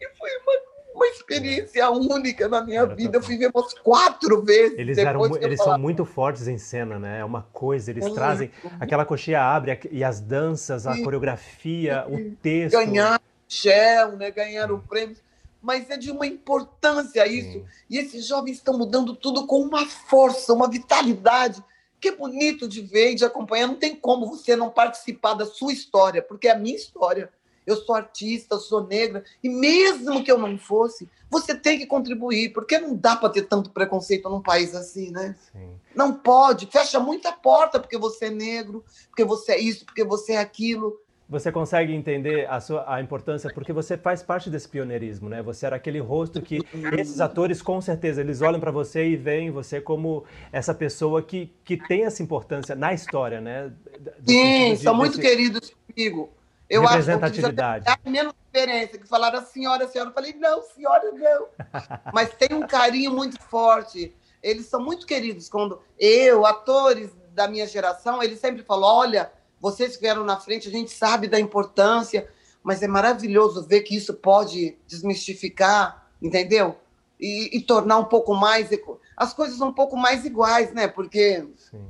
E 0.01 0.09
foi 0.17 0.31
uma 0.39 0.74
uma 0.95 1.07
experiência 1.09 1.91
única 1.91 2.49
na 2.49 2.63
minha 2.63 2.83
Cara, 2.83 2.95
vida. 2.95 3.19
Eu 3.19 3.23
fui 3.23 3.37
ver 3.37 3.51
umas 3.53 3.75
quatro 3.75 4.43
vezes. 4.43 4.79
Eles, 4.79 4.97
eram, 4.97 5.37
eles 5.37 5.61
são 5.61 5.79
muito 5.79 6.05
fortes 6.05 6.47
em 6.47 6.57
cena, 6.57 6.99
né? 6.99 7.21
É 7.21 7.25
uma 7.25 7.43
coisa, 7.53 7.91
eles 7.91 8.09
trazem. 8.13 8.51
Aquela 8.79 9.05
coxinha 9.05 9.43
abre 9.43 9.81
e 9.91 10.05
as 10.05 10.21
danças, 10.21 10.87
a 10.87 10.97
coreografia, 11.03 12.07
o 12.09 12.31
texto. 12.37 12.77
Ganhar 12.77 13.21
Shell, 13.49 14.17
né? 14.17 14.31
Ganharam 14.31 14.81
prêmios. 14.81 15.23
Mas 15.61 15.91
é 15.91 15.97
de 15.97 16.11
uma 16.11 16.27
importância 16.27 17.27
isso. 17.27 17.65
E 17.91 17.99
esses 17.99 18.27
jovens 18.27 18.57
estão 18.57 18.79
mudando 18.79 19.15
tudo 19.15 19.47
com 19.47 19.61
uma 19.63 19.87
força, 19.87 20.53
uma 20.53 20.71
vitalidade 20.71 21.63
que 22.01 22.09
é 22.09 22.17
bonito 22.17 22.69
de 22.69 22.83
ver 22.83 23.13
e 23.13 23.15
de 23.15 23.25
acompanhar. 23.25 23.67
Não 23.67 23.77
tem 23.77 23.97
como 23.97 24.29
você 24.29 24.55
não 24.55 24.69
participar 24.69 25.35
da 25.35 25.47
sua 25.47 25.73
história, 25.73 26.21
porque 26.21 26.49
é 26.49 26.53
a 26.53 26.59
minha 26.59 26.77
história 26.77 27.31
eu 27.67 27.77
sou 27.77 27.95
artista, 27.95 28.55
eu 28.55 28.61
sou 28.61 28.87
negra, 28.87 29.25
e 29.43 29.49
mesmo 29.49 30.23
que 30.23 30.31
eu 30.31 30.39
não 30.39 30.59
fosse, 30.59 31.09
você 31.31 31.55
tem 31.55 31.79
que 31.79 31.87
contribuir, 31.87 32.53
porque 32.53 32.79
não 32.79 32.95
dá 32.95 33.17
para 33.17 33.29
ter 33.29 33.43
tanto 33.43 33.71
preconceito 33.71 34.29
num 34.29 34.43
país 34.43 34.75
assim, 34.75 35.11
né? 35.11 35.35
Sim. 35.53 35.71
Não 35.95 36.13
pode, 36.13 36.67
fecha 36.67 37.01
muita 37.01 37.33
porta 37.33 37.81
porque 37.81 37.99
você 37.99 38.27
é 38.27 38.31
negro, 38.31 38.85
porque 39.09 39.25
você 39.25 39.53
é 39.53 39.61
isso, 39.61 39.85
porque 39.85 40.05
você 40.05 40.33
é 40.35 40.39
aquilo. 40.39 41.01
Você 41.27 41.51
consegue 41.51 41.95
entender 41.95 42.47
a, 42.51 42.61
sua, 42.61 42.85
a 42.87 43.01
importância, 43.01 43.51
porque 43.53 43.73
você 43.73 43.97
faz 43.97 44.23
parte 44.23 44.51
desse 44.51 44.69
pioneirismo, 44.69 45.29
né? 45.29 45.43
Você 45.43 45.65
era 45.65 45.77
aquele 45.77 45.99
rosto 45.99 46.43
que 46.43 46.61
esses 46.99 47.19
atores, 47.19 47.63
com 47.63 47.81
certeza, 47.81 48.21
eles 48.21 48.43
olham 48.43 48.61
para 48.61 48.71
você 48.71 49.09
e 49.09 49.17
veem 49.17 49.51
você 49.51 49.81
como 49.81 50.25
essa 50.53 50.75
pessoa 50.75 51.23
que, 51.23 51.51
que 51.65 51.79
tem 51.79 52.05
essa 52.05 52.23
importância 52.23 52.75
na 52.75 52.93
história, 52.93 53.41
né? 53.41 53.73
Do 54.21 54.31
Sim, 54.31 54.77
são 54.77 54.95
muito 54.95 55.19
queridos 55.19 55.73
comigo. 55.89 56.31
Eu 56.75 56.83
representatividade. 56.83 57.89
acho 57.89 57.99
que 57.99 58.11
menos 58.11 58.35
diferença, 58.53 58.99
que 58.99 59.09
falaram 59.09 59.45
senhora, 59.45 59.89
senhora. 59.89 60.11
Eu 60.11 60.15
falei, 60.15 60.33
não, 60.35 60.63
senhora, 60.63 61.13
não. 61.13 61.47
Mas 62.13 62.31
tem 62.35 62.57
um 62.57 62.67
carinho 62.67 63.13
muito 63.13 63.41
forte. 63.43 64.15
Eles 64.43 64.67
são 64.67 64.81
muito 64.81 65.07
queridos. 65.07 65.49
Quando 65.49 65.81
eu, 65.99 66.45
atores 66.45 67.11
da 67.33 67.49
minha 67.49 67.67
geração, 67.67 68.23
eles 68.23 68.39
sempre 68.39 68.63
falam: 68.63 68.89
olha, 68.89 69.33
vocês 69.61 69.97
que 69.97 70.03
vieram 70.03 70.25
na 70.25 70.39
frente, 70.39 70.69
a 70.69 70.71
gente 70.71 70.91
sabe 70.91 71.27
da 71.27 71.41
importância, 71.41 72.29
mas 72.63 72.83
é 72.83 72.87
maravilhoso 72.87 73.67
ver 73.67 73.81
que 73.81 73.97
isso 73.97 74.15
pode 74.15 74.77
desmistificar, 74.87 76.07
entendeu? 76.21 76.77
E, 77.19 77.57
e 77.57 77.61
tornar 77.63 77.99
um 77.99 78.05
pouco 78.05 78.35
mais. 78.35 78.69
As 79.17 79.33
coisas 79.33 79.61
um 79.61 79.73
pouco 79.73 79.97
mais 79.97 80.25
iguais, 80.25 80.73
né? 80.73 80.89
Porque. 80.89 81.47
Sim. 81.57 81.87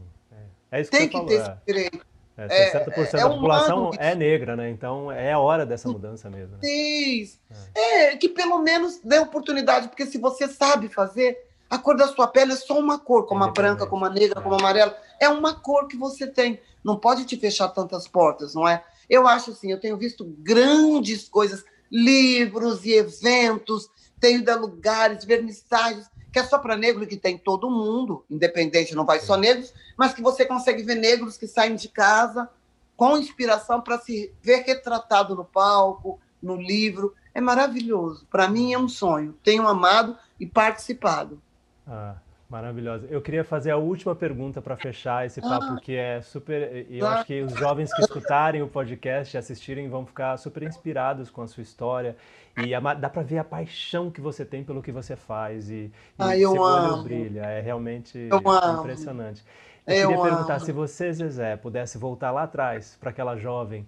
É. 0.71 0.81
É 0.81 0.85
tem 0.85 1.09
que 1.09 1.21
ter 1.27 1.35
é. 1.35 1.37
esse 1.39 1.53
direito. 1.67 2.14
É, 2.37 2.73
60% 2.73 3.15
é, 3.15 3.17
é, 3.17 3.23
da 3.23 3.31
população 3.31 3.91
é 3.97 4.15
negra, 4.15 4.57
né? 4.57 4.69
Então 4.69 5.11
é 5.11 5.33
a 5.33 5.39
hora 5.39 5.65
dessa 5.65 5.89
mudança 5.89 6.29
mesmo. 6.29 6.57
Né? 6.57 6.69
É. 7.75 8.13
é, 8.13 8.17
que 8.17 8.29
pelo 8.29 8.59
menos 8.59 9.01
dê 9.05 9.19
oportunidade, 9.19 9.89
porque 9.89 10.05
se 10.05 10.19
você 10.19 10.49
sabe 10.49 10.89
fazer, 10.89 11.39
a 11.71 11.79
cor 11.79 11.97
da 11.97 12.09
sua 12.09 12.27
pele 12.27 12.53
é 12.53 12.57
só 12.57 12.79
uma 12.79 12.99
cor, 12.99 13.27
como 13.27 13.45
a 13.45 13.49
branca, 13.49 13.87
como 13.87 14.05
a 14.05 14.11
negra, 14.11 14.41
é. 14.41 14.43
como 14.43 14.55
a 14.55 14.59
amarela. 14.59 14.97
É 15.21 15.29
uma 15.29 15.55
cor 15.55 15.87
que 15.87 15.97
você 15.97 16.27
tem. 16.27 16.61
Não 16.83 16.99
pode 16.99 17.25
te 17.25 17.37
fechar 17.37 17.69
tantas 17.69 18.09
portas, 18.09 18.55
não 18.55 18.67
é? 18.69 18.83
Eu 19.09 19.29
acho 19.29 19.53
assim, 19.53 19.71
eu 19.71 19.79
tenho 19.79 19.97
visto 19.97 20.25
grandes 20.39 21.29
coisas, 21.29 21.65
livros 21.91 22.85
e 22.85 22.95
eventos, 22.95 23.89
tenho 24.19 24.41
ido 24.41 24.51
a 24.51 24.57
lugares, 24.57 25.25
vernissagens 25.25 26.09
que 26.35 26.41
é 26.41 26.45
só 26.45 26.59
para 26.59 26.77
negro 26.77 27.07
que 27.07 27.17
tem 27.17 27.39
todo 27.39 27.71
mundo, 27.71 28.25
independente, 28.29 28.93
não 28.93 29.07
vai 29.07 29.21
só 29.21 29.37
negros, 29.37 29.73
mas 29.97 30.13
que 30.13 30.21
você 30.21 30.45
consegue 30.45 30.83
ver 30.83 30.97
negros 30.97 31.37
que 31.37 31.47
saem 31.47 31.77
de 31.77 31.89
casa 31.89 32.51
com 32.97 33.17
inspiração 33.17 33.81
para 33.81 34.01
se 34.01 34.35
ver 34.43 34.65
retratado 34.67 35.37
no 35.37 35.45
palco, 35.45 36.19
no 36.43 36.57
livro. 36.57 37.15
É 37.33 37.41
maravilhoso. 37.41 38.27
Para 38.29 38.49
mim 38.49 38.73
é 38.73 38.79
um 38.79 38.89
sonho. 38.89 39.37
Tenho 39.45 39.69
amado 39.69 40.19
e 40.41 40.45
participado. 40.45 41.41
Ah, 41.87 42.17
Maravilhosa. 42.55 43.09
Eu 43.11 43.21
queria 43.21 43.43
fazer 43.43 43.73
a 43.73 43.77
última 43.77 44.15
pergunta 44.15 44.63
para 44.63 44.77
fechar 44.77 45.27
esse 45.27 45.41
papo, 45.41 45.73
ah. 45.73 45.81
que 45.83 45.97
é 45.97 46.23
super. 46.23 46.87
Eu 46.89 47.05
acho 47.05 47.27
que 47.27 47.43
os 47.43 47.53
jovens 47.55 47.93
que 47.93 48.01
escutarem 48.01 48.63
o 48.63 48.69
podcast 48.69 49.37
e 49.37 49.39
assistirem 49.39 49.89
vão 49.89 50.07
ficar 50.07 50.37
super 50.37 50.63
inspirados 50.63 51.31
com 51.31 51.43
a 51.43 51.49
sua 51.49 51.65
história. 51.65 52.17
E 52.65 52.73
a, 52.73 52.79
dá 52.95 53.11
para 53.11 53.23
ver 53.23 53.39
a 53.39 53.45
paixão 53.45 54.09
que 54.09 54.21
você 54.21 54.45
tem 54.45 54.63
pelo 54.63 54.81
que 54.85 54.93
você 54.93 55.17
faz. 55.17 55.69
E, 55.69 55.91
e 56.17 56.39
seu 56.39 56.53
olho 56.53 57.03
brilha. 57.03 57.41
É 57.41 57.61
realmente 57.61 58.29
impressionante. 58.79 59.45
Eu, 59.85 59.97
eu 59.97 60.09
queria 60.11 60.23
amo. 60.23 60.31
perguntar 60.31 60.61
se 60.61 60.71
você, 60.71 61.13
Zezé, 61.13 61.57
pudesse 61.57 61.99
voltar 61.99 62.31
lá 62.31 62.45
atrás 62.45 62.97
para 63.01 63.11
aquela 63.11 63.37
jovem, 63.37 63.85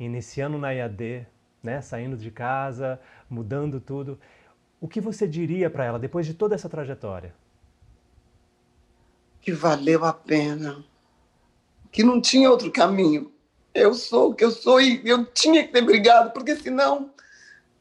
iniciando 0.00 0.56
na 0.56 0.70
IAD, 0.70 1.26
né, 1.62 1.82
saindo 1.82 2.16
de 2.16 2.30
casa, 2.30 2.98
mudando 3.28 3.78
tudo. 3.78 4.18
O 4.80 4.88
que 4.88 5.02
você 5.02 5.28
diria 5.28 5.68
para 5.68 5.84
ela 5.84 5.98
depois 5.98 6.24
de 6.24 6.32
toda 6.32 6.54
essa 6.54 6.66
trajetória? 6.66 7.34
Que 9.46 9.52
valeu 9.52 10.04
a 10.04 10.12
pena, 10.12 10.84
que 11.92 12.02
não 12.02 12.20
tinha 12.20 12.50
outro 12.50 12.68
caminho. 12.72 13.32
Eu 13.72 13.94
sou 13.94 14.30
o 14.30 14.34
que 14.34 14.44
eu 14.44 14.50
sou 14.50 14.80
e 14.80 15.00
eu 15.08 15.24
tinha 15.24 15.64
que 15.64 15.72
ter 15.72 15.82
brigado, 15.82 16.32
porque 16.32 16.56
senão 16.56 17.14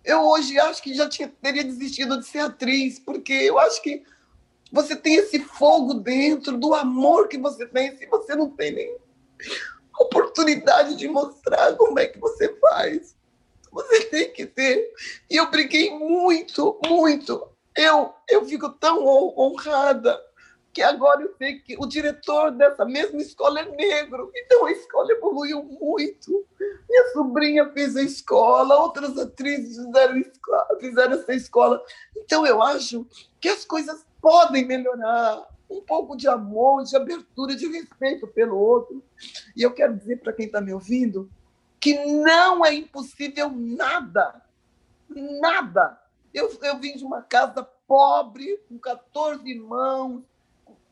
eu 0.03 0.21
hoje 0.21 0.59
acho 0.59 0.83
que 0.83 0.93
já 0.93 1.09
tinha, 1.09 1.27
teria 1.41 1.63
desistido 1.63 2.19
de 2.19 2.27
ser 2.27 2.41
atriz, 2.41 2.99
porque 2.99 3.33
eu 3.33 3.57
acho 3.57 3.81
que 3.81 4.03
Você 4.71 4.95
tem 4.95 5.15
esse 5.15 5.39
fogo 5.39 5.95
dentro 5.95 6.55
do 6.55 6.75
amor 6.75 7.27
que 7.27 7.37
você 7.37 7.65
tem, 7.65 7.97
se 7.97 8.05
você 8.05 8.35
não 8.35 8.49
tem 8.51 8.71
nem 8.71 8.97
oportunidade 9.99 10.95
de 10.95 11.07
mostrar 11.07 11.73
como 11.77 11.97
é 11.97 12.05
que 12.05 12.19
você 12.19 12.53
faz. 12.59 13.15
Você 13.71 14.05
tem 14.05 14.31
que 14.33 14.45
ter. 14.45 14.93
E 15.29 15.37
eu 15.37 15.49
briguei 15.49 15.91
muito, 15.97 16.79
muito. 16.85 17.47
Eu, 17.75 18.13
eu 18.29 18.45
fico 18.45 18.69
tão 18.69 19.03
honrada 19.37 20.19
que 20.75 20.81
agora 20.81 21.21
eu 21.21 21.33
sei 21.37 21.59
que 21.59 21.77
o 21.79 21.85
diretor 21.85 22.51
dessa 22.51 22.83
mesma 22.83 23.21
escola 23.21 23.61
é 23.61 23.75
negro. 23.77 24.29
Então 24.35 24.65
a 24.65 24.71
escola 24.73 25.09
evoluiu 25.09 25.63
muito. 25.63 26.45
Minha 26.89 27.13
sobrinha 27.13 27.71
fez 27.71 27.95
a 27.95 28.01
escola, 28.01 28.75
outras 28.75 29.17
atrizes 29.17 29.77
fizeram, 29.77 30.23
fizeram 30.81 31.13
essa 31.13 31.33
escola. 31.33 31.81
Então 32.17 32.45
eu 32.45 32.61
acho 32.61 33.07
que 33.39 33.47
as 33.47 33.63
coisas 33.63 34.05
podem 34.21 34.65
melhorar. 34.67 35.47
Um 35.67 35.81
pouco 35.81 36.15
de 36.15 36.27
amor, 36.27 36.83
de 36.83 36.95
abertura, 36.95 37.55
de 37.55 37.67
respeito 37.67 38.27
pelo 38.27 38.57
outro. 38.57 39.01
E 39.55 39.63
eu 39.63 39.73
quero 39.73 39.95
dizer 39.95 40.17
para 40.17 40.33
quem 40.33 40.45
está 40.45 40.59
me 40.59 40.73
ouvindo 40.73 41.27
que 41.79 42.05
não 42.05 42.65
é 42.65 42.73
impossível 42.73 43.49
nada. 43.49 44.41
Nada. 45.09 45.99
Eu, 46.33 46.51
eu 46.61 46.77
vim 46.77 46.97
de 46.97 47.03
uma 47.05 47.21
casa 47.21 47.63
pobre, 47.87 48.57
com 48.67 48.77
14 48.77 49.49
irmãos, 49.49 50.21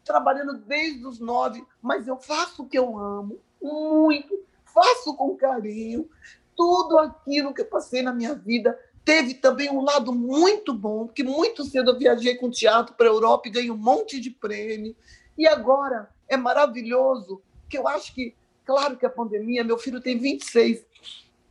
trabalhando 0.03 0.57
desde 0.59 1.05
os 1.05 1.19
nove, 1.19 1.65
mas 1.81 2.07
eu 2.07 2.17
faço 2.17 2.63
o 2.63 2.67
que 2.67 2.77
eu 2.77 2.97
amo, 2.97 3.39
muito, 3.61 4.39
faço 4.65 5.15
com 5.15 5.35
carinho. 5.35 6.09
Tudo 6.55 6.99
aquilo 6.99 7.53
que 7.53 7.61
eu 7.61 7.65
passei 7.65 8.01
na 8.01 8.13
minha 8.13 8.35
vida 8.35 8.77
teve 9.05 9.33
também 9.35 9.69
um 9.69 9.81
lado 9.81 10.13
muito 10.13 10.73
bom, 10.73 11.05
porque 11.05 11.23
muito 11.23 11.63
cedo 11.63 11.91
eu 11.91 11.97
viajei 11.97 12.35
com 12.35 12.49
teatro 12.49 12.95
para 12.95 13.07
a 13.07 13.09
Europa 13.09 13.47
e 13.47 13.51
ganhei 13.51 13.71
um 13.71 13.77
monte 13.77 14.19
de 14.19 14.29
prêmio. 14.29 14.95
E 15.37 15.47
agora 15.47 16.09
é 16.27 16.37
maravilhoso, 16.37 17.41
que 17.69 17.77
eu 17.77 17.87
acho 17.87 18.13
que, 18.13 18.35
claro 18.65 18.97
que 18.97 19.05
a 19.05 19.09
pandemia, 19.09 19.63
meu 19.63 19.77
filho 19.77 20.01
tem 20.01 20.17
26, 20.17 20.85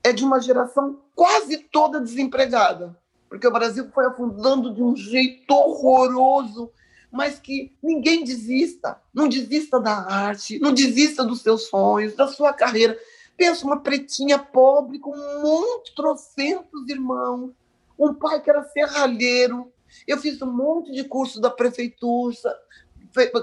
é 0.04 0.12
de 0.12 0.24
uma 0.24 0.40
geração 0.40 1.00
quase 1.14 1.58
toda 1.58 2.00
desempregada, 2.00 2.96
porque 3.28 3.46
o 3.46 3.52
Brasil 3.52 3.88
foi 3.92 4.06
afundando 4.06 4.74
de 4.74 4.82
um 4.82 4.96
jeito 4.96 5.52
horroroso 5.52 6.70
mas 7.12 7.38
que 7.38 7.76
ninguém 7.82 8.24
desista. 8.24 8.98
Não 9.12 9.28
desista 9.28 9.78
da 9.78 9.92
arte, 9.92 10.58
não 10.58 10.72
desista 10.72 11.22
dos 11.22 11.42
seus 11.42 11.68
sonhos, 11.68 12.16
da 12.16 12.26
sua 12.26 12.54
carreira. 12.54 12.98
Pensa 13.36 13.66
uma 13.66 13.80
pretinha 13.80 14.38
pobre 14.38 14.98
com 14.98 15.14
muitos 15.14 15.92
trocentos 15.94 16.88
irmãos, 16.88 17.52
um 17.98 18.14
pai 18.14 18.40
que 18.40 18.48
era 18.48 18.64
serralheiro. 18.64 19.70
Eu 20.08 20.16
fiz 20.16 20.40
um 20.40 20.50
monte 20.50 20.90
de 20.90 21.04
curso 21.04 21.38
da 21.38 21.50
prefeitura, 21.50 22.34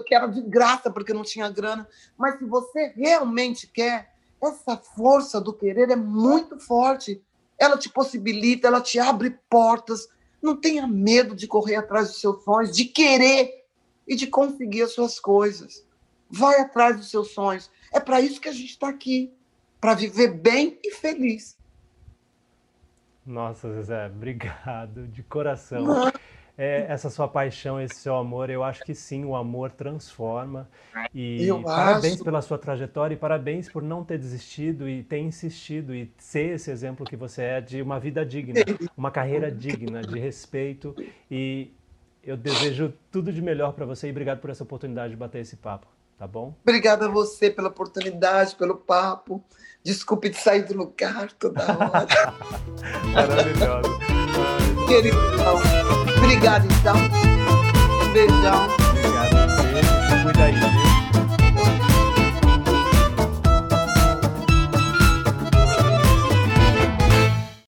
que 0.06 0.16
era 0.16 0.26
de 0.26 0.42
graça 0.42 0.90
porque 0.90 1.14
não 1.14 1.22
tinha 1.22 1.48
grana. 1.48 1.88
Mas 2.18 2.40
se 2.40 2.46
você 2.46 2.88
realmente 2.96 3.68
quer, 3.68 4.16
essa 4.42 4.78
força 4.78 5.40
do 5.40 5.54
querer 5.54 5.92
é 5.92 5.96
muito 5.96 6.60
forte. 6.60 7.22
Ela 7.58 7.78
te 7.78 7.90
possibilita, 7.90 8.68
ela 8.68 8.82
te 8.82 8.98
abre 8.98 9.38
portas. 9.48 10.08
Não 10.42 10.56
tenha 10.56 10.88
medo 10.88 11.36
de 11.36 11.46
correr 11.46 11.76
atrás 11.76 12.08
dos 12.08 12.20
seus 12.20 12.44
sonhos, 12.44 12.76
de 12.76 12.86
querer 12.86 13.59
e 14.10 14.16
de 14.16 14.26
conseguir 14.26 14.82
as 14.82 14.94
suas 14.94 15.20
coisas. 15.20 15.86
Vai 16.30 16.60
atrás 16.60 16.98
dos 16.98 17.12
seus 17.12 17.32
sonhos. 17.32 17.70
É 17.94 18.00
para 18.00 18.20
isso 18.20 18.42
que 18.42 18.50
a 18.50 18.52
gente 18.52 18.72
está 18.72 18.90
aqui 18.90 19.32
para 19.80 19.94
viver 19.94 20.34
bem 20.34 20.80
e 20.84 20.92
feliz. 20.92 21.58
Nossa, 23.26 23.72
Zezé, 23.72 24.08
obrigado 24.08 25.08
de 25.08 25.22
coração. 25.22 26.12
É, 26.58 26.88
essa 26.90 27.10
sua 27.10 27.26
paixão, 27.26 27.80
esse 27.80 27.96
seu 27.96 28.16
amor, 28.16 28.50
eu 28.50 28.64
acho 28.64 28.84
que 28.84 28.94
sim, 28.94 29.24
o 29.24 29.34
amor 29.34 29.72
transforma. 29.72 30.68
E 31.14 31.48
eu 31.48 31.64
parabéns 31.64 32.16
acho... 32.16 32.24
pela 32.26 32.42
sua 32.42 32.58
trajetória 32.58 33.14
e 33.14 33.18
parabéns 33.18 33.72
por 33.72 33.82
não 33.82 34.04
ter 34.04 34.18
desistido 34.18 34.90
e 34.90 35.04
ter 35.04 35.20
insistido 35.20 35.96
e 35.96 36.12
ser 36.18 36.56
esse 36.56 36.70
exemplo 36.70 37.06
que 37.06 37.16
você 37.16 37.44
é 37.44 37.62
de 37.62 37.82
uma 37.82 37.98
vida 37.98 38.26
digna, 38.26 38.60
uma 38.98 39.10
carreira 39.10 39.50
digna, 39.50 40.02
de 40.02 40.20
respeito 40.20 40.94
e 41.32 41.72
eu 42.30 42.38
desejo 42.38 42.94
tudo 43.12 43.34
de 43.34 43.42
melhor 43.42 43.74
para 43.74 43.88
você 43.88 44.06
e 44.06 44.12
obrigado 44.12 44.40
por 44.40 44.52
essa 44.52 44.62
oportunidade 44.62 45.10
de 45.10 45.16
bater 45.16 45.42
esse 45.42 45.56
papo, 45.56 45.88
tá 46.16 46.28
bom? 46.28 46.54
Obrigada 46.62 47.08
a 47.08 47.10
você 47.10 47.50
pela 47.50 47.70
oportunidade, 47.70 48.56
pelo 48.56 48.76
papo. 48.76 49.44
Desculpe 49.84 50.30
de 50.30 50.38
sair 50.38 50.62
do 50.62 50.78
lugar 50.78 51.32
toda 51.32 51.60
hora. 51.60 52.08
Maravilhoso. 53.12 54.00
Querido, 54.88 55.18
obrigado 56.20 56.68
então. 56.72 56.98
Um 56.98 58.14
beijão. 58.14 58.68
Obrigado 58.92 59.36
a 59.36 59.48
você. 59.48 60.24
Cuida 60.24 60.44
aí, 60.44 60.54
viu? 60.54 60.89